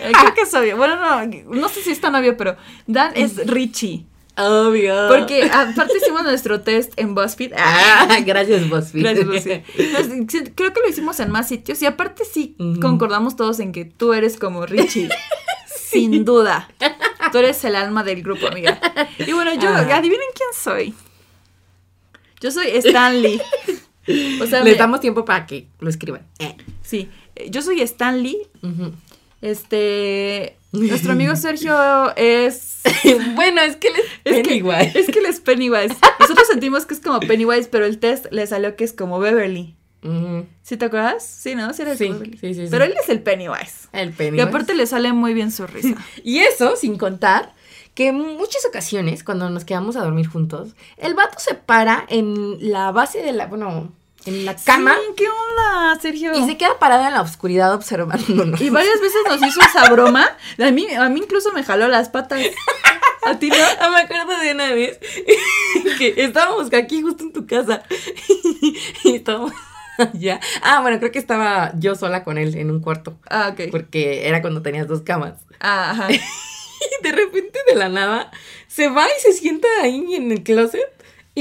[0.00, 0.76] Eh, creo que es obvio.
[0.76, 4.06] Bueno, no, no sé si es tan obvio, pero Dan es Richie.
[4.36, 5.08] Obvio.
[5.08, 7.52] Porque aparte hicimos nuestro test en BuzzFeed.
[7.56, 9.02] Ah, gracias, BuzzFeed.
[9.02, 9.62] Gracias, BuzzFeed.
[9.92, 13.84] Nos- Creo que lo hicimos en más sitios y aparte sí concordamos todos en que
[13.84, 15.08] tú eres como Richie.
[15.66, 16.68] Sin duda.
[17.32, 18.78] Tú eres el alma del grupo, amiga.
[19.26, 19.96] Y bueno, yo, Ah.
[19.96, 20.94] adivinen quién soy.
[22.40, 23.40] Yo soy Stanley.
[24.40, 26.26] O sea, Les me- damos tiempo para que lo escriban.
[26.38, 26.56] Eh.
[26.82, 27.10] Sí,
[27.50, 28.36] yo soy Stanley.
[28.62, 28.92] Ujú.
[29.40, 32.80] Este, nuestro amigo Sergio es...
[33.34, 34.98] bueno, es que él es, Es que, Pennywise.
[34.98, 35.94] es que él es Pennywise.
[36.20, 39.74] Nosotros sentimos que es como Pennywise, pero el test le salió que es como Beverly.
[40.62, 41.24] ¿Sí te acuerdas?
[41.24, 41.72] Sí, ¿no?
[41.72, 42.66] Sí, era Sí, sí, sí.
[42.70, 43.88] Pero él es el Pennywise.
[43.92, 44.42] El Y Pennywise.
[44.48, 45.96] aparte le sale muy bien su risa.
[46.24, 47.52] Y eso sin contar
[47.94, 52.70] que en muchas ocasiones, cuando nos quedamos a dormir juntos, el vato se para en
[52.70, 53.92] la base de la, bueno,
[54.26, 56.34] en la cama Sí, ¿Qué onda, Sergio?
[56.38, 58.60] y se queda parada en la oscuridad observándonos.
[58.60, 60.28] Y varias veces nos hizo esa broma.
[60.58, 62.40] A mí, a mí incluso me jaló las patas.
[63.24, 63.56] ¿A ti no?
[63.80, 64.98] Ah, me acuerdo de una vez
[65.98, 67.82] que estábamos aquí justo en tu casa
[69.04, 69.52] y estábamos
[69.98, 70.40] allá.
[70.62, 73.70] Ah, bueno, creo que estaba yo sola con él en un cuarto Ah, ok.
[73.70, 75.34] porque era cuando tenías dos camas.
[75.60, 76.08] Ah, ajá.
[76.80, 78.30] Y de repente de la nada
[78.68, 80.88] se va y se sienta ahí en el closet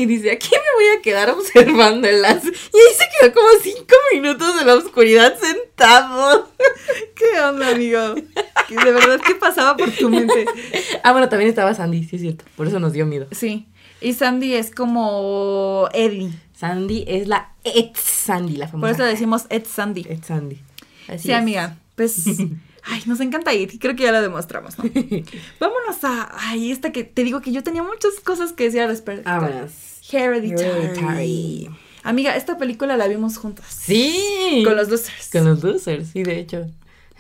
[0.02, 2.44] y dice, aquí me voy a quedar observándolas.
[2.44, 6.50] Y ahí se quedó como cinco minutos en la oscuridad sentado.
[7.16, 8.16] ¿Qué onda, amigo?
[8.16, 10.46] De verdad, ¿qué pasaba por tu mente?
[11.04, 12.44] Ah, bueno, también estaba Sandy, sí es cierto.
[12.56, 13.28] Por eso nos dio miedo.
[13.32, 13.66] Sí.
[14.02, 16.32] Y Sandy es como Eddie.
[16.56, 18.92] Sandy es la ex Sandy, la Por famosa.
[18.94, 20.06] eso le decimos Ed Sandy.
[20.10, 20.60] ex Sandy.
[21.08, 21.38] Así Sí, es.
[21.38, 21.78] amiga.
[21.96, 22.26] Pues.
[22.90, 23.80] Ay, nos encanta ir.
[23.80, 24.86] Creo que ya lo demostramos, ¿no?
[25.60, 26.30] Vámonos a.
[26.50, 29.24] Ay, esta que te digo que yo tenía muchas cosas que decir al respecto.
[29.30, 29.72] Vámonos.
[30.12, 30.70] Hereditary.
[30.70, 31.70] Hereditary.
[32.04, 33.66] Amiga, esta película la vimos juntas.
[33.70, 34.62] Sí.
[34.66, 35.30] Con los losers.
[35.32, 36.66] Con los losers, sí, de hecho.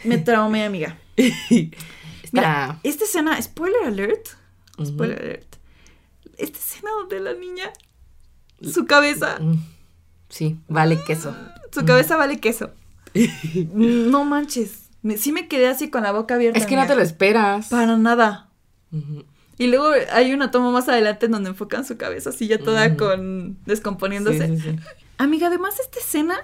[0.04, 0.98] Me traumé, amiga.
[2.32, 4.28] Mira, esta escena, spoiler alert.
[4.84, 5.56] Spoiler alert.
[6.38, 7.72] Esta escena donde la niña,
[8.62, 9.56] su cabeza, Mm,
[10.30, 11.36] Sí, vale queso.
[11.74, 12.72] su cabeza vale queso.
[13.74, 14.84] No manches.
[15.02, 16.60] Me- sí me quedé así con la boca abierta.
[16.60, 17.70] Es que no te lo esperas.
[17.70, 18.50] Para nada.
[18.92, 19.24] Ujú.
[19.58, 22.96] Y luego hay una toma más adelante en donde enfocan su cabeza así ya toda
[22.96, 24.48] con descomponiéndose.
[24.48, 24.76] Sí, sí, sí.
[25.18, 26.36] Amiga, además esta escena,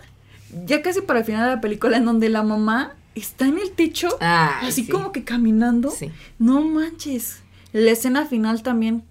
[0.66, 3.72] ya casi para el final de la película, en donde la mamá está en el
[3.72, 4.89] techo, así sí.
[4.89, 5.91] como que caminando.
[5.91, 6.09] Sí.
[6.39, 7.41] No manches.
[7.72, 9.03] La escena final también.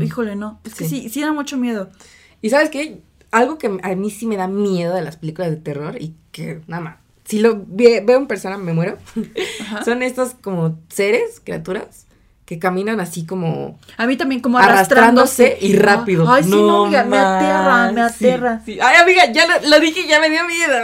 [0.00, 0.58] Híjole, no.
[0.64, 1.08] Es que Sí.
[1.10, 1.90] sí, da mucho miedo.
[2.42, 3.02] Y sabes qué?
[3.30, 6.60] Algo que a mí sí me da miedo de las películas de terror y que
[6.66, 6.96] nada más.
[7.24, 8.96] Si lo ve- veo en persona me muero.
[9.84, 12.06] Son estos como seres, criaturas,
[12.50, 15.66] que caminan así como A mí también como arrastrándose arrastrándose.
[15.68, 16.28] y rápido.
[16.28, 18.60] Ay, sí, no, amiga, me aterra, me sí, aterra.
[18.64, 18.78] sí.
[18.82, 20.74] Ay, amiga, ya lo, lo dije, ya me dio miedo.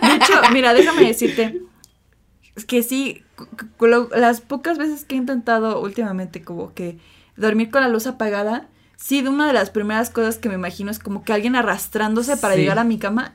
[0.00, 1.60] De hecho, mira, déjame decirte
[2.56, 3.22] es que sí,
[3.80, 6.96] lo- las pocas veces que he intentado últimamente como que
[7.36, 10.90] dormir con la luz apagada, sí, de una de las primeras cosas que me imagino
[10.90, 12.60] es como que alguien arrastrándose para Sí.
[12.62, 13.34] llegar a mi cama.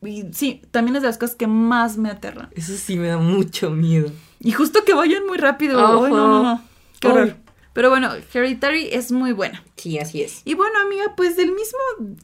[0.00, 2.48] Y sí, también es de las cosas que más me aterran.
[2.56, 4.10] Eso sí me da mucho miedo.
[4.40, 5.78] Y justo que vayan muy rápido.
[5.78, 6.06] Ojo.
[6.06, 6.71] Ay, no, no, no.
[7.02, 7.34] Qué.
[7.74, 9.64] Pero bueno, Hereditary es muy buena.
[9.76, 10.42] Sí, así es.
[10.44, 11.78] Y bueno, amiga, pues del mismo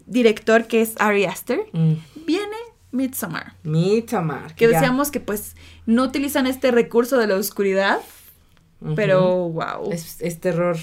[0.07, 1.95] director que es Ari Aster, Mm.
[2.26, 2.57] viene
[2.93, 3.55] Midsommar.
[3.62, 4.55] Midsommar.
[4.55, 4.72] Que ya.
[4.79, 5.57] decíamos que pues
[5.87, 8.01] no utilizan este recurso de la oscuridad,
[8.95, 9.91] pero wow.
[9.91, 10.76] Es, es terror,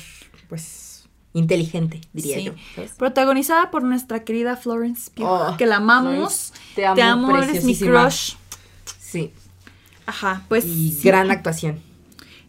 [0.49, 2.43] pues, inteligente, diría Sí.
[2.45, 2.53] yo.
[2.75, 2.91] ¿sabes?
[2.93, 6.51] Protagonizada por nuestra querida Florence Pugh, Oh, que la amamos.
[6.73, 8.33] Florence, te amo, eres mi crush.
[8.99, 9.31] Sí.
[10.07, 11.07] Ajá, pues Y sí.
[11.07, 11.81] gran actuación.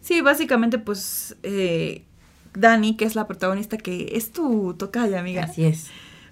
[0.07, 2.05] Sí, básicamente pues eh,
[2.55, 5.43] Dani, que es la protagonista que es tu tocaya, amiga.
[5.45, 5.87] Así es.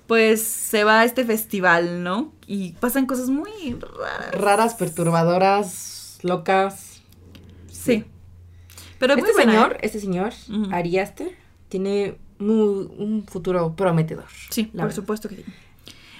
[0.07, 2.33] Pues se va a este festival, ¿no?
[2.47, 3.51] Y pasan cosas muy
[3.81, 4.35] raras.
[4.41, 7.01] Raras, perturbadoras, locas.
[7.71, 8.05] Sí.
[8.99, 9.79] Pero este señor, ¿eh?
[9.83, 10.69] este señor, Ujú.
[10.75, 11.33] Ari Aster,
[11.69, 14.27] tiene muy- un futuro prometedor.
[14.51, 14.95] Sí, la por verdad.
[14.97, 15.45] supuesto que sí.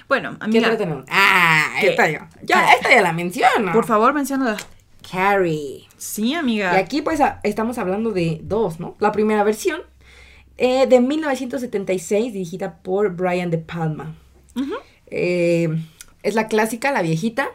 [0.07, 1.05] Bueno, ¿Qué amiga, otra tenemos?
[1.09, 1.89] Ah, ¿Qué?
[1.91, 2.29] esta ya.
[2.43, 3.71] Ya, esta ya la menciono.
[3.71, 4.57] por favor, menciónala.
[5.09, 5.87] Carrie.
[6.05, 6.73] Sí, amiga.
[6.73, 8.95] Y aquí pues a- estamos hablando de dos, ¿no?
[8.99, 9.81] La primera versión
[10.57, 14.15] eh, de 1976 dirigida por Brian De Palma.
[15.07, 15.69] Eh,
[16.23, 17.49] es la clásica, la viejita.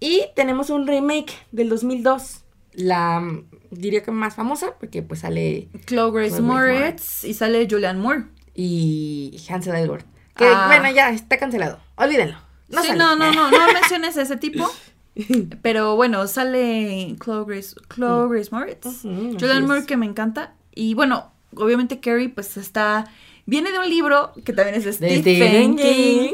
[0.00, 2.40] Y tenemos un remake del 2002.
[2.74, 8.00] La mm, diría que más famosa porque pues sale Chloe Grace Moretz y sale Julianne
[8.00, 8.24] Moore.
[8.54, 10.04] y Hansel Elgort.
[10.36, 10.64] Que Ah.
[10.66, 11.78] bueno, ya está cancelado.
[11.96, 12.36] Olvídenlo.
[12.68, 14.68] No sí, no, no, no, no menciones ese tipo.
[15.62, 18.86] Pero bueno, sale Chloe Grace, Chloe Grace Moritz.
[19.04, 20.54] Ujú, así Julianne Moore que me encanta.
[20.74, 23.04] Y bueno, obviamente Carrie pues está...
[23.44, 26.32] Viene de un libro que también es de Stephen, King.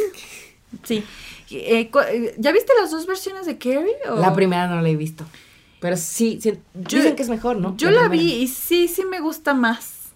[0.84, 1.02] Sí.
[1.50, 3.96] Eh, eh, ¿Ya viste las dos versiones de Carrie?
[4.10, 5.24] o- La primera no la he visto.
[5.80, 7.76] Pero sí, sí, Yo- dicen que es mejor, ¿no?
[7.78, 10.10] Yo la vi y sí, sí me gusta más.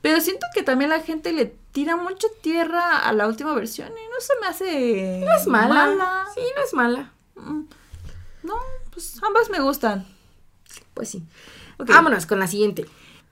[0.00, 4.08] Pero siento que también la gente le tira mucha tierra a la última versión y
[4.08, 5.20] no se me hace...
[5.26, 6.24] No es mala.
[6.34, 7.12] Sí, no es mala.
[7.38, 7.64] Mm.
[8.42, 8.54] No,
[8.92, 10.06] pues ambas me gustan.
[10.94, 11.22] Pues sí.
[11.78, 12.86] Vámonos con la siguiente.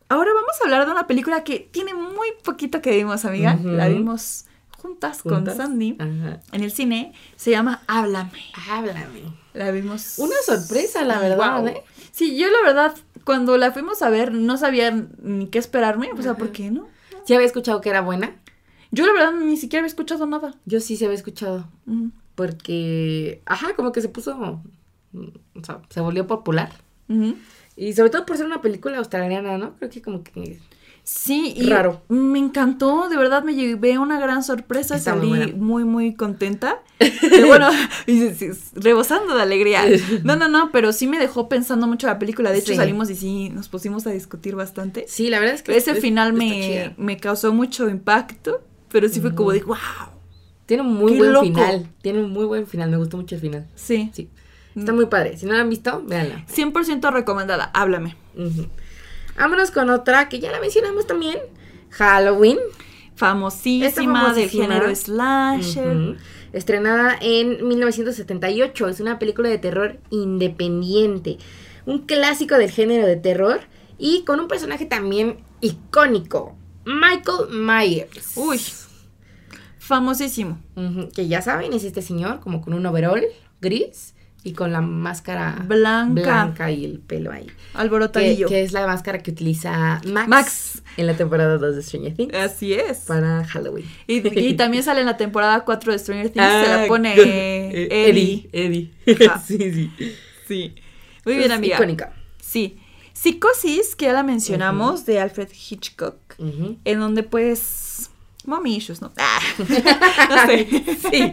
[0.09, 3.59] Ahora vamos a hablar de una película que tiene muy poquito que vimos, amiga.
[3.63, 4.45] La vimos
[4.79, 5.57] juntas, ¿Juntas?
[5.57, 7.13] con Sandy en el cine.
[7.37, 8.31] Se llama Háblame.
[8.69, 9.23] Háblame.
[9.53, 10.19] La vimos.
[10.19, 11.67] Una sorpresa, la verdad.
[11.69, 11.83] ¿eh?
[12.13, 12.95] Sí, yo la verdad,
[13.25, 14.91] cuando la fuimos a ver, no sabía
[15.21, 16.11] ni qué esperarme.
[16.17, 16.87] O sea, ¿por qué no?
[17.25, 18.37] ¿Sí había escuchado que era buena?
[18.93, 20.55] Yo la verdad ni siquiera había escuchado nada.
[20.67, 21.69] Yo sí se había escuchado.
[22.37, 24.63] Porque, ajá, como que se puso,
[25.13, 26.71] o sea, se volvió popular.
[27.77, 29.75] Y sobre todo por ser una película australiana, ¿no?
[29.75, 30.61] Creo que como que...
[31.03, 32.03] Sí, y Raro.
[32.09, 36.83] me encantó, de verdad me llevé una gran sorpresa, Está salí muy, muy, contenta.
[36.99, 37.71] Y bueno,
[38.75, 39.85] rebosando de alegría.
[40.25, 42.51] No, no, no, pero sí me dejó pensando mucho la película.
[42.51, 42.77] De hecho, Sí.
[42.77, 45.05] salimos y sí, nos pusimos a discutir bastante.
[45.09, 45.77] Sí, la verdad es que...
[45.77, 49.77] Ese es- final me, me causó mucho impacto, pero sí fue como de, wow.
[50.67, 51.47] Tiene un muy Qué buen loco.
[51.47, 51.87] final.
[52.03, 52.91] Tiene un muy buen final.
[52.91, 53.67] Me gustó mucho el final.
[53.75, 54.29] Sí, Sí.
[54.77, 55.39] Está muy padre.
[55.39, 56.45] Si no la han visto, véanla.
[56.49, 58.15] 100% recomendada, háblame.
[58.37, 58.67] Ujú.
[59.39, 61.39] Vámonos con otra que ya la mencionamos también.
[61.91, 62.59] Halloween.
[63.15, 64.65] Famosísima, Esta del famosísima.
[64.67, 65.97] género slasher.
[65.97, 66.17] Ujú.
[66.53, 68.89] Estrenada en 1978.
[68.89, 71.39] Es una película de terror independiente.
[71.87, 73.61] Un clásico del género de terror.
[73.99, 76.55] Y con un personaje también icónico.
[76.85, 78.33] Michael Myers.
[78.37, 78.61] Uy,
[79.87, 80.59] famosísimo.
[81.15, 83.25] Que ya saben, es este señor como con un overall
[83.61, 84.15] gris
[84.45, 86.23] y con la máscara Blanca.
[86.23, 87.47] blanca y el pelo ahí.
[87.75, 88.47] Alborotadillo.
[88.49, 90.83] que es la máscara que utiliza Max, Max.
[90.97, 92.99] en la temporada 2 de Stranger Things Así es.
[93.01, 93.87] para Halloween.
[94.07, 97.15] Y, y también sale en la temporada 4 de Stranger Things, se Ah, la pone
[97.17, 98.49] eh, Eddie.
[98.53, 98.93] Eddie.
[99.45, 99.91] Sí, sí.
[100.47, 100.75] Sí.
[101.25, 101.75] Muy bien, amiga.
[101.77, 102.13] icónica.
[102.41, 102.79] Sí.
[103.13, 107.86] Psicosis, que ya la mencionamos, de Alfred Hitchcock, en donde pues...
[108.47, 109.13] Mommy issues, ¿no?
[109.19, 109.39] Ah,
[110.31, 110.67] no sé.
[111.11, 111.33] Sí,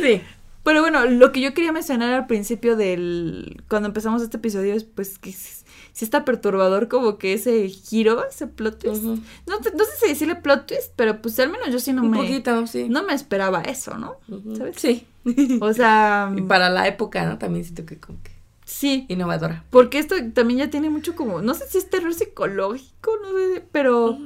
[0.00, 0.20] sí.
[0.62, 3.62] Pero bueno, lo que yo quería mencionar al principio del...
[3.68, 8.46] Cuando empezamos este episodio es pues que sí está perturbador como que ese giro, ese
[8.46, 9.04] plot twist.
[9.04, 9.20] Ujú.
[9.46, 12.02] no, te- no sé si decirle plot twist, pero pues al menos yo sí no
[12.02, 12.16] Un me...
[12.16, 12.88] poquito, sí.
[12.88, 14.16] No me esperaba eso, ¿no?
[14.56, 14.76] ¿Sabes?
[14.78, 15.06] Sí.
[15.60, 17.36] O sea, Y para la época, ¿no?
[17.38, 18.32] También siento que como que
[18.64, 19.04] sí.
[19.08, 19.64] innovadora.
[19.70, 23.62] Porque esto también ya tiene mucho como, no sé si es terror psicológico, no sé,
[23.70, 24.18] pero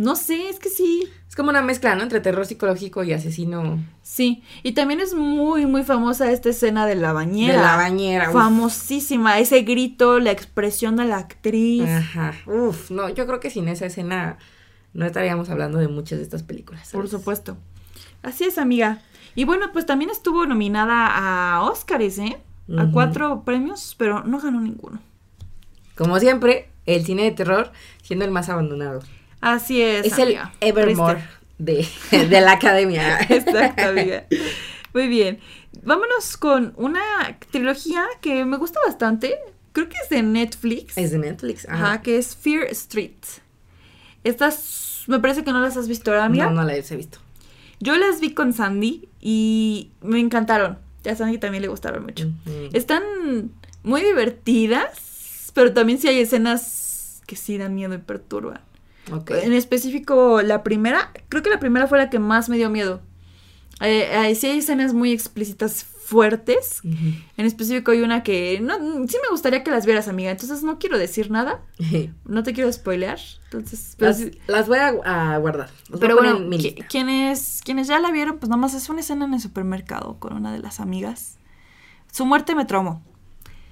[0.00, 2.02] no sé, es que sí, Es como una mezcla, ¿no?
[2.02, 4.42] Entre terror psicológico y asesino sí.
[4.62, 7.52] Y también es muy, muy famosa esta escena de la bañera.
[7.52, 8.30] de la bañera.
[8.30, 8.34] uf.
[8.34, 11.86] Famosísima, ese grito, la expresión de la actriz.
[11.86, 12.34] Ajá.
[12.46, 14.38] Uf, no, yo creo que sin esa escena
[14.94, 16.88] no estaríamos hablando de muchas de estas películas.
[16.92, 17.58] Por supuesto.
[18.22, 19.02] Así es, amiga.
[19.34, 22.38] Y bueno, pues también estuvo nominada a Oscars, ¿eh?
[22.74, 24.98] A cuatro premios, pero no ganó ninguno.
[25.94, 27.70] Como siempre, el cine de terror
[28.02, 29.00] siendo el más abandonado.
[29.40, 30.06] Así es.
[30.06, 30.52] Es amiga.
[30.60, 31.22] el Evermore
[31.58, 33.20] de, de la academia.
[33.28, 34.26] Exacto, amiga.
[34.94, 35.38] Muy bien.
[35.82, 37.00] Vámonos con una
[37.50, 39.38] trilogía que me gusta bastante.
[39.72, 40.98] Creo que es de Netflix.
[40.98, 41.66] Es de Netflix.
[41.68, 42.02] Ajá, Ajá.
[42.02, 43.14] que es Fear Street.
[44.24, 46.46] Estas me parece que no las has visto, ¿verdad, amiga?
[46.46, 47.18] No, no la he visto.
[47.78, 50.78] Yo las vi con Sandy y me encantaron.
[51.08, 52.30] A Sandy también le gustaron mucho.
[52.72, 53.02] Están
[53.82, 58.60] muy divertidas, pero también sí hay escenas que sí dan miedo y perturban.
[59.44, 63.00] En específico, la primera, creo que la primera fue la que más me dio miedo.
[63.80, 66.80] Eh, eh, sí hay escenas muy explícitas fuertes.
[66.84, 68.74] En específico hay una que no,
[69.06, 70.30] sí me gustaría que las vieras, amiga.
[70.30, 71.60] Entonces no quiero decir nada.
[72.24, 73.18] No te quiero spoilear.
[73.44, 75.70] Entonces, las, sí- las voy a, a guardar.
[75.88, 76.38] Las pero bueno,
[76.88, 80.34] quienes, quienes ya la vieron, pues nada más es una escena en el supermercado con
[80.34, 81.38] una de las amigas.
[82.12, 83.02] Su muerte me traumó.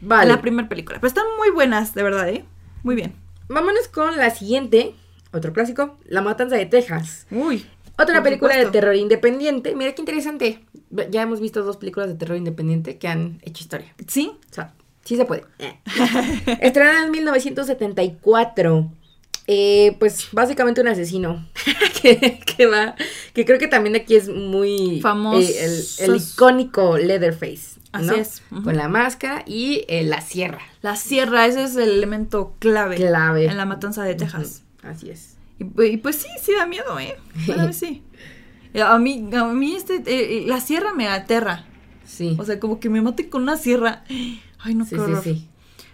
[0.00, 0.28] Vale.
[0.30, 0.98] La primera película.
[1.00, 2.44] Pero están muy buenas, de verdad, ¿eh?
[2.84, 3.14] Muy bien.
[3.48, 4.94] Vámonos con la siguiente.
[5.32, 5.98] Otro clásico.
[6.06, 7.26] La Matanza de Texas.
[7.30, 7.66] Uy.
[8.00, 9.74] Otra película de terror independiente.
[9.74, 10.64] Mira qué interesante.
[11.10, 13.92] Ya hemos visto dos películas de terror independiente que han hecho historia.
[14.06, 14.30] ¿Sí?
[14.50, 14.72] O sea,
[15.04, 15.44] sí se puede.
[15.58, 15.78] Eh.
[16.60, 18.92] Estrenada en 1974.
[19.50, 21.48] Eh, pues básicamente un asesino
[22.02, 22.94] que, que va,
[23.32, 25.40] que creo que también aquí es muy Famoso.
[25.40, 28.14] eh, el, el icónico Leatherface, Así ¿no?
[28.14, 28.42] es.
[28.62, 30.60] Con la máscara y eh, la sierra.
[30.82, 32.96] La sierra, ese es el elemento clave.
[32.96, 33.46] Clave.
[33.46, 34.64] En la matanza de Texas.
[34.82, 35.36] Así es.
[35.58, 37.16] Y, pu- y pues sí, sí da miedo, ¿eh?
[37.46, 38.02] Bueno, a mí sí.
[38.74, 41.64] Eh, A mí, a mí este, eh, eh, la sierra me aterra.
[42.04, 42.36] Sí.
[42.38, 44.04] O sea, como que me mate con una sierra.
[44.60, 45.22] Ay, no, sí, qué sí, horror.
[45.24, 45.48] sí.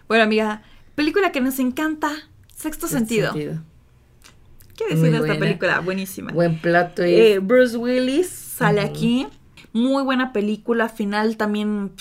[0.08, 0.62] Bueno, amiga,
[0.94, 2.12] película que nos encanta.
[2.54, 3.32] Sexto sentido.
[3.32, 5.80] ¿Qué decir de esta película?
[5.80, 6.32] Buenísima.
[6.32, 9.26] Buen plato Eh, Bruce Willis sale aquí.
[9.72, 10.88] Muy buena película.
[10.88, 11.92] Final también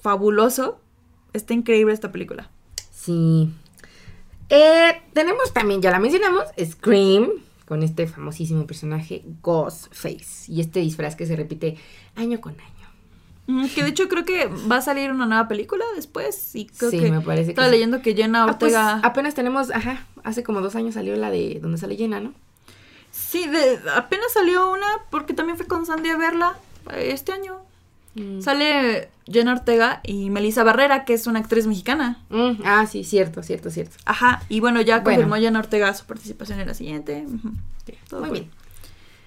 [0.00, 0.80] fabuloso.
[1.32, 2.50] Está increíble esta película.
[2.92, 3.50] Sí.
[4.54, 7.30] Eh, tenemos también, ya la mencionamos, Scream,
[7.66, 10.52] con este famosísimo personaje Ghostface.
[10.52, 11.78] Y este disfraz que se repite
[12.16, 12.68] año con año.
[13.46, 16.54] Mm, Que de hecho creo que va a salir una nueva película después.
[16.54, 17.72] Y creo Sí, que me parece que estaba sí.
[17.72, 19.00] leyendo que Jenna Ah, pues, Ortega.
[19.02, 22.34] apenas tenemos, ajá, hace como dos años salió la de donde sale llena, ¿no?
[23.10, 26.56] Sí, de- apenas salió una porque también fui con Sandy a verla
[26.94, 27.58] eh, este año.
[28.14, 28.40] Mm.
[28.40, 32.20] Sale Jenna Ortega y Melissa Barrera, que es una actriz mexicana.
[32.28, 33.96] Mm, ah, sí, cierto, cierto, cierto.
[34.04, 35.16] Ajá, y bueno, ya Bueno.
[35.16, 37.26] confirmó Jenna Ortega su participación en la siguiente.
[38.08, 38.50] Todo Muy bien.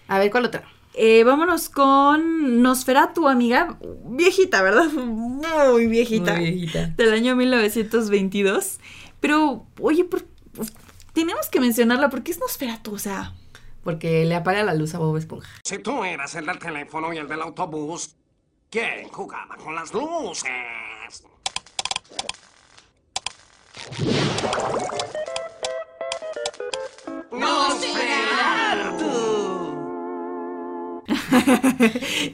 [0.08, 0.64] A ver, ¿cuál otra?
[0.94, 3.78] Eh, vámonos con Nosferatu, amiga.
[4.06, 4.86] Viejita, ¿verdad?
[4.94, 6.36] Muy viejita.
[6.36, 6.88] Muy viejita.
[6.96, 8.80] Del año 1922.
[9.20, 10.24] Pero, oye, por-
[11.14, 13.34] tenemos que mencionarla porque es Nosferatu, o sea.
[13.84, 15.50] Porque le apaga la luz a Bob Esponja.
[15.64, 18.16] Si tú eras el del teléfono y el del autobús,
[18.76, 20.52] ¿quién jugaba con las luces?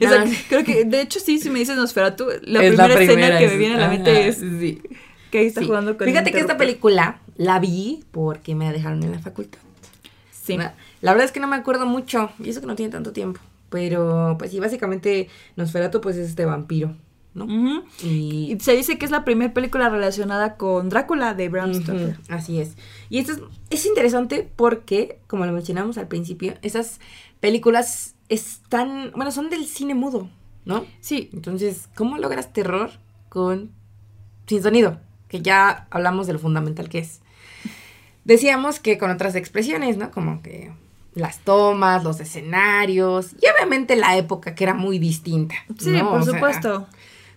[0.00, 0.30] Exacto.
[0.48, 3.56] Creo que, de hecho, sí, si me dices Nosferatu, la Es primera, escena que me
[3.56, 4.82] viene a la ajá, mente es sí.
[5.30, 5.66] que ahí está Sí.
[5.66, 9.18] jugando con el Fíjate que esta película la vi porque me la dejaron en la
[9.18, 9.58] facultad.
[10.30, 10.56] Sí.
[10.56, 13.12] Na- La verdad es que no me acuerdo mucho, y eso que no tiene tanto
[13.12, 13.40] tiempo.
[13.72, 16.94] Pero, pues sí, básicamente Nosferatu pues es este vampiro,
[17.32, 17.46] ¿no?
[18.04, 22.18] Y Y se dice que es la primera película relacionada con Drácula de Bram Stoker.
[22.28, 22.76] Así es.
[23.08, 23.40] Y esto es,
[23.70, 27.00] es interesante porque, como lo mencionamos al principio, esas
[27.40, 30.28] películas están, bueno, son del cine mudo,
[30.66, 30.84] ¿no?
[31.00, 32.90] Sí, Entonces, ¿cómo logras terror
[33.30, 33.70] con
[34.46, 35.00] sin sonido?
[35.28, 37.22] Que ya hablamos de lo fundamental que es.
[38.24, 40.10] Decíamos que con otras expresiones, ¿no?
[40.10, 40.72] Como que
[41.14, 45.54] las tomas, los escenarios y obviamente la época que era muy distinta.
[45.78, 46.10] sí, ¿no?
[46.10, 46.86] por O sea, supuesto.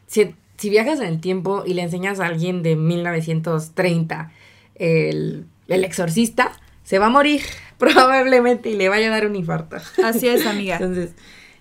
[0.08, 4.32] si, si viajas en el tiempo y le enseñas a alguien de 1930
[4.76, 6.52] el, el exorcista,
[6.84, 7.42] se va a morir
[7.78, 9.78] probablemente y le vaya a dar un infarto.
[10.04, 10.76] Así es, amiga.
[10.80, 11.12] Entonces,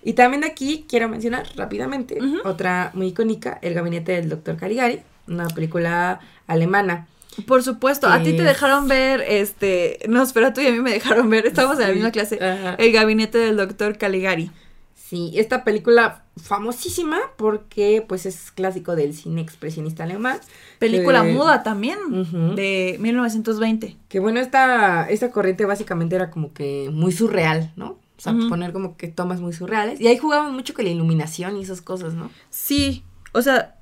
[0.03, 5.49] y también aquí quiero mencionar rápidamente otra muy icónica, El gabinete del doctor Caligari, una
[5.49, 7.09] película alemana.
[7.47, 11.47] Por supuesto, a ti te dejaron ver, este, Nosferatu y a mí me dejaron ver,
[11.47, 12.75] estábamos en la misma clase, ajá.
[12.75, 14.51] el gabinete del doctor Caligari.
[14.95, 20.39] Sí, esta película famosísima porque pues es clásico del cine expresionista alemán.
[20.79, 22.55] Película muda también, ujú.
[22.55, 23.97] de 1920.
[24.09, 27.99] Que bueno, esta, esta corriente básicamente era como que muy surreal, ¿no?
[28.17, 30.01] O sea, poner como que tomas muy surreales.
[30.01, 32.31] Y ahí jugaban mucho con la iluminación y esas cosas, ¿no?
[32.49, 33.77] Sí, o sea,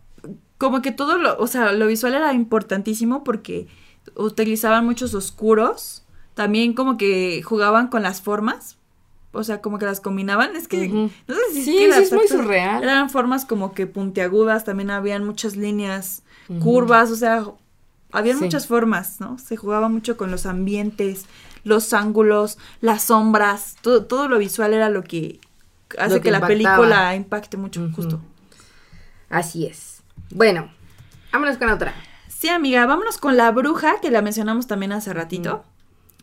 [0.63, 3.67] como que todo lo, o sea, lo visual era importantísimo porque
[4.15, 8.79] utilizaban muchos oscuros, también como que jugaban con las formas,
[9.33, 12.05] o sea, como que las combinaban, es que no sé si Sí, que era sí,
[12.05, 12.81] es muy surreal.
[12.81, 16.23] Eran formas como que puntiagudas, también habían muchas líneas,
[16.61, 17.45] curvas, o sea,
[18.13, 18.45] habían Sí.
[18.45, 19.39] muchas formas, ¿no?
[19.41, 21.27] Se jugaba mucho con los ambientes,
[21.65, 25.41] los ángulos, las sombras, todo, todo lo visual era lo que
[25.99, 28.21] hace Lo que, que la película impacte mucho, justo.
[29.29, 29.92] Así es.
[30.35, 30.71] Bueno,
[31.33, 31.95] vámonos con otra.
[32.29, 35.65] Sí, amiga, vámonos con la bruja, que la mencionamos también hace ratito.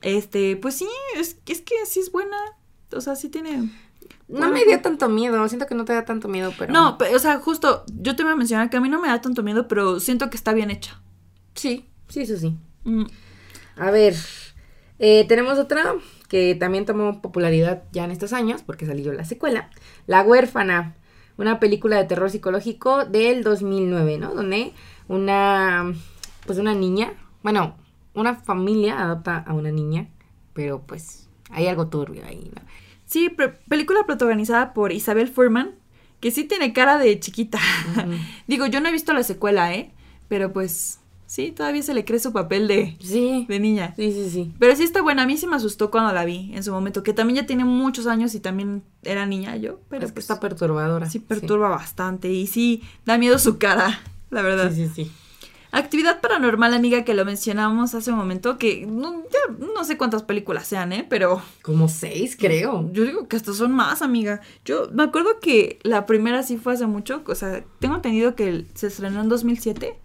[0.01, 2.37] Este, pues sí, es, es que sí es buena.
[2.93, 3.57] O sea, sí tiene.
[4.27, 6.71] No Bueno, me dio tanto miedo, siento que no te da tanto miedo, pero...
[6.73, 9.07] No, pe- o sea, justo, yo te iba a mencionar que a mí no me
[9.07, 10.99] da tanto miedo, pero siento que está bien hecha.
[11.55, 12.55] Sí, sí, eso sí.
[12.83, 13.05] Mm,
[13.77, 14.15] A ver,
[14.99, 15.95] eh, tenemos otra
[16.27, 19.69] que también tomó popularidad ya en estos años, porque salió la secuela.
[20.05, 20.95] La huérfana,
[21.39, 24.35] una película de terror psicológico del 2009, ¿no?
[24.35, 24.73] Donde
[25.07, 25.93] una,
[26.45, 27.13] pues una niña,
[27.43, 27.77] bueno,
[28.13, 30.09] una familia adopta a una niña,
[30.53, 32.61] pero pues hay algo turbio ahí, ¿no?
[33.05, 33.35] Sí,
[33.67, 35.75] película protagonizada por Isabel Furman,
[36.19, 37.59] que sí tiene cara de chiquita.
[38.47, 39.91] Digo, yo no he visto la secuela, ¿eh?
[40.27, 40.98] Pero pues,
[41.29, 43.93] sí, todavía se le cree su papel de, Sí, de niña.
[43.95, 44.51] sí, sí, sí.
[44.57, 47.03] Pero sí está buena, a mí sí me asustó cuando la vi en su momento,
[47.03, 50.23] que también ya tiene muchos años y también era niña yo, pero es que pues,
[50.25, 51.07] está perturbadora.
[51.09, 54.01] sí perturba bastante y sí da miedo su cara,
[54.31, 54.71] la verdad.
[54.73, 55.11] Sí, sí, sí.
[55.71, 60.23] Actividad paranormal, amiga, que lo mencionamos hace un momento, que no, ya no sé cuántas
[60.23, 61.05] películas sean, ¿eh?
[61.07, 62.89] Pero Como seis, creo.
[62.91, 64.41] yo digo que hasta son más, amiga.
[64.65, 68.65] Yo me acuerdo que la primera sí fue hace mucho, o sea, tengo entendido que
[68.73, 69.95] se estrenó en 2007,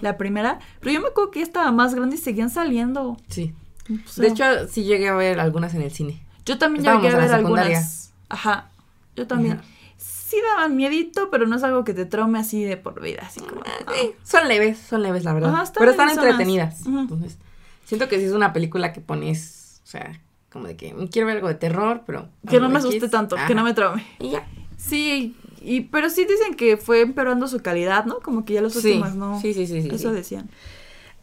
[0.00, 3.16] La primera, pero yo me acuerdo que estaba más grande y seguían saliendo.
[3.28, 3.54] Sí.
[3.90, 6.22] O sea, De hecho, sí llegué a ver algunas en el cine.
[6.44, 8.12] Yo también Estábamos llegué a ver algunas.
[8.28, 8.70] Ajá.
[9.16, 9.54] Yo también.
[9.58, 9.64] Ajá.
[9.96, 13.40] Sí daban miedito, pero no es algo que te traume así de por vida, así
[13.40, 13.62] como.
[13.62, 13.92] no.
[13.94, 15.54] Sí, son leves, son leves, la verdad.
[15.54, 16.84] Ajá, están Pero están entretenidas.
[16.86, 17.38] Entonces,
[17.86, 20.20] siento que sí es una película que pones, o sea,
[20.52, 22.28] como de que "Mm, quiero ver algo de terror, pero...
[22.48, 22.86] Que no me X".
[22.88, 23.46] asuste tanto, Ajá.
[23.46, 24.06] que no me traume.
[24.18, 24.46] Y ya.
[24.76, 28.20] Sí, y pero sí dicen que fue empeorando su calidad, ¿no?
[28.20, 29.40] Como que ya los Sí, últimos no.
[29.40, 30.14] sí, sí, sí, sí, Eso sí.
[30.14, 30.50] decían.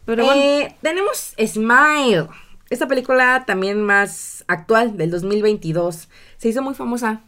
[0.04, 0.40] Pero bueno.
[0.40, 2.28] Eh, tenemos Smile.
[2.70, 6.08] Esta película también más actual, del 2022.
[6.36, 7.22] Se hizo muy famosa.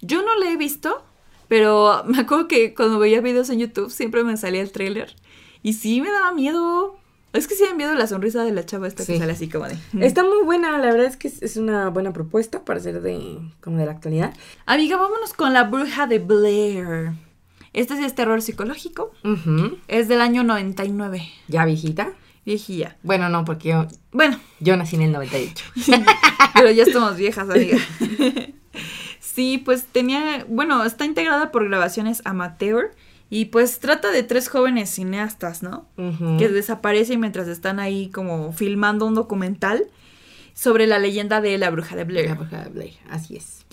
[0.00, 1.02] Yo no la he visto,
[1.48, 5.14] pero me acuerdo que cuando veía videos en YouTube siempre me salía el tráiler.
[5.62, 6.96] Y sí me daba miedo.
[7.32, 9.12] Es que sí han visto la sonrisa de la chava esta Sí.
[9.12, 9.76] que sale así como de...
[10.00, 13.76] Está muy buena, la verdad es que es- una buena propuesta para ser de como
[13.78, 14.32] de la actualidad.
[14.66, 17.12] Amiga, vámonos con la bruja de Blair.
[17.74, 19.12] Este sí es terror psicológico.
[19.24, 19.76] Ujú.
[19.88, 21.28] Es del año 99.
[21.48, 22.12] Ya viejita.
[22.46, 22.96] Viejilla.
[23.02, 25.64] Bueno, no, porque yo, Bueno, yo nací en el 98.
[26.54, 27.76] pero ya estamos viejas, amiga.
[29.20, 32.90] sí, pues tenía, bueno, está integrada por grabaciones amateur
[33.30, 35.86] y pues trata de tres jóvenes cineastas, ¿no?
[36.38, 39.86] Que desaparecen mientras están ahí como filmando un documental
[40.54, 42.28] sobre la leyenda de la bruja de Blair.
[42.30, 43.64] La bruja de Blair, así es.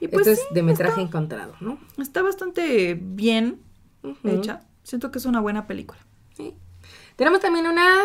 [0.00, 1.78] Y pues Esto sí, es de metraje encontrado, ¿no?
[1.98, 3.60] está bastante bien
[4.24, 4.62] hecha.
[4.82, 6.00] Siento que es una buena película.
[6.36, 6.54] Sí.
[7.16, 7.96] Tenemos también una,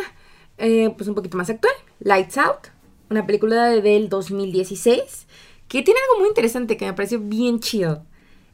[0.58, 2.68] eh, pues un poquito más actual, Lights Out,
[3.10, 5.28] una película de- del 2016,
[5.70, 8.04] que tiene algo muy interesante que me pareció bien chido.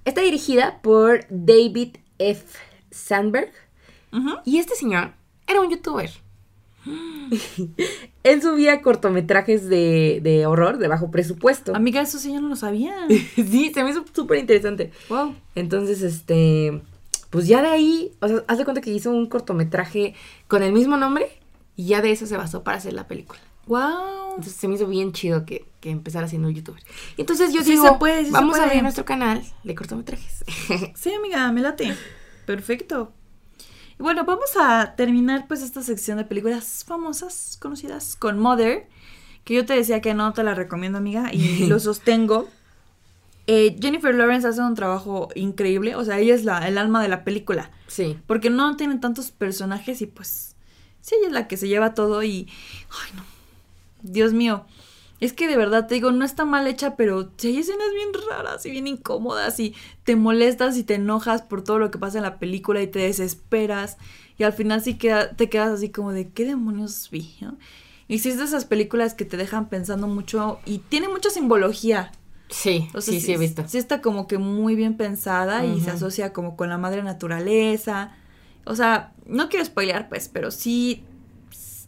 [0.05, 1.97] Está dirigida por David
[2.29, 2.57] F.
[2.91, 3.51] Sandberg,
[4.45, 5.13] y este señor
[5.47, 6.11] era un youtuber.
[8.23, 11.75] Él subía cortometrajes de, de horror de bajo presupuesto.
[11.75, 12.95] Amiga, eso sí yo no lo sabía.
[13.35, 14.91] sí, se me hizo súper interesante.
[15.09, 15.35] wow.
[15.55, 16.81] Entonces, este,
[17.29, 20.15] pues ya de ahí, o sea, haz de cuenta que hizo un cortometraje
[20.47, 21.29] con el mismo nombre
[21.75, 23.39] y ya de eso se basó para hacer la película.
[23.67, 24.31] Wow.
[24.31, 26.81] Entonces se me hizo bien chido que, que empezara siendo youtuber.
[27.17, 28.75] Entonces yo Sí digo, se puede, sí se vamos a puede.
[28.75, 30.45] ver nuestro canal de cortometrajes.
[30.95, 31.93] Sí, amiga, me late.
[32.45, 33.11] Perfecto.
[33.99, 38.87] Y bueno, vamos a terminar pues esta sección de películas famosas, conocidas, con Mother,
[39.43, 42.47] que yo te decía que no te la recomiendo, amiga, y lo sostengo.
[43.47, 47.09] Eh, Jennifer Lawrence hace un trabajo increíble, o sea, ella es la, el alma de
[47.09, 48.17] la película, sí.
[48.27, 50.55] porque no tiene tantos personajes y pues,
[51.01, 52.47] sí, ella es la que se lleva todo y,
[52.91, 53.23] ay no,
[54.03, 54.65] Dios mío,
[55.21, 58.09] es que de verdad te digo, no está mal hecha, pero sí hay escenas bien
[58.27, 62.17] raras y bien incómodas y te molestas y te enojas por todo lo que pasa
[62.17, 63.97] en la película y te desesperas
[64.37, 67.35] y al final sí queda, te quedas así como de, ¿qué demonios vi?
[67.39, 67.57] ¿no?
[68.07, 72.11] Y sí es de esas películas que te dejan pensando mucho y tiene mucha simbología.
[72.49, 73.63] Sí, O sea, sí, sí, he visto.
[73.67, 78.17] Sí está como que muy bien pensada y se asocia como con la madre naturaleza.
[78.65, 81.05] O sea, no quiero spoilear pues, pero sí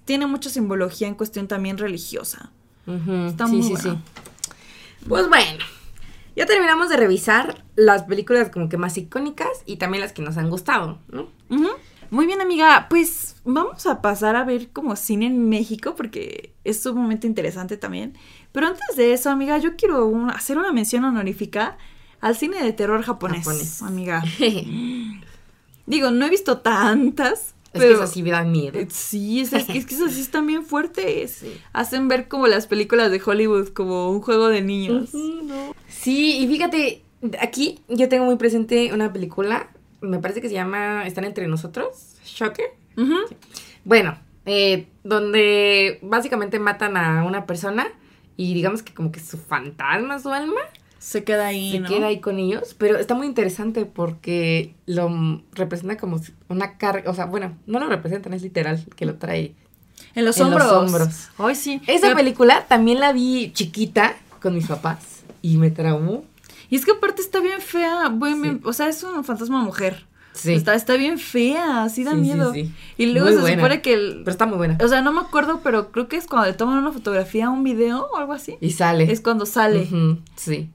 [0.05, 2.51] tiene mucha simbología en cuestión también religiosa.
[2.85, 3.89] Está sí, muy sí, sí.
[5.07, 5.64] Pues bueno,
[6.35, 10.38] ya terminamos de revisar las películas como que más icónicas y también las que nos
[10.38, 11.27] han gustado, ¿no?
[12.10, 12.88] Muy bien, amiga.
[12.89, 18.15] Pues vamos a pasar a ver como cine en México porque es sumamente interesante también.
[18.51, 21.77] Pero antes de eso, amiga, yo quiero un- hacer una mención honorífica
[22.22, 23.81] al cine de terror japonés, Japonés.
[23.81, 24.23] amiga.
[25.85, 27.55] Digo, no he visto tantas.
[27.73, 28.79] Que pero- eso sí me da miedo.
[28.79, 31.31] Eh, Sí, es, es que es que esas sí están bien fuertes.
[31.41, 31.53] Sí.
[31.73, 35.09] Hacen ver como las películas de Hollywood, como un juego de niños.
[35.87, 37.03] Sí, y fíjate,
[37.41, 39.69] aquí yo tengo muy presente una película,
[40.01, 42.65] me parece que se llama Están entre nosotros, Shocker.
[43.85, 47.87] Bueno, eh, donde básicamente matan a una persona
[48.37, 50.61] y digamos que como que su fantasma, su alma,
[51.03, 51.89] Se queda ahí, se ¿no?
[51.89, 57.13] queda ahí con ellos, pero está muy interesante porque lo representa como una carga, o
[57.13, 59.53] sea, bueno, no lo representan, es literal que lo trae.
[60.15, 60.71] En los En los hombros.
[60.71, 61.30] hombros.
[61.38, 61.81] Ay, sí.
[61.88, 66.23] Esa Pero- película también la vi chiquita con mis papás y me traumó.
[66.69, 68.07] Y es que aparte está bien fea.
[68.09, 68.41] bien- Sí.
[68.41, 70.05] bien- o sea, es un fantasma mujer.
[70.31, 70.53] Sí.
[70.53, 72.53] Está, está bien fea, sí da Sí, miedo.
[72.53, 72.71] sí.
[72.97, 73.57] Y luego Muy se buena.
[73.57, 74.21] supone que el.
[74.23, 74.77] Pero está muy buena.
[74.81, 77.63] O sea, no me acuerdo, pero creo que es cuando le toman una fotografía, un
[77.65, 78.55] video o algo así.
[78.61, 79.11] Y sale.
[79.11, 79.88] Es cuando sale,
[80.35, 80.69] Sí.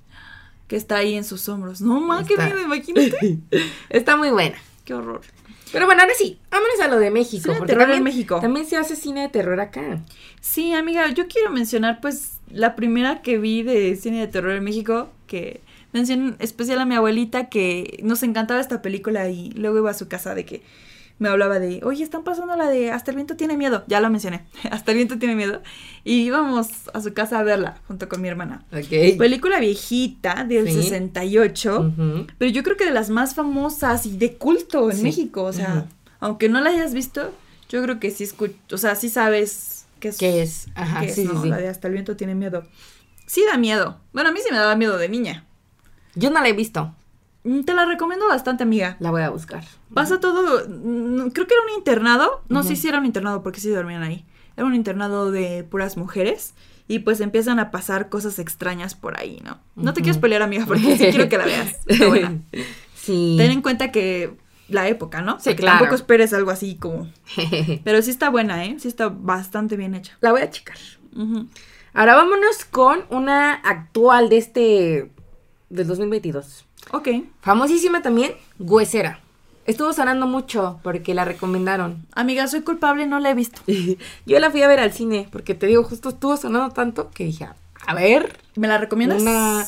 [0.68, 1.80] Que está ahí en sus hombros.
[1.80, 3.38] No, ma, qué miedo, imagínate.
[3.88, 4.56] Está muy buena.
[4.84, 5.22] qué horror.
[5.72, 7.42] Pero bueno, ahora sí, vámonos a lo de México.
[7.42, 8.38] Cine de porque terror en México.
[8.40, 10.00] También se hace cine de terror acá.
[10.40, 14.64] Sí, amiga, yo quiero mencionar pues la primera que vi de cine de terror en
[14.64, 15.60] México, que
[15.92, 19.94] menciono en especial a mi abuelita que nos encantaba esta película y luego iba a
[19.94, 20.62] su casa de que
[21.18, 24.08] me hablaba de, oye, están pasando la de Hasta el viento tiene miedo, ya la
[24.08, 25.62] mencioné, Hasta el viento tiene miedo,
[26.04, 28.64] y íbamos a su casa a verla junto con mi hermana.
[28.72, 29.16] Ok.
[29.18, 30.82] Película viejita del Sí.
[30.82, 32.26] 68, Ujú.
[32.38, 35.02] pero yo creo que de las más famosas y de culto en Sí.
[35.02, 35.84] México, o sea, Ujú.
[36.20, 37.32] aunque no la hayas visto,
[37.68, 40.68] yo creo que sí escuch o sea, sí sabes que es, ¿Qué es?
[40.76, 41.42] Ajá, que es, sí, sí, ¿no?
[41.42, 41.48] sí.
[41.48, 42.64] La de hasta el viento tiene miedo.
[43.26, 43.98] Sí da miedo.
[44.12, 45.44] Bueno, a mí sí me daba miedo de niña.
[46.14, 46.94] Yo no la he visto.
[47.43, 48.97] Te la recomiendo bastante, amiga.
[49.01, 49.65] La voy a buscar.
[49.94, 52.82] Pasa todo, mm, creo que era un internado, no sé Ujú.
[52.82, 54.24] si era un internado porque sí dormían ahí.
[54.56, 56.55] Era un internado de puras mujeres
[56.89, 59.59] y pues empiezan a pasar cosas extrañas por ahí, ¿no?
[59.77, 60.05] No te Ujú.
[60.06, 61.78] quiero pelear, amiga, porque sí quiero que la veas.
[62.94, 63.36] Sí.
[63.39, 64.35] Ten en cuenta que
[64.69, 65.39] la época, ¿no?
[65.40, 65.78] Sí, Porque claro.
[65.78, 67.10] Tampoco esperes algo así como...
[67.85, 68.77] Pero sí está buena, ¿eh?
[68.78, 70.19] Sí está bastante bien hecha.
[70.20, 70.77] la voy a checar.
[71.94, 75.10] Ahora vámonos con una actual de este.
[75.70, 76.66] del 2022.
[76.93, 77.09] Ok.
[77.43, 79.20] Famosísima también, Huesera.
[79.66, 82.06] Estuvo sonando mucho porque la recomendaron.
[82.12, 83.60] Amiga, soy culpable, no la he visto.
[84.27, 87.24] Yo la fui a ver al cine porque te digo, justo estuvo sonando tanto que
[87.24, 87.48] dije,
[87.86, 89.20] a ver, ¿Me la recomiendas?
[89.23, 89.66] una...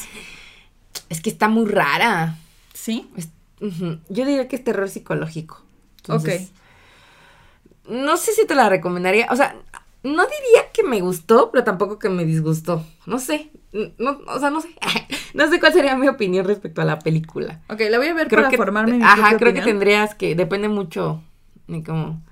[1.08, 2.36] Es que está muy rara.
[2.72, 3.10] Sí.
[3.16, 3.28] Es-.
[3.60, 5.60] Yo diría que es terror psicológico.
[5.98, 6.50] Entonces,
[7.86, 7.90] ok.
[7.90, 9.26] No sé si te la recomendaría.
[9.30, 9.56] O sea,
[10.02, 12.86] no diría que me gustó, pero tampoco que me disgustó.
[13.04, 13.50] No sé.
[13.72, 14.68] No, o sea, no sé.
[15.34, 17.60] no sé cuál sería mi opinión respecto a la película.
[17.68, 20.34] Ok, la voy a ver Creo para que, formarme mi Ajá, creo que tendrías que.
[20.34, 21.22] Depende mucho
[21.68, 22.22] de cómo.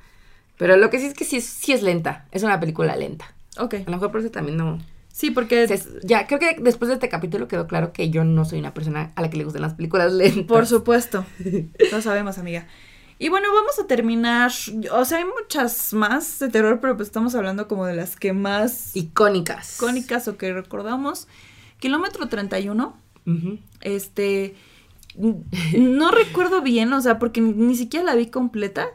[0.56, 2.26] Pero lo que sí es que sí, es- sí es lenta.
[2.32, 3.32] Es una película lenta.
[3.58, 3.74] Ok.
[3.74, 4.78] A lo mejor por eso también no.
[5.12, 5.66] Sí, porque...
[5.68, 8.74] se- ya, creo que después de este capítulo quedó claro que yo no soy una
[8.74, 10.44] persona a la que le gustan las películas lentas.
[10.46, 11.24] Por supuesto.
[11.92, 12.66] Lo sabemos, amiga.
[13.18, 14.52] Y bueno, vamos a terminar.
[14.92, 18.32] O sea, hay muchas más de terror, pero pues estamos hablando como de las que
[18.32, 19.76] más Icónicas.
[19.76, 21.26] icónicas o que recordamos.
[21.80, 22.96] Kilómetro 31.
[23.26, 23.58] Ujú.
[23.80, 24.54] Este.
[25.16, 25.42] n-
[25.78, 28.86] No recuerdo bien, o sea, porque ni, ni siquiera la vi completa.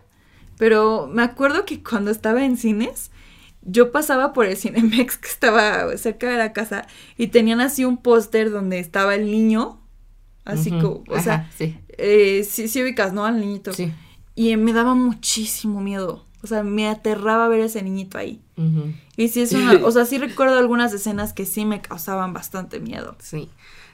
[0.57, 3.11] Pero me acuerdo que cuando estaba en cines,
[3.63, 6.87] yo pasaba por el Cinemex que estaba cerca de la casa
[7.17, 9.81] y tenían así un póster donde estaba el niño.
[10.45, 11.77] Así como, o sea, sí.
[11.97, 13.25] eh, sí, sí ubicas, ¿no?
[13.25, 13.71] Al niñito.
[13.73, 13.91] Sí.
[14.35, 16.25] Y me daba muchísimo miedo.
[16.41, 18.41] O sea, me aterraba ver a ese niñito ahí.
[19.15, 22.79] Y sí es una, o sea, sí recuerdo algunas escenas que sí me causaban bastante
[22.79, 23.15] miedo.
[23.19, 23.49] Sí.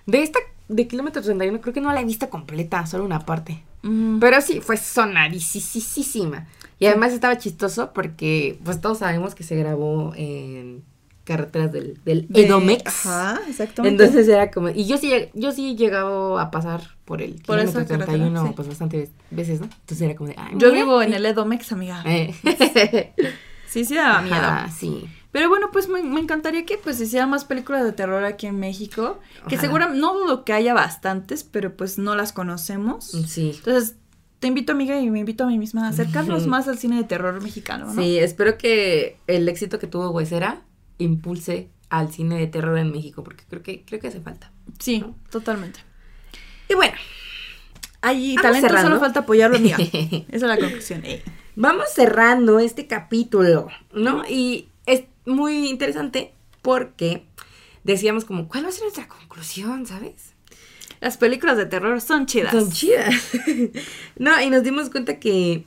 [0.06, 3.64] De esta, de Kilómetro 31, creo que no la he visto completa, solo una parte.
[3.84, 6.48] Mm, Pero sí, fue sonadísima.
[6.80, 10.84] Y además estaba chistoso porque, pues todos sabemos que se grabó en
[11.30, 13.06] carreteras del, del de- Edomex.
[13.06, 14.04] Ajá, exactamente.
[14.04, 17.58] Entonces era como, y yo sí, yo sí he llegado a pasar por el Por
[17.60, 18.54] kilómetro esa carretera, 31 sí.
[18.56, 19.66] pues bastantes veces, ¿no?
[19.68, 22.04] Entonces era como de, ay, Yo vivo en el Edomex, amiga.
[22.08, 22.34] Eh.
[23.68, 24.36] Sí, sí daba miedo.
[24.36, 25.06] Ajá, sí.
[25.32, 28.60] Pero bueno, pues me, me encantaría que pues hicieran más películas de terror aquí en
[28.60, 29.20] México.
[29.48, 33.12] Que seguramente, no dudo que haya bastantes, pero pues no las conocemos.
[33.28, 33.52] Sí.
[33.56, 33.96] Entonces,
[34.40, 37.04] te invito, amiga, y me invito a mí misma a acercarnos más al cine de
[37.04, 38.02] terror mexicano, ¿no?
[38.02, 40.62] Sí, espero que el éxito que tuvo Huesera
[41.00, 44.52] impulse al cine de terror en México, porque creo que, creo que hace falta.
[44.78, 45.16] Sí, ¿no?
[45.32, 45.80] totalmente.
[46.70, 46.96] Y bueno,
[48.36, 48.90] Vamos talento, cerrando.
[48.90, 49.78] solo falta apoyarlo, amiga.
[49.92, 51.02] Esa es la conclusión.
[51.04, 51.24] eh.
[51.56, 54.24] vamos cerrando este capítulo, ¿no?
[54.30, 57.26] Y es muy interesante porque
[57.84, 60.34] decíamos como, ¿cuál va a ser nuestra conclusión, sabes?
[61.02, 62.52] Las películas de terror son chidas.
[62.52, 63.16] Son chidas.
[64.18, 65.64] no, y nos dimos cuenta que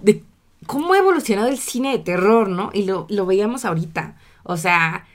[0.00, 0.22] de
[0.66, 2.70] cómo ha evolucionado el cine de terror, ¿no?
[2.72, 4.16] Y lo, lo veíamos ahorita.
[4.50, 5.06] O sea,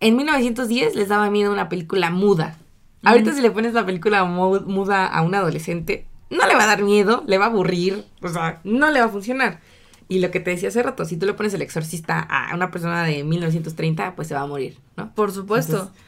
[0.00, 2.58] en 1910 les daba miedo una película muda.
[3.04, 6.66] Ahorita si le pones la película mu- muda a un adolescente, no le va a
[6.66, 9.60] dar miedo, le va a aburrir, o sea, no le va a funcionar.
[10.08, 12.70] Y lo que te decía hace rato, si tú le pones el exorcista a una
[12.70, 15.14] persona de 1930, pues se va a morir, ¿no?
[15.14, 15.72] Por supuesto.
[15.74, 16.02] Entonces,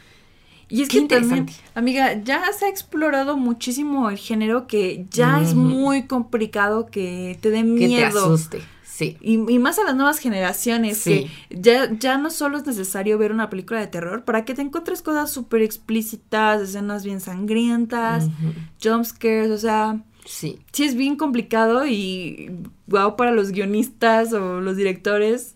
[0.68, 5.40] y es qué que también, amiga, ya se ha explorado muchísimo el género que ya
[5.40, 8.10] es muy complicado que te dé Que miedo.
[8.12, 8.62] te asuste,
[8.96, 9.16] sí.
[9.20, 11.28] Y, y más a las nuevas generaciones, Sí.
[11.50, 14.62] que ya, ya no solo es necesario ver una película de terror para que te
[14.62, 18.52] encuentres cosas súper explícitas, escenas bien sangrientas, Ujú.
[18.82, 20.58] jumpscares, o sea, Sí.
[20.72, 22.50] sí es bien complicado y
[22.86, 25.54] wow para los guionistas o los directores,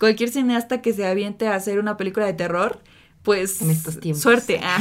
[0.00, 2.80] cualquier cineasta que se aviente a hacer una película de terror,
[3.22, 4.22] pues En estos tiempos.
[4.22, 4.78] suerte, ah,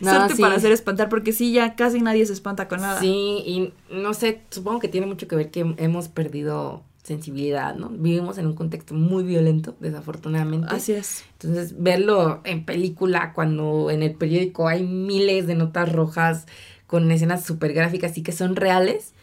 [0.00, 0.42] No, suerte sí.
[0.42, 3.00] para hacer espantar, porque sí, ya casi nadie se espanta con nada.
[3.00, 3.08] Sí,
[3.44, 7.88] y no sé, supongo que tiene mucho que ver que hemos perdido sensibilidad, ¿no?
[7.88, 10.66] Vivimos en un contexto muy violento, desafortunadamente.
[10.70, 11.24] Así es.
[11.32, 16.46] Entonces, verlo en película cuando en el periódico hay miles de notas rojas
[16.86, 19.14] con escenas súper gráficas y que son reales,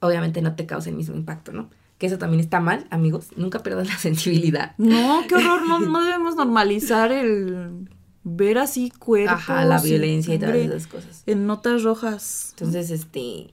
[0.00, 1.70] obviamente no te causa el mismo impacto, ¿no?
[1.98, 3.30] Que eso también está mal, amigos.
[3.36, 4.74] Nunca pierdan la sensibilidad.
[4.78, 7.88] No, qué horror, no, no debemos normalizar el
[8.22, 9.34] ver así cuerpos.
[9.34, 11.24] Ajá, la violencia y todas esas cosas.
[11.26, 12.50] En notas rojas.
[12.50, 13.52] Entonces, este,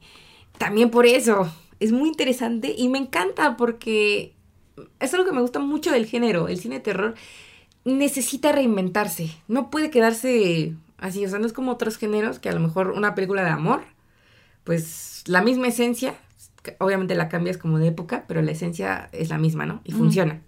[0.57, 1.51] también por eso
[1.81, 4.33] es muy interesante y me encanta porque
[4.99, 6.47] es algo que me gusta mucho del género.
[6.47, 7.15] El cine de terror
[7.83, 12.53] necesita reinventarse, no puede quedarse así, o sea, no es como otros géneros que a
[12.53, 13.81] lo mejor una película de amor,
[14.63, 16.15] pues la misma esencia,
[16.79, 19.81] obviamente la cambias como de época, pero la esencia es la misma, ¿no?
[19.83, 20.41] Y funciona.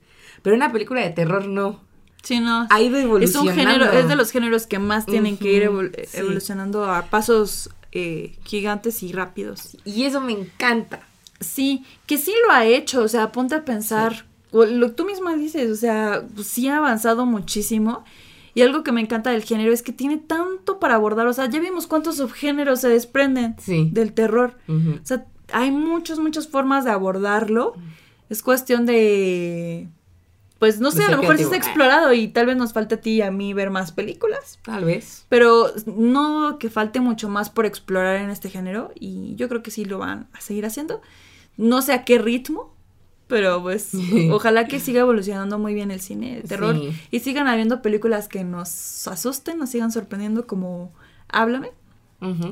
[0.44, 1.82] Pero una película de terror no.
[2.22, 2.68] Sí, no.
[2.70, 3.04] Ha ido Es un
[3.48, 3.54] evolucionando.
[3.86, 6.18] género, es de los géneros que más tienen que ir Ujú, evol- sí.
[6.20, 9.76] evolucionando a pasos eh, gigantes y rápidos.
[9.86, 11.02] Y eso me encanta.
[11.44, 15.06] Sí, que sí lo ha hecho, o sea, ponte a pensar, o lo que tú
[15.06, 18.03] misma dices, o sea, pues sí ha avanzado muchísimo.
[18.56, 21.49] Y algo que me encanta del género es que tiene tanto para abordar, o sea,
[21.49, 23.90] ya vimos cuántos subgéneros se desprenden Sí.
[23.91, 24.56] del terror.
[24.68, 27.74] O sea, hay muchas, muchas formas de abordarlo.
[28.30, 29.88] Es cuestión de,
[30.60, 32.95] pues no sé, De a lo mejor sí está explorado y tal vez nos falte
[32.95, 34.60] a ti y a mí ver más películas.
[34.64, 35.26] Tal vez.
[35.30, 39.72] Pero no que falte mucho más por explorar en este género y yo creo que
[39.72, 41.02] sí lo van a seguir haciendo.
[41.58, 42.74] No sé a qué ritmo,
[43.28, 43.92] pero pues
[44.32, 46.92] ojalá que siga evolucionando muy bien el cine de terror Sí.
[47.12, 50.92] y sigan habiendo películas que nos asusten, nos sigan sorprendiendo como
[51.30, 51.72] Háblame,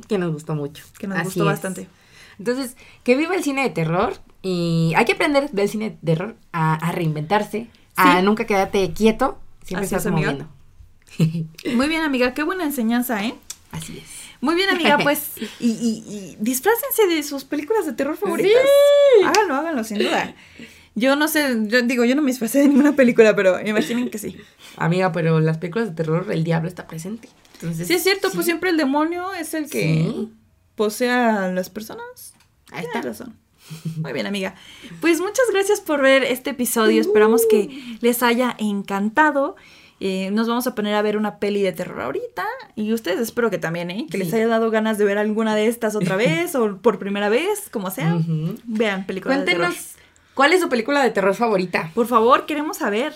[0.07, 0.83] que nos gustó mucho.
[0.99, 1.47] que nos Así gustó es.
[1.47, 1.87] bastante.
[2.39, 6.35] Entonces, que viva el cine de terror y hay que aprender del cine de terror
[6.51, 10.31] a, a reinventarse, a nunca quedarte quieto, siempre Así es, estás amiga.
[10.31, 11.47] moviendo.
[11.75, 13.35] Muy bien, amiga, qué buena enseñanza, ¿eh?
[13.71, 14.20] Así es.
[14.41, 18.61] Muy bien, amiga, pues, y, y, y disfrácense de sus películas de terror favoritas.
[19.25, 20.35] Háganlo, háganlo, sin duda.
[20.93, 24.17] Yo no sé, yo digo, yo no me disfracé de ninguna película, pero imaginen que
[24.17, 24.35] sí.
[24.75, 27.29] Amiga, pero las películas de terror, el diablo está presente.
[27.53, 28.35] Entonces, Sí, es cierto, sí.
[28.35, 29.81] pues siempre el demonio es el que
[30.11, 30.33] Sí.
[30.75, 32.33] posee a las personas.
[32.71, 33.01] Ahí está.
[33.01, 33.37] razón.
[33.97, 34.55] Muy bien, amiga.
[34.99, 36.99] Pues muchas gracias por ver este episodio.
[36.99, 37.69] Esperamos que
[38.01, 39.55] les haya encantado.
[40.03, 42.43] Eh, nos vamos a poner a ver una peli de terror ahorita.
[42.75, 44.07] Y ustedes espero que también, ¿eh?
[44.09, 47.29] Que les haya dado ganas de ver alguna de estas otra vez o por primera
[47.29, 48.17] vez, como sea.
[48.65, 49.67] Vean películas de terror.
[49.67, 49.91] Cuéntenos,
[50.33, 51.91] ¿cuál es su película de terror favorita?
[51.93, 53.13] Por favor, queremos saber.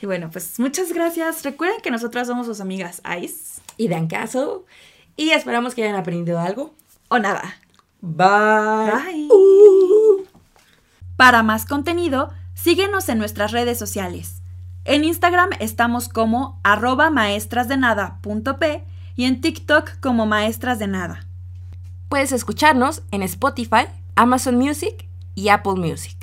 [0.00, 1.44] Y bueno, pues muchas gracias.
[1.44, 3.60] Recuerden que nosotras somos sus amigas Ice.
[3.76, 4.64] Y dan caso.
[5.14, 6.74] Y esperamos que hayan aprendido algo.
[7.08, 7.58] O nada.
[8.00, 8.92] Bye.
[8.92, 9.28] Bye.
[11.18, 14.37] Para más contenido, síguenos en nuestras redes sociales.
[14.88, 18.84] En Instagram estamos como arroba maestrasdenada.p
[19.16, 21.26] y en TikTok como maestras de nada.
[22.08, 23.84] Puedes escucharnos en Spotify,
[24.16, 26.17] Amazon Music y Apple Music.